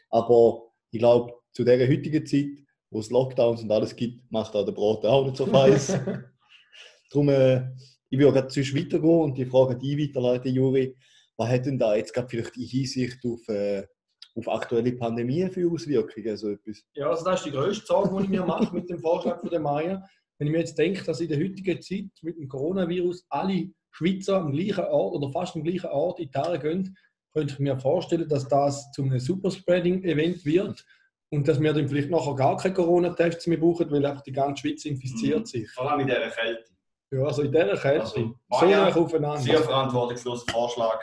Aber 0.10 0.73
ich 0.94 1.00
glaube, 1.00 1.34
zu 1.54 1.64
dieser 1.64 1.88
heutigen 1.88 2.26
Zeit, 2.26 2.64
wo 2.92 3.00
es 3.00 3.10
Lockdowns 3.10 3.64
und 3.64 3.72
alles 3.72 3.96
gibt, 3.96 4.32
macht 4.32 4.56
auch 4.56 4.64
der 4.64 4.74
Brot 4.74 5.04
auch 5.06 5.26
nicht 5.26 5.38
so 5.38 5.52
heiß. 5.52 5.98
Darum, 7.10 7.30
äh, 7.30 7.72
ich 8.12 8.20
würde 8.20 8.34
gerade 8.34 8.52
sonst 8.52 8.76
weitergehen 8.76 9.22
und 9.22 9.36
die 9.36 9.46
Frage 9.46 9.74
an 9.74 9.80
dich 9.80 9.98
weiterleiten, 9.98 10.54
Juri. 10.54 10.96
Was 11.36 11.50
hat 11.50 11.66
denn 11.66 11.80
da 11.80 11.96
jetzt 11.96 12.14
gerade 12.14 12.30
vielleicht 12.30 12.56
in 12.58 12.68
Hinsicht 12.68 13.26
auf, 13.26 13.48
äh, 13.50 13.88
auf 14.36 14.48
aktuelle 14.48 14.92
Pandemie 14.92 15.50
für 15.50 15.68
Auswirkungen? 15.68 16.38
So 16.38 16.52
etwas? 16.52 16.84
Ja, 16.94 17.10
also 17.10 17.26
das 17.26 17.40
ist 17.40 17.48
die 17.48 17.58
grösste 17.58 17.88
Sorge, 17.88 18.16
die 18.16 18.24
ich 18.26 18.30
mir 18.30 18.46
mache 18.46 18.76
mit 18.76 18.88
dem 18.88 19.00
Vorschlag 19.00 19.40
von 19.40 19.50
der 19.50 19.62
Maya. 19.62 20.08
Wenn 20.38 20.48
ich 20.48 20.52
mir 20.52 20.60
jetzt 20.60 20.78
denke, 20.78 21.04
dass 21.04 21.22
in 21.22 21.30
der 21.30 21.40
heutigen 21.40 21.82
Zeit 21.82 22.12
mit 22.22 22.38
dem 22.38 22.48
Coronavirus 22.48 23.26
alle 23.30 23.72
Schweizer 23.90 24.42
am 24.42 24.52
gleichen 24.52 24.86
Ort 24.86 25.16
oder 25.16 25.32
fast 25.32 25.56
am 25.56 25.64
gleichen 25.64 25.90
Ort 25.90 26.20
in 26.20 26.30
die 26.30 26.36
Aare 26.36 26.60
gehen, 26.60 26.96
könnte 27.34 27.54
ich 27.54 27.60
mir 27.60 27.78
vorstellen, 27.80 28.28
dass 28.30 28.48
das 28.48 28.92
zu 28.92 29.02
einem 29.04 29.20
Superspreading-Event 29.20 30.46
wird 30.46 30.86
und 31.32 31.48
dass 31.48 31.60
wir 31.60 31.74
dann 31.74 31.88
vielleicht 31.88 32.10
nachher 32.12 32.36
gar 32.36 32.58
keine 32.58 32.74
Corona-Tests 32.76 33.48
mehr 33.48 33.58
brauchen, 33.60 33.90
weil 33.92 34.06
einfach 34.06 34.22
die 34.22 34.32
ganze 34.32 34.62
Schweiz 34.62 34.86
infiziert 34.86 35.40
Mhm. 35.40 35.46
sich. 35.46 35.72
Vor 35.72 35.90
allem 35.92 36.02
in 36.02 36.08
dieser 36.08 36.30
Kälte. 36.30 36.64
Ja, 37.12 37.24
also 37.26 37.42
in 37.44 37.52
dieser 37.52 37.78
Kälte. 37.78 38.02
Also, 38.02 38.16
so 38.20 38.36
Maya, 38.50 38.90
nah 38.90 38.96
aufeinander. 38.96 39.38
Sehr 39.40 39.60
verantwortungsloser 39.62 40.52
Vorschlag. 40.52 41.00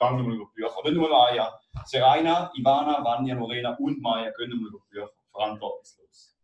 gehen 0.00 0.16
wir 0.18 0.22
mal 0.24 0.34
über 0.34 0.44
die 0.56 0.62
Bücher. 0.62 0.74
Nicht 0.84 0.94
nur 0.94 1.08
Maya. 1.08 1.60
Serena, 1.86 2.50
Ivana, 2.56 3.02
Vanya, 3.04 3.34
Lorena 3.36 3.74
und 3.78 4.00
Maya 4.02 4.30
gehen 4.36 4.50
wir 4.50 4.56
über 4.56 4.70
die 4.78 4.90
Bücher. 4.90 5.10
Verantwortungslos. 5.32 6.36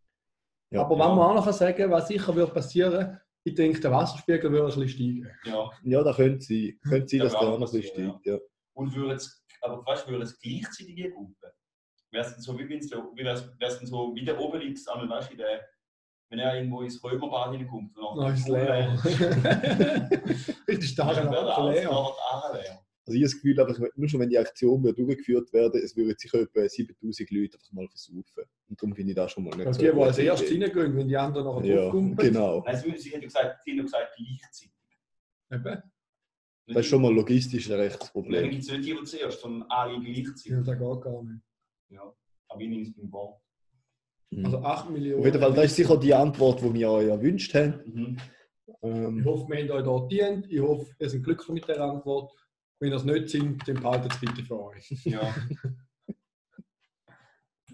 Ja. 0.70 0.80
Aber 0.82 0.90
wenn 0.92 0.98
man 1.16 1.18
auch 1.18 1.34
noch 1.46 1.52
sagen 1.52 1.76
kann, 1.76 1.90
was 1.90 2.08
sicher 2.08 2.34
wird 2.34 2.54
passieren, 2.54 3.18
ich 3.44 3.54
denke, 3.54 3.80
der 3.80 3.90
Wasserspiegel 3.90 4.52
wird 4.52 4.62
ein 4.62 4.66
bisschen 4.66 4.88
steigen. 4.88 5.28
Ja. 5.44 5.70
Ja, 5.82 6.02
da 6.02 6.12
könnte 6.12 6.44
sein. 6.44 6.78
Könnte 6.88 7.08
sein, 7.08 7.18
Ja, 7.18 7.24
dass 7.24 7.32
der 7.32 7.42
ja, 7.42 7.48
auch 7.48 7.58
noch 7.58 7.68
ein 7.72 7.80
bisschen 7.80 7.82
steigt. 7.82 8.26
Ja. 8.26 8.38
Und 8.80 8.94
würde 8.94 9.14
es, 9.16 9.44
aber 9.60 9.84
weißt 9.84 10.06
du, 10.06 10.12
würde 10.12 10.24
es 10.24 10.38
gleichzeitig 10.40 10.96
Gruppen? 11.12 11.36
Wäre 12.12 12.24
es 12.24 12.32
denn 12.32 12.40
so, 12.40 12.58
wie 12.58 12.66
wenn 12.66 12.78
es 12.78 12.90
wie 13.82 13.86
so 13.86 14.14
wie 14.14 14.24
der 14.24 14.40
Obelix, 14.40 14.88
einmal, 14.88 15.08
weißt 15.18 15.28
du, 15.28 15.32
in 15.32 15.38
der, 15.38 15.60
wenn 16.30 16.38
er 16.38 16.56
irgendwo 16.56 16.80
ins 16.80 17.02
Römerbad 17.04 17.52
hineinkommt 17.52 17.96
und 17.98 18.16
Dann 18.18 18.32
ist 18.34 18.48
leer. 18.48 18.98
Richtig 20.66 20.88
stark 20.90 21.14
Dann 21.14 21.30
wäre 21.30 21.44
der 21.44 21.58
an 21.58 21.72
leer. 21.72 21.90
Also 21.90 23.16
ich 23.16 23.22
habe 23.22 23.22
das 23.22 23.34
Gefühl, 23.34 23.60
einfach, 23.60 23.78
nur 23.96 24.08
schon 24.08 24.20
wenn 24.20 24.30
die 24.30 24.38
Aktion 24.38 24.82
wird 24.82 24.98
durchgeführt 24.98 25.52
werden, 25.52 25.82
es 25.84 25.94
würden 25.96 26.14
sicher 26.16 26.40
etwa 26.40 26.66
7000 26.68 27.30
Leute 27.32 27.58
einfach 27.58 27.72
mal 27.72 27.88
versuchen. 27.88 28.44
Und 28.68 28.80
darum 28.80 28.94
finde 28.94 29.10
ich 29.10 29.16
das 29.16 29.32
schon 29.32 29.44
mal 29.44 29.56
nicht 29.56 29.66
Und 29.66 29.74
so 29.74 29.80
die, 29.82 29.90
die 29.92 30.00
als 30.00 30.18
erstes 30.18 30.50
Idee. 30.50 30.64
reingehen, 30.64 30.96
wenn 30.96 31.08
die 31.08 31.16
anderen 31.18 31.46
nachher 31.46 31.64
Ja, 31.66 31.76
draufkommen. 31.82 32.16
genau. 32.16 32.62
Nein, 32.64 32.76
sie, 32.76 32.96
sie 32.98 33.10
hat 33.10 33.20
ja 33.20 33.26
gesagt, 33.26 33.60
sie 33.64 33.76
ja 33.76 33.82
gesagt, 33.82 34.16
gleichzeitig. 34.16 34.72
Eben. 35.50 35.82
Das 36.74 36.84
ist 36.84 36.90
schon 36.90 37.02
mal 37.02 37.12
logistisch 37.12 37.70
ein 37.70 37.78
rechtes 37.80 38.00
Dann 38.00 38.12
Problem. 38.12 38.50
gibt 38.50 38.62
es 38.62 38.70
nicht 38.70 38.84
die, 38.84 38.94
die 38.94 39.04
zuerst, 39.04 39.40
sondern 39.40 39.68
alle 39.70 40.00
gleichzeitig. 40.00 40.46
Ja, 40.52 40.60
das 40.60 40.78
geht 40.78 41.00
gar 41.02 41.22
nicht. 41.22 41.40
Ja. 41.90 42.14
Aber 42.48 42.60
ich 42.60 42.68
nehme 42.68 42.82
es 42.82 42.92
beim 42.94 43.12
Wort. 43.12 43.40
Mhm. 44.30 44.44
Also 44.44 44.58
8 44.62 44.90
Millionen. 44.90 45.18
Auf 45.20 45.24
jeden 45.26 45.40
Fall, 45.40 45.52
das 45.54 45.64
ist 45.66 45.76
sicher 45.76 45.96
die 45.96 46.14
Antwort, 46.14 46.60
die 46.62 46.74
wir 46.74 46.90
euch 46.90 47.08
erwünscht 47.08 47.54
haben. 47.54 47.80
Mhm. 47.84 48.16
Ich 48.66 48.74
Ähm, 48.82 49.24
hoffe, 49.24 49.48
wir 49.48 49.58
haben 49.62 49.70
euch 49.70 49.84
da 49.84 50.06
dient. 50.08 50.50
Ich 50.52 50.60
hoffe, 50.60 50.94
ihr 50.98 51.10
seid 51.10 51.22
glücklich 51.24 51.48
mit 51.48 51.68
der 51.68 51.80
Antwort. 51.80 52.32
Wenn 52.78 52.92
ihr 52.92 52.96
es 52.96 53.04
nicht 53.04 53.28
sind, 53.28 53.66
dann 53.68 53.76
behaltet 53.82 54.12
es 54.12 54.20
bitte 54.20 54.42
für 54.42 54.58
euch. 54.64 54.90
Ja. 55.04 55.34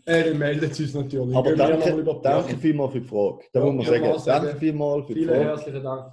Äh, 0.09 0.22
dann 0.30 0.38
meldet 0.38 0.70
es 0.70 0.78
uns 0.78 0.94
natürlich. 0.94 1.35
aber 1.35 1.48
Gehen 1.48 1.59
danke, 1.59 1.78
nochmal 1.78 1.98
über 1.98 2.14
die 2.14 2.20
danke 2.22 2.56
vielmals 2.59 2.92
für 2.92 3.00
die 3.00 3.09
Frage. 3.09 3.44
Da 3.52 3.59
Ja, 3.59 3.72
muss 3.72 3.87
man 3.90 4.02
ja, 4.04 4.18
sagen, 4.20 4.44
danke 4.46 4.61
vielmals 4.61 5.06
für 5.06 5.14
die 5.14 5.20
Vielen 5.20 5.30
Frage. 5.35 5.44
herzlichen 5.46 5.82
Dank. 5.82 6.12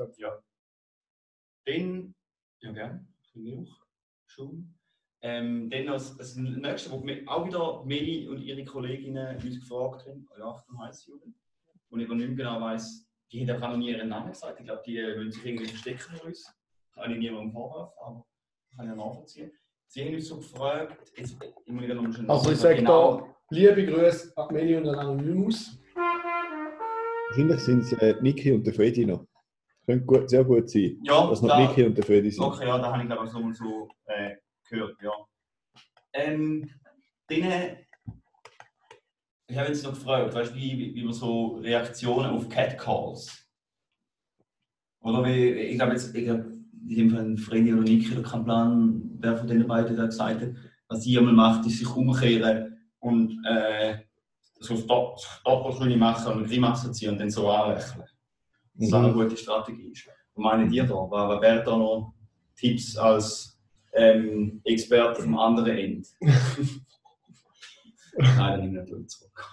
Dann, 1.65 2.15
ja 2.63 2.71
gerne, 2.71 3.05
finde 3.31 3.51
ich 3.51 3.57
auch 3.57 3.85
schon. 4.25 4.73
Ähm, 5.21 5.69
dann 5.69 5.87
als, 5.89 6.19
als 6.19 6.35
nächstes, 6.35 6.91
wo 6.91 7.05
wir 7.05 7.23
auch 7.27 7.45
wieder 7.45 7.83
Meli 7.85 8.27
und 8.27 8.41
ihre 8.41 8.65
Kolleginnen 8.65 9.37
uns 9.37 9.59
gefragt 9.59 10.05
haben, 10.05 10.27
oh 10.29 10.39
ja, 10.39 10.45
Achtung, 10.45 10.79
heiß 10.79 11.05
Jugend. 11.05 11.35
Und 11.89 11.99
ich 11.99 12.07
aber 12.07 12.15
nicht 12.15 12.29
mehr 12.29 12.37
genau 12.37 12.61
weiss, 12.61 13.07
die 13.31 13.41
haben 13.41 13.49
einfach 13.55 13.69
noch 13.69 13.77
nie 13.77 13.91
ihren 13.91 14.09
Namen 14.09 14.31
gesagt. 14.31 14.59
Ich 14.59 14.65
glaube, 14.65 14.83
die 14.85 14.97
wollen 14.97 15.31
sich 15.31 15.45
irgendwie 15.45 15.67
verstecken 15.67 16.13
bei 16.19 16.27
uns. 16.27 16.53
Kann 16.93 17.11
ich 17.11 17.17
niemandem 17.17 17.51
vorwerfen, 17.51 17.93
aber 18.01 18.25
kann 18.75 18.85
ich 18.85 18.89
ja 18.89 18.95
nachvollziehen. 18.95 19.51
Sie 19.87 20.03
haben 20.03 20.15
uns 20.15 20.27
so 20.27 20.37
gefragt, 20.37 21.11
jetzt, 21.17 21.37
ich 21.65 21.71
muss 21.71 21.87
noch 21.87 22.01
mal 22.01 22.29
Also 22.29 22.51
ich 22.51 22.57
sage 22.57 22.83
da, 22.83 23.35
liebe 23.49 23.85
Grüße 23.85 24.35
an 24.35 24.53
Meli 24.53 24.75
und 24.75 24.89
an 24.89 24.99
Anonymous. 24.99 25.79
Wahrscheinlich 27.29 27.59
sind 27.61 27.79
es 27.79 27.93
äh, 27.93 28.15
Niki 28.21 28.51
und 28.51 28.65
der 28.67 28.73
Freddy 28.73 29.05
noch. 29.05 29.25
Könnte 29.85 30.05
gut, 30.05 30.29
sehr 30.29 30.43
gut 30.43 30.69
sein, 30.69 30.97
Ja, 31.03 31.27
dass 31.27 31.41
noch 31.41 31.49
da- 31.49 31.67
Niki 31.67 31.83
und 31.83 31.97
der 31.97 32.05
Freddy 32.05 32.31
sind. 32.31 32.43
Okay, 32.43 32.67
ja, 32.67 32.77
da 32.77 32.91
habe 32.91 33.01
ich 33.03 33.09
glaube 33.09 33.25
ich 33.25 33.33
nochmal 33.33 33.53
so 33.53 33.89
äh, 34.05 34.35
gehört, 34.69 34.95
ja. 35.01 35.11
Ähm, 36.13 36.69
denen, 37.29 37.77
ich 39.47 39.57
habe 39.57 39.69
jetzt 39.69 39.83
noch 39.83 39.93
gefragt, 39.93 40.33
weißt 40.33 40.51
du, 40.51 40.55
wie, 40.55 40.93
wie, 40.95 41.03
man 41.03 41.13
so 41.13 41.57
Reaktionen 41.57 42.29
auf 42.31 42.47
Catcalls. 42.47 43.45
Oder 45.01 45.25
wie, 45.25 45.49
ich 45.49 45.75
glaube 45.77 45.93
jetzt, 45.93 46.15
ich 46.15 46.23
glaube, 46.23 46.51
in 46.87 46.95
dem 46.95 47.09
Fall 47.09 47.37
Freddy 47.37 47.73
oder 47.73 47.81
Niki 47.83 48.13
oder 48.17 48.27
kein 48.29 48.45
Plan, 48.45 49.01
wer 49.19 49.37
von 49.37 49.47
den 49.47 49.67
beiden 49.67 49.97
da 49.97 50.05
gesagt 50.05 50.41
hat, 50.41 50.49
was 50.87 51.03
sie 51.03 51.17
einmal 51.17 51.33
macht, 51.33 51.65
ist 51.65 51.79
sich 51.79 51.87
umkehren 51.95 52.77
und 52.99 53.43
äh, 53.45 53.97
so 54.59 54.77
Stop- 54.77 55.19
Stopperschöne 55.19 55.97
machen 55.97 56.31
und 56.31 56.39
eine 56.39 56.47
Grimasse 56.47 56.91
ziehen 56.93 57.11
und 57.11 57.17
dann 57.19 57.29
so 57.29 57.49
anlächeln. 57.49 58.03
Das 58.75 58.87
ist 58.87 58.93
auch 58.93 59.03
eine 59.03 59.13
gute 59.13 59.37
Strategie. 59.37 59.91
ist. 59.91 60.07
Und 60.35 60.43
meine 60.43 60.65
ihr 60.73 60.83
da? 60.83 60.93
Was 60.95 61.29
was 61.35 61.41
wären 61.41 61.63
da 61.65 61.77
noch 61.77 62.13
Tipps 62.55 62.97
als 62.97 63.59
ähm, 63.93 64.61
Experte 64.63 65.21
vom 65.21 65.37
anderen 65.37 65.77
Ende? 65.77 66.07
Nein, 68.17 68.37
dann 68.37 68.59
nehme 68.61 68.71
ich 68.73 68.79
natürlich 68.79 69.07
zurück. 69.09 69.49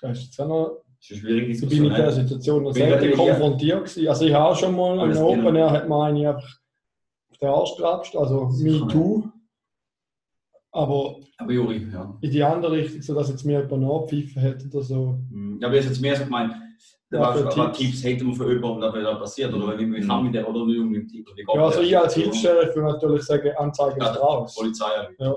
Das 0.00 0.18
ist 0.18 0.24
jetzt 0.26 0.40
auch 0.40 0.48
noch, 0.48 0.82
Das 1.00 1.10
ist 1.10 1.10
eine 1.12 1.20
schwierige 1.20 1.52
ich 1.52 1.68
bin 1.68 1.82
mit 1.82 1.96
der 1.96 2.06
ne? 2.06 2.12
Situation 2.12 2.72
hier. 2.74 3.12
konfrontiert 3.16 3.84
gewesen. 3.84 4.08
Also 4.08 4.24
ich 4.26 4.34
habe 4.34 4.44
auch 4.50 4.56
schon 4.56 4.76
mal 4.76 5.08
das 5.08 5.16
bin 5.18 5.26
Open 5.26 5.54
ich- 5.54 5.60
Air 5.60 5.70
hat 5.70 5.88
man 5.88 6.02
einen 6.16 6.26
einfach 6.26 6.58
auf 7.30 7.38
den 7.38 7.48
Arsch 7.48 7.70
geklatscht, 7.76 8.16
also 8.16 8.46
me 8.60 8.86
too. 8.88 9.24
Aber 10.72 11.16
Aber 11.38 11.52
Juri, 11.52 11.88
ja. 11.92 12.16
in 12.20 12.30
die 12.30 12.42
andere 12.42 12.72
Richtung, 12.72 13.00
so 13.02 13.14
dass 13.14 13.28
jetzt 13.28 13.44
mir 13.44 13.60
jemand 13.62 13.82
nachpfeifen 13.82 14.42
hat 14.42 14.64
oder 14.66 14.82
so. 14.82 15.18
Hm, 15.30 15.58
Ja, 15.60 15.68
aber 15.68 15.76
ich 15.76 15.84
habe 15.84 15.92
jetzt 15.94 16.00
mehr 16.02 16.16
so 16.16 16.24
gemeint, 16.24 16.52
Ja, 17.10 17.20
was 17.20 17.54
Tipps. 17.54 17.78
Tipps 17.78 18.04
hätte 18.04 18.24
man 18.24 18.34
für 18.34 18.52
jemanden, 18.52 18.82
was 18.82 18.92
da 18.94 19.14
passiert? 19.14 19.54
Oder 19.54 19.78
wie, 19.78 19.92
wie 19.92 20.00
kann 20.00 20.24
man 20.24 20.32
der 20.32 20.48
oder 20.48 20.66
nicht 20.66 20.78
um 20.80 20.92
den 20.92 21.06
Tipp? 21.06 21.28
Ja, 21.36 21.62
also 21.64 21.78
der? 21.78 21.88
ich 21.88 21.98
als 21.98 22.14
Hilfssheriff 22.14 22.74
würde 22.74 22.92
natürlich 22.92 23.22
sagen, 23.22 23.52
Anzeige 23.56 24.00
Ja, 24.00 24.10
ist 24.10 24.20
raus. 24.20 24.54
Polizei. 24.56 25.14
Ja. 25.18 25.36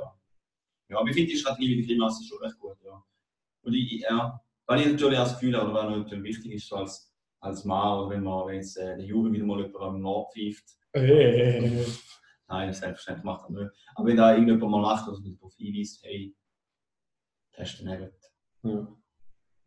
ja, 0.89 0.97
aber 0.97 1.10
ich 1.10 1.15
finde 1.15 1.32
die 1.32 1.38
Strategie 1.38 1.75
mit 1.75 1.88
der 1.89 1.95
Grimasse 1.95 2.23
schon 2.23 2.39
recht 2.39 2.58
gut. 2.58 2.77
Ja. 2.84 3.03
Und 3.62 3.73
ich, 3.73 4.01
ja, 4.01 4.41
weil 4.65 4.80
ich 4.82 4.88
natürlich 4.88 5.19
auch 5.19 5.23
das 5.23 5.34
Gefühl 5.34 5.56
habe, 5.58 5.69
oder 5.71 5.84
was 5.84 5.97
natürlich 5.97 6.23
wichtig 6.23 6.53
ist, 6.53 6.73
als, 6.73 7.13
als 7.41 7.63
Mann, 7.65 7.99
oder 7.99 8.10
wenn 8.10 8.23
man 8.23 8.53
jetzt 8.53 8.77
äh, 8.77 8.95
der 8.97 9.06
Juri 9.06 9.32
wieder 9.34 9.45
mal 9.45 9.60
jemand 9.62 9.75
am 9.84 10.01
nachpfeift, 10.01 10.63
Hey. 10.93 11.86
nein, 12.47 12.73
selbstverständlich 12.73 13.23
macht 13.25 13.49
er 13.49 13.51
nicht. 13.51 13.71
Aber 13.93 14.08
wenn 14.08 14.17
da 14.17 14.32
irgendjemand 14.32 14.71
mal 14.71 14.82
macht, 14.82 15.08
also 15.08 15.21
darauf 15.21 15.53
hinweist, 15.58 16.01
hey, 16.03 16.34
test 17.53 17.80
den 17.82 17.88
nicht, 17.99 18.13
Ja, 18.63 18.88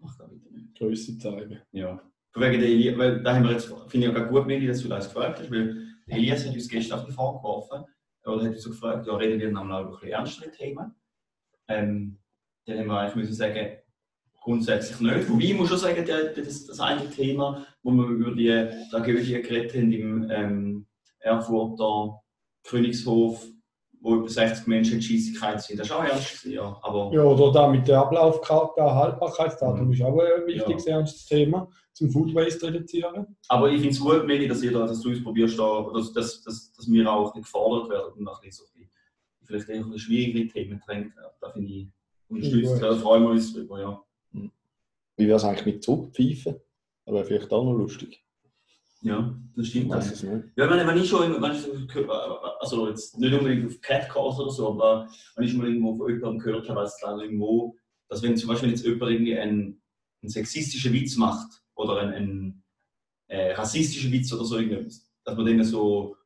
macht 0.01 0.21
er 0.21 0.31
wieder 0.31 0.51
nicht. 0.51 0.75
Größe 0.77 1.19
zeigen. 1.19 1.61
Ja. 1.73 2.01
Von 2.33 2.43
wegen 2.43 2.61
der 2.61 2.69
Elias, 2.69 2.99
weil 2.99 3.23
da 3.23 3.35
haben 3.35 3.45
wir 3.45 3.53
jetzt, 3.53 3.73
finde 3.89 4.07
ich 4.07 4.17
auch 4.17 4.29
gut, 4.29 4.47
Meli, 4.47 4.67
dass 4.67 4.83
du 4.83 4.89
das 4.89 5.13
gefragt 5.13 5.41
hast, 5.41 5.51
weil 5.51 5.87
Elias 6.07 6.47
hat 6.47 6.55
uns 6.55 6.69
gestern 6.69 7.01
auf 7.01 7.07
die 7.07 7.13
Frage 7.13 7.39
geworfen, 7.39 7.85
oder 8.25 8.45
hat 8.45 8.53
uns 8.53 8.63
so 8.63 8.71
gefragt, 8.71 9.07
ja, 9.07 9.15
reden 9.17 9.41
wir 9.41 9.49
auch 9.49 9.65
über 9.65 9.79
ein 9.79 9.91
bisschen 9.91 10.11
ernstere 10.11 10.51
Themen. 10.51 10.95
Ähm, 11.69 12.19
dann 12.67 12.79
haben 12.79 12.87
wir 12.87 12.99
eigentlich 12.99 13.17
müssen 13.17 13.35
sagen, 13.35 13.79
grundsätzlich 14.41 15.01
nicht. 15.01 15.29
Wobei 15.29 15.45
ich 15.45 15.55
muss 15.55 15.69
schon 15.69 15.79
sagen, 15.79 16.05
der, 16.05 16.33
das, 16.35 16.67
das 16.67 16.81
eine 16.81 17.09
Thema, 17.11 17.67
wo 17.83 17.91
wir 17.91 18.07
über 18.07 18.33
die 18.33 18.69
Tragödie 18.91 19.41
geredet 19.43 19.75
haben 19.75 19.93
im 19.93 20.31
ähm, 20.31 20.87
Erfurter 21.19 22.21
Königshof, 22.65 23.47
wo 24.03 24.17
über 24.17 24.29
60 24.29 24.67
Menschen 24.67 24.95
in 24.95 25.03
Scheissigkeit 25.03 25.61
sind, 25.63 25.79
das 25.79 25.87
ist 25.89 25.93
auch 25.93 26.03
ernst 26.03 26.43
gewesen, 26.43 26.53
ja. 26.55 26.79
Aber 26.83 27.11
Ja, 27.13 27.23
oder 27.23 27.53
da 27.53 27.69
mit 27.69 27.87
der 27.87 27.99
Ablaufkarte, 28.01 28.83
Haltbarkeitsdatum 28.83 29.87
Mhm. 29.87 29.93
ist 29.93 30.03
auch 30.03 30.19
ein 30.19 30.47
wichtiges, 30.47 30.87
ernstes 30.87 31.27
Thema 31.27 31.69
zum 31.93 32.11
Food 32.11 32.35
Waste 32.35 32.67
reduzieren. 32.69 33.37
Aber 33.49 33.69
ich 33.69 33.81
finde 33.81 33.91
es 33.95 34.01
gut, 34.01 34.27
Meli, 34.27 34.49
dass, 34.49 34.63
ihr 34.63 34.73
da, 34.73 34.87
dass 34.87 35.01
du 35.01 35.11
uns 35.11 35.23
probierst, 35.23 35.59
da, 35.59 35.87
dass, 35.93 36.13
dass, 36.13 36.43
dass, 36.43 36.73
dass 36.73 36.91
wir 36.91 37.13
auch 37.13 37.35
nicht 37.35 37.45
gefordert 37.45 37.91
werden 37.91 38.13
und 38.17 38.25
nach 38.25 38.43
so 38.51 38.65
bisschen, 38.65 38.91
vielleicht 39.45 39.69
eher 39.69 39.85
schwierigere 39.99 40.49
Themen 40.49 40.81
drängt 40.87 41.15
werden. 41.17 41.33
Da 41.41 41.51
finde 41.51 41.71
ich, 41.71 41.89
unterstützt, 42.29 42.81
Ja, 42.81 42.89
da 42.91 42.97
freuen 42.97 43.23
wir 43.25 43.31
uns 43.31 43.53
drüber, 43.53 43.81
ja. 43.81 44.03
Wie 45.17 45.27
wäre 45.27 45.37
es 45.37 45.45
eigentlich 45.45 45.67
mit 45.67 45.83
Zugpfeifen? 45.85 46.57
Das 47.05 47.15
wäre 47.15 47.25
vielleicht 47.25 47.53
auch 47.53 47.65
noch 47.65 47.75
lustig. 47.75 48.25
Ja, 49.03 49.35
das 49.57 49.67
stimmt. 49.69 49.91
weiß 49.91 50.13
es 50.13 50.23
nicht. 50.23 50.45
Ja, 50.57 50.65
ich 50.65 50.71
meine, 50.71 50.87
wenn 50.87 50.99
ich 50.99 51.09
schon, 51.09 51.41
wenn 51.43 51.53
ich, 51.53 51.61
so- 51.63 52.11
also 52.61 52.89
jetzt 52.89 53.19
nicht 53.19 53.33
unbedingt 53.33 53.67
auf 53.67 53.81
Catcalls 53.81 54.39
oder 54.39 54.51
so, 54.51 54.69
aber 54.73 55.09
wenn 55.37 55.45
ich 55.45 55.51
schon 55.53 55.61
mal 55.61 55.69
irgendwo 55.69 55.97
von 55.97 56.09
jemandem 56.11 56.39
gehört 56.39 56.69
habe, 56.69 56.81
dass 56.83 56.99
dann 56.99 57.19
irgendwo, 57.21 57.77
dass 58.09 58.23
wenn 58.23 58.37
zum 58.37 58.49
Beispiel 58.49 58.71
jetzt 58.71 58.85
jemand 58.85 59.11
irgendwie 59.11 59.39
einen, 59.39 59.81
einen 60.23 60.29
sexistischen 60.31 60.93
Witz 60.93 61.17
macht 61.17 61.63
oder 61.75 62.01
einen, 62.01 62.13
einen 62.15 62.63
äh, 63.29 63.53
rassistischen 63.53 64.13
Witz 64.13 64.33
oder 64.33 64.45
so 64.45 64.59
irgendwas, 64.59 65.11
dass 65.25 65.37
man 65.37 65.47
denen 65.47 65.65
so 65.65 66.17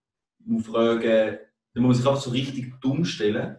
muss 0.40 0.66
fragen, 0.66 1.38
dann 1.74 1.82
muss 1.82 1.88
man 1.88 1.94
sich 1.96 2.06
einfach 2.06 2.20
so 2.20 2.30
richtig 2.30 2.72
dumm 2.80 3.04
stellen. 3.04 3.56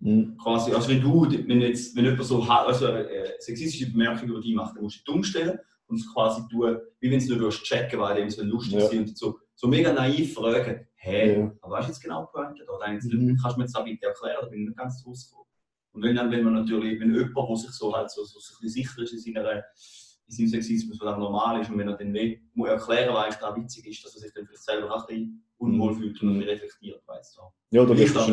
Mhm. 0.00 0.36
Quasi, 0.38 0.72
also 0.72 0.88
wenn 0.88 1.00
du, 1.00 1.28
wenn 1.28 1.60
jetzt, 1.60 1.96
wenn 1.96 2.04
jemand 2.04 2.22
so 2.24 2.40
also, 2.42 2.86
äh, 2.86 3.32
sexistische 3.40 3.90
Bemerkungen 3.90 4.30
über 4.30 4.40
dich 4.40 4.54
macht, 4.54 4.76
dann 4.76 4.84
musst 4.84 4.96
du 4.96 4.98
dich 4.98 5.04
dumm 5.04 5.24
stellen 5.24 5.58
und 5.88 5.96
es 5.96 6.12
quasi 6.12 6.42
tun, 6.48 6.78
wie 7.00 7.10
wenn 7.10 7.18
du 7.18 7.24
es 7.24 7.28
würdest 7.40 7.64
checken, 7.64 7.98
weil 8.00 8.16
dem 8.16 8.30
so 8.30 8.42
lustig 8.44 8.74
Ja. 8.78 8.86
sind 8.88 9.08
und 9.08 9.18
so, 9.18 9.38
so 9.54 9.66
mega 9.66 9.92
naiv 9.92 10.34
fragen, 10.34 10.86
hey, 10.94 11.38
Ja. 11.40 11.52
aber 11.62 11.76
weißt 11.76 11.88
du 11.88 11.92
jetzt 11.92 12.02
genau 12.02 12.24
die 12.26 12.32
Pointe? 12.32 12.64
Oder 12.64 12.88
Mhm. 12.88 13.36
kannst 13.40 13.56
du 13.56 13.58
mir 13.58 13.64
jetzt 13.64 13.74
da 13.76 13.82
bitte 13.82 14.06
erklären, 14.06 14.36
da 14.42 14.46
bin 14.48 14.60
ich 14.60 14.68
nicht 14.68 14.78
ganz 14.78 15.04
rausgekommen. 15.06 15.46
Und 15.92 16.02
wenn 16.02 16.14
dann, 16.16 16.30
wenn 16.30 16.44
man 16.44 16.54
natürlich, 16.54 17.00
wenn 17.00 17.12
jemand, 17.14 17.34
der 17.50 17.56
sich 17.56 17.70
so 17.70 17.94
halt 17.96 18.10
so, 18.10 18.22
so, 18.24 18.38
so 18.38 18.54
ein 18.54 18.60
bisschen 18.60 18.84
sicher 18.84 19.02
ist 19.02 19.26
in, 19.26 19.34
seiner, 19.34 19.52
in 19.54 20.34
seinem 20.34 20.48
Sexismus, 20.48 21.00
was 21.00 21.08
auch 21.14 21.18
normal 21.18 21.60
ist, 21.60 21.70
und 21.70 21.78
wenn 21.78 21.88
er 21.88 21.96
dann 21.96 22.12
nicht 22.12 22.42
muss 22.54 22.68
erklären, 22.68 23.14
was 23.14 23.24
eigentlich 23.24 23.36
da 23.40 23.56
witzig 23.56 23.86
ist, 23.86 24.04
dass 24.04 24.14
er 24.14 24.20
sich 24.20 24.32
dann 24.34 24.46
vielleicht 24.46 24.62
selber 24.62 24.94
auch 24.94 25.08
ein 25.08 25.14
bisschen 25.16 25.44
unwohl 25.56 25.94
fühlt 25.94 26.22
und 26.22 26.42
reflektiert, 26.42 27.02
weißt 27.06 27.38
du. 27.38 27.42
Ja, 27.76 27.84
da 27.84 27.96
wirst 27.98 28.14
du 28.14 28.20
auch 28.20 28.28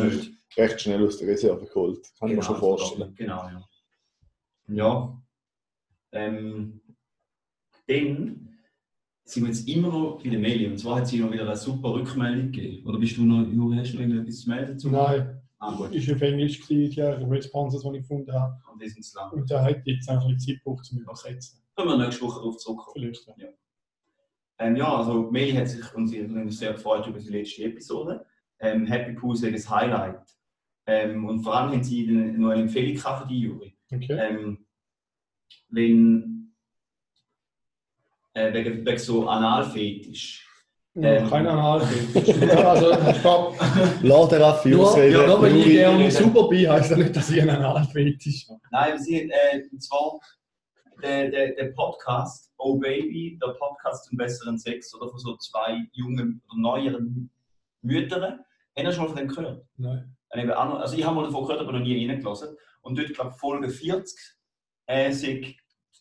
recht, 0.58 0.80
schnell 0.80 1.04
aus 1.04 1.18
der 1.18 1.28
Reserve 1.28 1.64
geholt. 1.66 2.06
Kann 2.18 2.28
ich 2.30 2.36
mir 2.36 2.42
schon 2.42 2.56
vorstellen. 2.56 3.14
Genau, 3.16 3.48
ja. 3.48 3.68
Ja. 4.68 5.22
Ähm, 6.12 6.80
dann, 7.86 8.48
sind 9.24 9.42
wir 9.42 9.48
jetzt 9.48 9.68
immer 9.68 9.88
noch 9.88 10.20
bei 10.22 10.30
der 10.30 10.38
Meli. 10.38 10.66
Und 10.66 10.78
zwar 10.78 10.96
hat 10.96 11.08
sie 11.08 11.18
noch 11.18 11.32
wieder 11.32 11.44
eine 11.46 11.56
super 11.56 11.94
Rückmeldung 11.94 12.52
gegeben. 12.52 12.86
Oder 12.86 12.98
bist 12.98 13.16
du 13.16 13.24
noch, 13.24 13.46
Juri, 13.48 13.76
hast 13.76 13.92
du 13.92 13.96
noch 13.96 14.02
irgendetwas 14.02 14.40
zu 14.40 14.48
melden? 14.48 14.78
Nein, 14.92 15.40
Ah, 15.58 15.74
gut. 15.74 15.92
ist 15.94 16.10
auf 16.12 16.20
Englisch 16.20 16.60
gewesen, 16.60 16.90
die 16.90 17.00
Responses, 17.00 17.82
die 17.82 17.88
ich 17.96 18.02
gefunden 18.02 18.32
habe. 18.32 18.60
Und 18.72 18.80
die 18.80 18.88
sind 18.88 19.02
zu 19.04 19.16
lang. 19.18 19.32
Und 19.32 19.50
da 19.50 19.64
hat 19.64 19.80
jetzt 19.86 20.08
einfach 20.08 20.28
ein 20.28 20.38
Zeit 20.38 20.58
gebraucht 20.62 20.84
zum 20.84 20.98
Übersetzen. 21.00 21.60
Können 21.74 21.88
wir 21.88 21.98
nächste 21.98 22.22
Woche 22.22 22.40
darauf 22.40 22.56
zurückkommen. 22.58 22.92
Vielleicht. 22.94 23.26
ja. 23.38 23.48
Ähm, 24.58 24.76
ja, 24.76 24.96
also 24.96 25.30
Meli 25.30 25.52
hat 25.52 25.68
sich 25.68 25.92
und 25.94 26.08
sie 26.08 26.22
hat 26.22 26.30
uns 26.30 26.58
sehr 26.58 26.72
gefreut 26.72 27.06
über 27.06 27.18
die 27.18 27.28
letzte 27.28 27.64
Episode. 27.64 28.24
Ähm, 28.60 28.86
Happy 28.86 29.12
Pools 29.12 29.42
wegen 29.42 29.54
das 29.54 29.68
Highlight. 29.68 30.20
Ähm, 30.86 31.24
und 31.26 31.40
vor 31.42 31.56
allem 31.56 31.72
haben 31.72 31.82
sie 31.82 32.06
noch 32.06 32.50
eine 32.50 32.62
Empfehlung 32.62 32.96
für 32.96 33.26
die 33.28 33.40
Juri. 33.40 33.76
Okay. 33.92 34.12
Ähm, 34.18 34.66
wenn 35.68 36.35
äh, 38.36 38.52
wegen, 38.52 38.84
wegen 38.84 38.98
so 38.98 39.26
Analfetisch. 39.28 40.46
Ja, 40.94 41.10
ähm, 41.10 41.30
kein 41.30 41.46
Analfetisch. 41.46 42.50
also, 42.56 42.92
stopp. 43.18 43.56
Lass 44.02 44.28
den 44.28 44.42
Raffi 44.42 44.68
Nur, 44.70 44.88
ausreden. 44.88 45.12
ja, 45.12 45.26
nur 45.26 45.42
weil 45.42 45.56
ich 45.56 45.64
gerne 45.64 46.10
super 46.10 46.48
bin, 46.48 46.70
heisst 46.70 46.90
das 46.90 46.98
nicht, 46.98 47.16
dass 47.16 47.30
ich 47.30 47.40
einen 47.40 47.50
Analfetisch 47.50 48.48
habe. 48.48 48.60
Nein, 48.70 48.98
sie 48.98 49.22
hat, 49.22 49.30
äh, 49.30 49.62
und 49.70 49.82
zwar 49.82 50.18
der, 51.02 51.30
der, 51.30 51.54
der 51.54 51.72
Podcast, 51.72 52.52
Oh 52.58 52.78
Baby, 52.78 53.38
der 53.42 53.52
Podcast 53.52 54.06
zum 54.06 54.16
besseren 54.18 54.58
Sex, 54.58 54.94
oder 54.94 55.08
von 55.10 55.18
so 55.18 55.36
zwei 55.36 55.82
jungen 55.92 56.42
oder 56.48 56.60
neueren 56.60 57.30
Müttern. 57.82 58.22
Habt 58.22 58.86
ihr 58.86 58.92
schon 58.92 59.04
mal 59.04 59.08
von 59.08 59.16
dem 59.16 59.28
gehört? 59.28 59.66
Nein. 59.76 60.12
Also 60.30 60.96
ich 60.96 61.04
habe 61.04 61.16
mal 61.16 61.24
davon 61.24 61.46
gehört, 61.46 61.60
aber 61.60 61.72
noch 61.72 61.80
nie 61.80 62.06
reingelassen. 62.06 62.56
Und 62.82 62.98
dort, 62.98 63.14
glaube 63.14 63.30
ich, 63.34 63.40
Folge 63.40 63.68
40 63.70 64.18
äh, 64.86 65.10
sich 65.10 65.46
äh, 65.48 65.54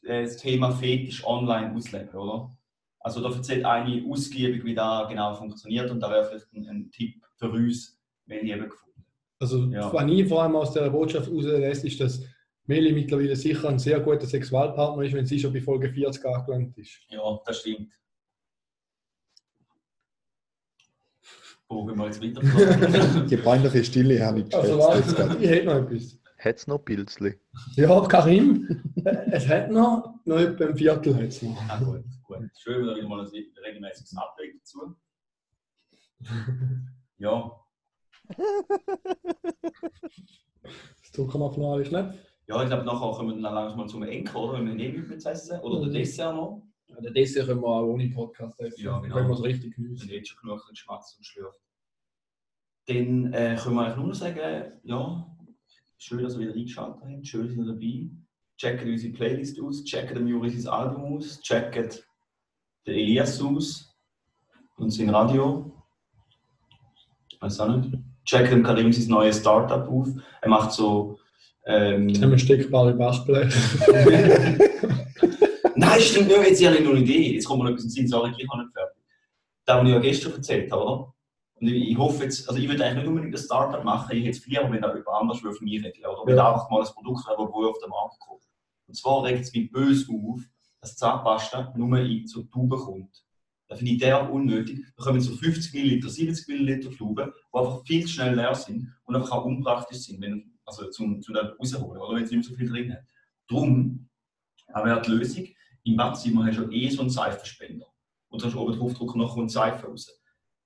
das 0.08 0.38
Thema 0.38 0.72
Fetisch 0.72 1.26
online 1.26 1.74
ausleben, 1.76 2.10
oder? 2.16 2.56
Also 3.00 3.22
da 3.22 3.34
erzählt 3.36 3.66
eine 3.66 4.04
ausgiebig, 4.10 4.64
wie 4.64 4.74
das 4.76 5.08
genau 5.10 5.34
funktioniert 5.36 5.90
und 5.92 6.00
da 6.00 6.10
wäre 6.10 6.26
vielleicht 6.26 6.52
ein, 6.54 6.68
ein 6.68 6.92
Tipp 6.92 7.24
für 7.36 7.50
uns, 7.52 8.00
wenn 8.26 8.46
ich 8.46 8.52
eben 8.52 8.68
gefunden 8.70 9.06
Also, 9.40 9.66
Ja. 9.66 9.92
was 9.94 10.10
ich 10.12 10.28
vor 10.28 10.42
allem 10.44 10.56
aus 10.56 10.74
der 10.74 10.90
Botschaft 10.90 11.28
herauslese, 11.28 11.88
ist, 11.88 12.00
dass 12.00 12.24
Meli 12.68 12.94
mittlerweile 12.94 13.36
sicher 13.36 13.70
ein 13.70 13.78
sehr 13.78 14.00
guter 14.00 14.26
Sexualpartner 14.26 15.04
ist, 15.04 15.14
wenn 15.14 15.26
sie 15.28 15.40
schon 15.40 15.54
bei 15.54 15.62
Folge 15.62 15.90
40 15.92 16.26
angelangt 16.26 16.76
ist. 16.80 17.00
Ja, 17.10 17.40
das 17.46 17.60
stimmt. 17.60 17.92
Bogen 21.68 21.98
wir 21.98 22.06
jetzt 22.06 22.22
weiter. 22.22 22.42
Die 23.30 23.38
peinliche 23.38 23.84
Stille 23.84 24.24
habe 24.26 24.42
ich 24.42 24.56
Also, 24.56 24.78
geschätzt. 24.78 25.08
jetzt 25.10 25.20
warte, 25.20 25.44
ich 25.44 25.50
hätte 25.50 25.66
noch 25.66 25.76
etwas. 25.76 26.18
Hat 26.46 26.58
es 26.58 26.68
noch 26.68 26.78
Pilzli? 26.80 27.40
Ja, 27.76 28.02
Karim, 28.08 28.94
es 29.32 29.48
hat 29.48 29.72
noch, 29.72 30.14
noch 30.26 30.38
etwa 30.38 30.66
ein 30.66 30.78
Viertel 30.78 31.16
hat 31.16 31.24
es 31.24 31.42
noch. 31.42 31.58
ah, 31.68 31.80
gut, 31.80 32.04
gut. 32.24 32.38
Schön, 32.60 32.84
wieder 32.84 32.96
wieder 32.96 33.08
mal 33.08 33.26
ein 33.26 33.32
regelmäßiges 33.66 34.16
Update 34.16 34.56
dazu. 34.60 34.96
Ja, 37.18 37.52
Das 41.02 41.12
drücken 41.14 41.40
wir 41.40 41.46
auf 41.46 41.58
noch 41.58 41.74
alles, 41.74 41.92
ne? 41.92 42.18
ja 42.48 42.62
ich 42.62 42.68
glaube, 42.70 42.84
nachher 42.86 43.12
kommen 43.18 43.36
wir 43.38 43.42
dann 43.42 43.54
langsam 43.56 43.78
mal 43.80 43.88
zum 43.88 44.04
Enkel, 44.04 44.36
oder? 44.36 44.54
Wenn 44.60 44.68
wir 44.68 44.76
essen. 45.26 45.60
Oder 45.62 45.80
der 45.80 45.90
Mhm. 45.90 45.94
Dessert 45.94 46.36
noch. 46.36 46.68
Ja, 46.88 47.02
den 47.02 47.14
Dessert 47.14 47.48
können 47.48 47.62
wir 47.62 47.68
auch 47.68 47.86
ohne 47.88 48.08
Podcast 48.10 48.60
essen, 48.60 48.84
Ja, 48.84 49.00
genau. 49.00 49.16
wenn 49.16 49.28
wir 49.28 49.34
es 49.34 49.44
richtig 49.44 49.76
Wir 49.78 49.84
genießen. 49.84 50.08
sind 50.08 50.16
jetzt 50.16 50.30
schon 50.30 50.40
genug 50.42 50.62
schmatzt 50.78 51.18
und 51.18 51.24
schlürft. 51.26 51.60
Dann 52.88 53.34
äh, 53.34 53.58
können 53.60 53.76
wir 53.76 53.82
eigentlich 53.86 53.98
nur 53.98 54.08
noch 54.08 54.14
sagen, 54.16 54.74
ja, 54.84 55.35
schön, 55.98 56.24
dass 56.24 56.36
ihr 56.36 56.42
wieder 56.42 56.54
eingeschaltet 56.54 57.02
habt, 57.02 57.28
schön, 57.28 57.48
dass 57.48 57.58
ihr 57.58 57.66
dabei 57.66 58.10
Checkt 58.58 58.86
unsere 58.86 59.14
Playlist 59.14 59.62
aus, 59.62 59.84
checkt 59.84 60.16
dem 60.16 60.28
Juri 60.28 60.50
sein 60.50 60.72
Album 60.72 61.18
aus, 61.18 61.42
checkt 61.42 62.06
den 62.88 62.96
Elias 62.96 63.42
aus 63.42 63.94
und 64.78 64.92
sein 64.92 65.10
Radio. 65.10 65.74
Weiß 67.42 67.60
auch 67.60 67.76
nicht. 67.76 68.00
Checkt 68.24 68.54
dem 68.54 68.64
Karim 68.64 68.94
sein 68.94 69.10
neues 69.10 69.40
Startup 69.40 69.86
auf. 69.90 70.08
Er 70.42 70.50
macht 70.50 70.72
so. 70.72 71.20
Ähm, 71.66 72.08
Jetzt 72.08 72.22
haben 72.22 72.32
wir 72.32 72.38
steckbare 72.38 72.94
Bachblech. 72.94 73.54
Nein, 75.76 76.00
stimmt 76.00 76.28
nicht, 76.30 76.50
jetzt 76.50 76.66
habe 76.66 76.78
ich 76.78 76.84
noch 76.84 76.92
eine 76.92 77.02
Idee. 77.02 77.34
Jetzt 77.34 77.46
kommt 77.46 77.60
mir 77.60 77.66
noch 77.66 77.72
etwas 77.72 77.84
in 77.84 77.90
den 77.90 77.94
Sinn, 77.94 78.08
sorry, 78.08 78.32
ich 78.38 78.48
habe 78.50 78.64
nicht 78.64 78.74
fertig. 78.74 79.04
Das, 79.66 79.78
was 79.78 79.86
ich 79.86 79.94
ja 79.94 80.00
gestern 80.00 80.34
erzählt 80.34 80.72
habe, 80.72 80.82
oder? 80.82 81.15
Und 81.60 81.68
ich, 81.70 81.98
hoffe 81.98 82.24
jetzt, 82.24 82.50
also 82.50 82.60
ich 82.60 82.68
würde 82.68 82.84
eigentlich 82.84 83.04
nicht 83.04 83.08
unbedingt 83.08 83.34
ein 83.34 83.42
Startup 83.42 83.84
machen, 83.84 84.16
ich 84.16 84.26
hätte 84.26 84.38
es 84.38 84.44
viel, 84.44 84.58
aber 84.60 84.72
wenn 84.72 84.82
da 84.82 84.90
jemand 84.90 85.08
anders 85.08 85.40
von 85.40 85.54
mir 85.62 85.84
reden, 85.84 86.06
oder? 86.06 86.22
Wenn 86.26 86.36
Ja. 86.36 86.44
da 86.44 86.54
einfach 86.54 86.70
mal 86.70 86.82
ein 86.82 86.94
Produkt 86.94 87.26
hat, 87.26 87.38
das 87.40 87.48
auf 87.48 87.80
den 87.80 87.90
Markt 87.90 88.20
kommt. 88.20 88.44
Und 88.88 88.96
zwar 88.96 89.24
regt 89.24 89.42
es 89.46 89.54
mich 89.54 89.72
böse 89.72 90.12
auf, 90.12 90.42
dass 90.82 90.98
Zahnpasta 90.98 91.74
nur 91.78 91.98
in 91.98 92.28
so 92.28 92.44
Tuben 92.44 92.78
kommt. 92.78 93.24
Das 93.68 93.80
finde 93.80 93.94
ich 93.94 94.00
der 94.00 94.32
unnötig. 94.32 94.86
Da 94.96 95.04
kommen 95.04 95.22
so 95.22 95.34
50 95.36 95.74
Milliliter, 95.74 96.10
70 96.10 96.48
Milliliter 96.50 96.92
Tuben, 96.92 97.32
die 97.32 97.58
einfach 97.58 97.84
viel 97.86 98.02
zu 98.06 98.10
schnell 98.10 98.36
leer 98.36 98.54
sind 98.54 98.94
und 99.06 99.16
einfach 99.16 99.32
auch 99.32 99.46
unpraktisch 99.46 100.00
sind, 100.00 100.22
wenn, 100.22 100.54
also 100.66 100.90
zum, 100.92 101.22
zum 101.22 101.34
da 101.34 101.54
rausholen, 101.58 102.02
oder? 102.02 102.16
Wenn 102.16 102.24
es 102.24 102.32
nicht 102.32 102.48
mehr 102.48 102.50
so 102.50 102.56
viel 102.56 102.70
drin 102.70 102.94
hat. 102.94 103.04
Darum 103.48 104.08
aber 104.74 104.88
wäre 104.88 105.02
die 105.02 105.12
Lösung, 105.12 105.48
im 105.84 105.96
Badzimmer 105.96 106.46
hast 106.46 106.58
du 106.58 106.70
eh 106.70 106.90
so 106.90 107.02
einen 107.02 107.10
Seifenspender. 107.10 107.86
Und 108.30 108.42
du 108.42 108.44
kannst 108.44 108.58
oben 108.58 108.78
drauf 108.78 108.94
drücken, 108.94 109.20
noch 109.20 109.34
kommt 109.34 109.52
Seife 109.52 109.88
raus. 109.88 110.20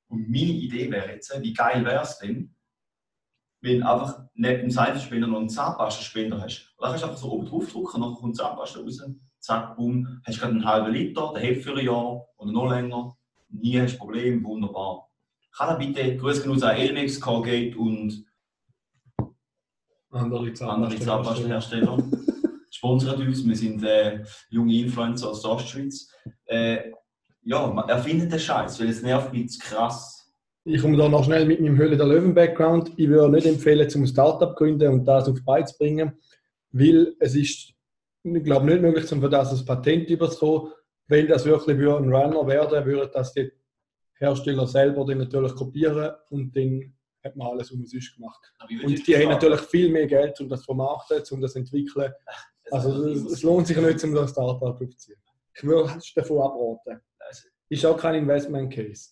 Und 0.09 0.29
meine 0.29 0.51
Idee 0.51 0.91
wäre 0.91 1.13
jetzt, 1.13 1.33
wie 1.41 1.53
geil 1.53 1.85
wäre 1.85 2.03
es 2.03 2.17
denn, 2.17 2.55
wenn 3.61 3.81
du 3.81 3.89
einfach 3.89 4.23
neben 4.33 4.61
dem 4.61 4.71
Seifenspender 4.71 5.27
noch 5.27 5.39
einen 5.39 5.49
Zahnpastenspender 5.49 6.41
hast. 6.41 6.73
Und 6.77 6.83
dann 6.83 6.91
kannst 6.91 7.03
du 7.03 7.07
einfach 7.07 7.21
so 7.21 7.31
oben 7.31 7.45
drauf 7.45 7.71
drücken, 7.71 7.99
noch 7.99 8.19
kommt 8.19 8.35
Zahnpasta 8.35 8.79
raus, 8.79 9.01
zack, 9.39 9.75
boom, 9.75 10.21
hast 10.25 10.39
gerade 10.39 10.53
einen 10.53 10.65
halben 10.65 10.91
Liter, 10.91 11.31
der 11.33 11.43
hält 11.43 11.63
für 11.63 11.75
ein 11.75 11.85
Jahr 11.85 12.25
oder 12.37 12.51
noch 12.51 12.69
länger. 12.69 13.15
Nie 13.49 13.79
hast 13.79 13.95
du 13.95 13.99
Problem, 13.99 14.43
wunderbar. 14.43 15.09
Kann 15.55 15.69
er 15.69 15.77
bitte, 15.77 16.17
grüß 16.17 16.43
genug 16.43 16.61
an 16.63 16.75
Elmex, 16.75 17.19
Colgate 17.19 17.77
und 17.77 18.25
Andere. 20.11 20.53
Zahnpastenhersteller. 20.53 21.97
Sponsert 22.71 23.19
uns, 23.19 23.45
wir 23.45 23.55
sind 23.55 23.83
äh, 23.83 24.23
junge 24.49 24.75
Influencer 24.79 25.29
aus 25.29 25.41
der 25.41 25.51
Ostschweiz. 25.51 26.11
Äh, 26.45 26.91
ja, 27.43 27.67
man 27.67 27.89
erfindet 27.89 28.31
den 28.31 28.39
Scheiß, 28.39 28.79
weil 28.79 28.89
es 28.89 29.01
nervt 29.01 29.33
mich 29.33 29.49
zu 29.51 29.59
krass. 29.59 30.31
Ich 30.65 30.81
komme 30.81 30.97
da 30.97 31.07
noch 31.07 31.23
schnell 31.23 31.45
mit 31.45 31.61
meinem 31.61 31.77
Höhle 31.77 31.97
der 31.97 32.05
Löwen-Background. 32.05 32.91
Ich 32.97 33.07
würde 33.07 33.33
nicht 33.33 33.47
empfehlen, 33.47 33.89
zum 33.89 34.05
Startup 34.05 34.49
zu 34.49 34.55
gründen 34.55 34.93
und 34.93 35.05
das 35.05 35.27
auf 35.27 35.37
die 35.37 35.43
Beine 35.43 35.65
zu 35.65 35.77
bringen, 35.77 36.19
weil 36.71 37.15
es 37.19 37.35
ist, 37.35 37.73
ich 38.23 38.43
glaube, 38.43 38.65
nicht 38.65 38.81
möglich, 38.81 39.07
zum 39.07 39.21
für 39.21 39.29
das 39.29 39.57
ein 39.57 39.65
Patent 39.65 40.09
überzukommen. 40.09 40.73
Wenn 41.07 41.27
das 41.27 41.45
wirklich 41.45 41.75
ein 41.77 42.13
Runner 42.13 42.45
werden, 42.45 42.85
würde 42.85 43.09
das 43.11 43.33
die 43.33 43.51
Hersteller 44.19 44.67
selber 44.67 45.05
dann 45.05 45.19
natürlich 45.19 45.55
kopieren 45.55 46.11
und 46.29 46.55
dann 46.55 46.93
hat 47.23 47.35
man 47.35 47.47
alles 47.47 47.71
umsonst 47.71 48.15
gemacht. 48.15 48.53
Und 48.83 49.07
die 49.07 49.15
haben 49.15 49.29
natürlich 49.29 49.61
viel 49.61 49.89
mehr 49.89 50.07
Geld, 50.07 50.39
um 50.39 50.49
das 50.49 50.59
zu 50.59 50.65
vermarkten, 50.65 51.23
um 51.31 51.41
das 51.41 51.53
zu 51.53 51.59
entwickeln. 51.59 52.11
Also 52.71 53.03
es, 53.07 53.25
es 53.25 53.41
lohnt 53.41 53.65
sich 53.65 53.75
nicht, 53.75 54.03
um 54.03 54.13
das 54.13 54.29
Startup 54.29 54.61
aufzuziehen. 54.61 55.17
Ich 55.55 55.63
würde 55.63 55.99
davon 56.15 56.41
abraten. 56.41 57.01
es- 57.29 57.49
Ist 57.69 57.85
auch 57.85 57.97
kein 57.97 58.15
Investment 58.15 58.73
Case. 58.73 59.09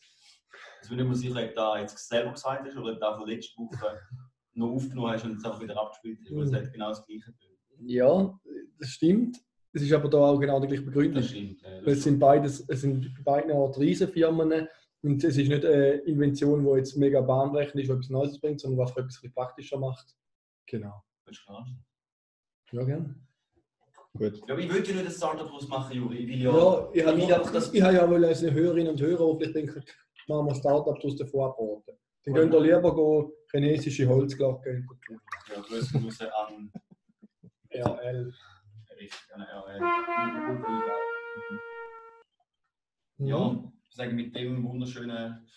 Es 0.81 0.89
bin 0.89 0.97
nicht 0.97 1.05
mehr 1.07 1.15
sicher, 1.15 1.43
ob 1.49 1.55
da 1.55 1.79
jetzt 1.79 1.97
selber 2.07 2.31
gesagt 2.33 2.65
hast 2.65 2.77
oder 2.77 2.93
ob 2.93 2.99
da 2.99 3.17
von 3.17 3.27
letzter 3.27 3.61
Woche 3.61 3.99
noch 4.53 4.69
aufgenommen 4.75 5.11
hast 5.11 5.25
und 5.25 5.33
jetzt 5.33 5.45
einfach 5.45 5.61
wieder 5.61 5.79
abgespielt 5.79 6.19
hast, 6.21 6.31
weil 6.35 6.43
es 6.43 6.51
Mhm. 6.51 6.55
hat 6.55 6.71
genau 6.73 6.89
das 6.89 7.05
gleiche. 7.05 7.33
Ja, 7.85 8.39
das 8.79 8.89
stimmt. 8.89 9.37
Es 9.73 9.81
ist 9.83 9.91
aber 9.93 10.09
da 10.09 10.17
auch 10.17 10.39
genau 10.39 10.59
die 10.59 10.67
gleiche 10.67 10.83
Begründung. 10.83 11.21
Das 11.21 11.29
stimmt. 11.29 11.63
äh, 11.63 11.81
Es 11.91 12.03
sind 12.03 12.17
beides, 12.19 12.63
es 12.67 12.81
sind 12.81 13.13
beide 13.23 13.53
Art 13.53 13.77
Riesenfirmen 13.77 14.67
und 15.03 15.23
es 15.23 15.37
ist 15.37 15.47
nicht 15.49 15.63
eine 15.65 15.91
Invention, 16.05 16.63
die 16.65 16.77
jetzt 16.77 16.95
mega 16.97 17.21
bahnbrechend 17.21 17.75
ist, 17.81 17.87
die 17.87 17.91
etwas 17.93 18.09
Neues 18.09 18.39
bringt, 18.39 18.59
sondern 18.61 18.79
was 18.79 18.91
etwas 18.91 19.03
ein 19.03 19.07
bisschen 19.07 19.33
praktischer 19.33 19.77
macht. 19.77 20.15
Genau. 20.65 21.03
Das 21.25 21.37
ist 21.37 21.43
klar. 21.43 21.67
Ja, 22.71 22.83
gerne. 22.83 23.15
Gut. 24.17 24.41
Ja, 24.47 24.57
ich 24.57 24.69
würde 24.71 24.89
ja 24.89 24.95
nicht 24.95 25.05
ein 25.05 25.11
Startup 25.11 25.69
machen, 25.69 25.95
Juri. 25.97 26.17
Ich 26.17 26.27
will 26.27 26.41
ja, 26.41 26.51
Ja, 26.51 26.89
ich 26.93 27.05
habe 27.05 27.35
einfach 27.35 27.51
das. 27.51 27.73
ich 27.73 27.79
ja 27.79 28.09
wohl 28.09 28.25
als 28.25 28.41
Hörerinnen 28.41 28.91
und 28.93 29.01
Hörer, 29.01 29.31
die 29.33 29.37
vielleicht 29.37 29.55
denken, 29.55 29.83
machen 30.27 30.45
wir 30.47 30.53
ein 30.53 30.59
Startup 30.59 31.03
aus 31.03 31.15
davon 31.15 31.41
abraten. 31.49 31.97
Dann 32.25 32.33
könnt 32.33 32.53
ihr 32.53 32.61
lieber 32.61 32.93
go 32.93 33.33
chinesische 33.51 34.07
Holzglocken 34.07 34.87
tun. 35.05 35.19
Ja, 35.53 35.61
grüße 35.61 35.99
Grüße 35.99 36.35
an 36.35 36.71
RL. 37.71 38.33
Richtig, 38.99 39.33
an 39.33 39.41
RL. 39.41 39.79
Ja, 43.19 43.73
ich 43.89 43.95
sage, 43.95 44.13
mit 44.13 44.35
dem 44.35 44.63
wunderschönen 44.63 45.47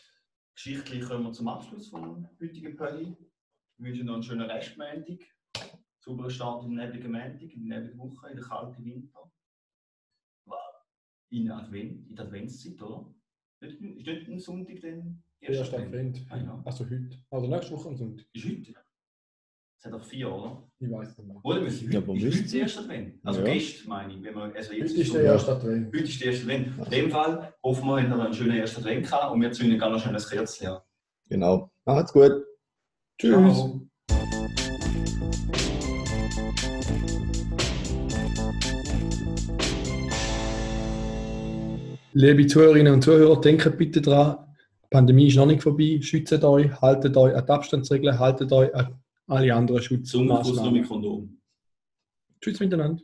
Geschichtchen 0.54 1.02
kommen 1.02 1.24
wir 1.24 1.32
zum 1.32 1.48
Abschluss 1.48 1.88
vom 1.88 2.28
heutigen 2.40 2.76
Pödi. 2.76 3.16
Ich 3.78 3.84
wünsche 3.84 4.04
noch 4.04 4.14
einen 4.14 4.22
schönen 4.22 4.48
Restmontag. 4.50 5.18
Sauberen 6.00 6.30
Start 6.30 6.64
in 6.64 6.70
den 6.70 6.78
nebligen 6.78 7.12
Montag, 7.12 7.42
in 7.42 7.68
der 7.68 7.78
nebligen 7.80 7.98
Woche, 7.98 8.28
in 8.30 8.36
den 8.36 8.44
kalten 8.44 8.84
Winter. 8.84 9.30
In, 11.32 11.48
Advent, 11.50 12.08
in 12.08 12.16
der 12.16 12.24
Adventszeit, 12.24 12.82
oder? 12.82 13.14
Nicht- 13.62 13.80
Ist 13.80 14.06
nicht 14.06 14.28
ein 14.28 14.40
Sonntag 14.40 14.80
denn? 14.80 15.22
Der 15.40 15.50
erste 15.50 15.78
Advent. 15.78 16.26
Ah, 16.28 16.36
ja. 16.38 16.62
Also 16.64 16.84
heute. 16.84 17.10
Also 17.30 17.46
nächste 17.46 17.72
Woche 17.72 17.88
am 17.88 17.96
Sonntag. 17.96 18.26
Ist 18.32 18.44
heute? 18.46 18.74
Es 19.78 19.84
hat 19.84 19.92
doch 19.92 20.04
vier, 20.04 20.30
oder? 20.30 20.68
Ich 20.80 20.90
weiß 20.90 21.16
nicht 21.18 21.26
mehr. 21.28 21.40
Oder 21.44 21.60
müssen 21.60 21.86
wir 21.88 21.94
Ja, 21.94 22.00
heute, 22.00 22.10
aber 22.10 22.16
ist 22.18 22.24
müssen 22.24 22.38
heute 22.42 22.50
der 22.50 22.60
erste 22.62 22.80
Advent? 22.80 23.20
Also 23.24 23.40
Ja. 23.40 23.52
gestern 23.52 23.88
meine 23.88 24.12
ich. 24.14 24.22
Wenn 24.22 24.34
wir, 24.34 24.42
also 24.42 24.72
jetzt 24.72 24.90
Heute 24.92 25.00
ist 25.02 25.14
der 25.14 25.22
erste 25.22 25.52
Advent. 25.56 25.86
Heute 25.86 25.98
ist 26.04 26.20
der 26.20 26.26
erste 26.32 26.42
Advent. 26.42 26.78
In 26.84 26.90
dem 26.90 27.10
Fall 27.10 27.54
hoffen 27.62 27.86
wir, 27.86 27.94
habt 28.02 28.08
ihr 28.10 28.24
einen 28.24 28.34
schönen 28.34 28.56
ersten 28.58 28.80
Advent 28.80 29.06
gehabt 29.06 29.32
und 29.32 29.40
wir 29.40 29.52
zünden 29.52 29.78
ganz 29.78 30.04
noch 30.04 30.12
ein 30.12 30.18
Kerzchen. 30.20 30.76
Genau. 31.28 31.70
Macht's 31.84 32.12
gut. 32.12 32.44
Tschüss. 33.18 33.30
Ciao. 33.56 33.89
Liebe 42.12 42.46
Zuhörerinnen 42.46 42.94
und 42.94 43.02
Zuhörer, 43.02 43.40
denkt 43.40 43.78
bitte 43.78 44.00
dran, 44.00 44.36
die 44.82 44.88
Pandemie 44.90 45.28
ist 45.28 45.36
noch 45.36 45.46
nicht 45.46 45.62
vorbei. 45.62 46.00
Schützt 46.02 46.32
euch, 46.42 46.72
haltet 46.80 47.16
euch 47.16 47.34
an 47.36 47.46
die 47.46 47.52
Abstandsregeln, 47.52 48.18
haltet 48.18 48.50
euch 48.52 48.74
an 48.74 49.00
alle 49.28 49.54
anderen 49.54 49.80
Schutzmaßnahmen. 49.80 50.72
mit 50.72 50.88
Kondom. 50.88 51.40
Tschüss 52.40 52.58
miteinander. 52.58 53.02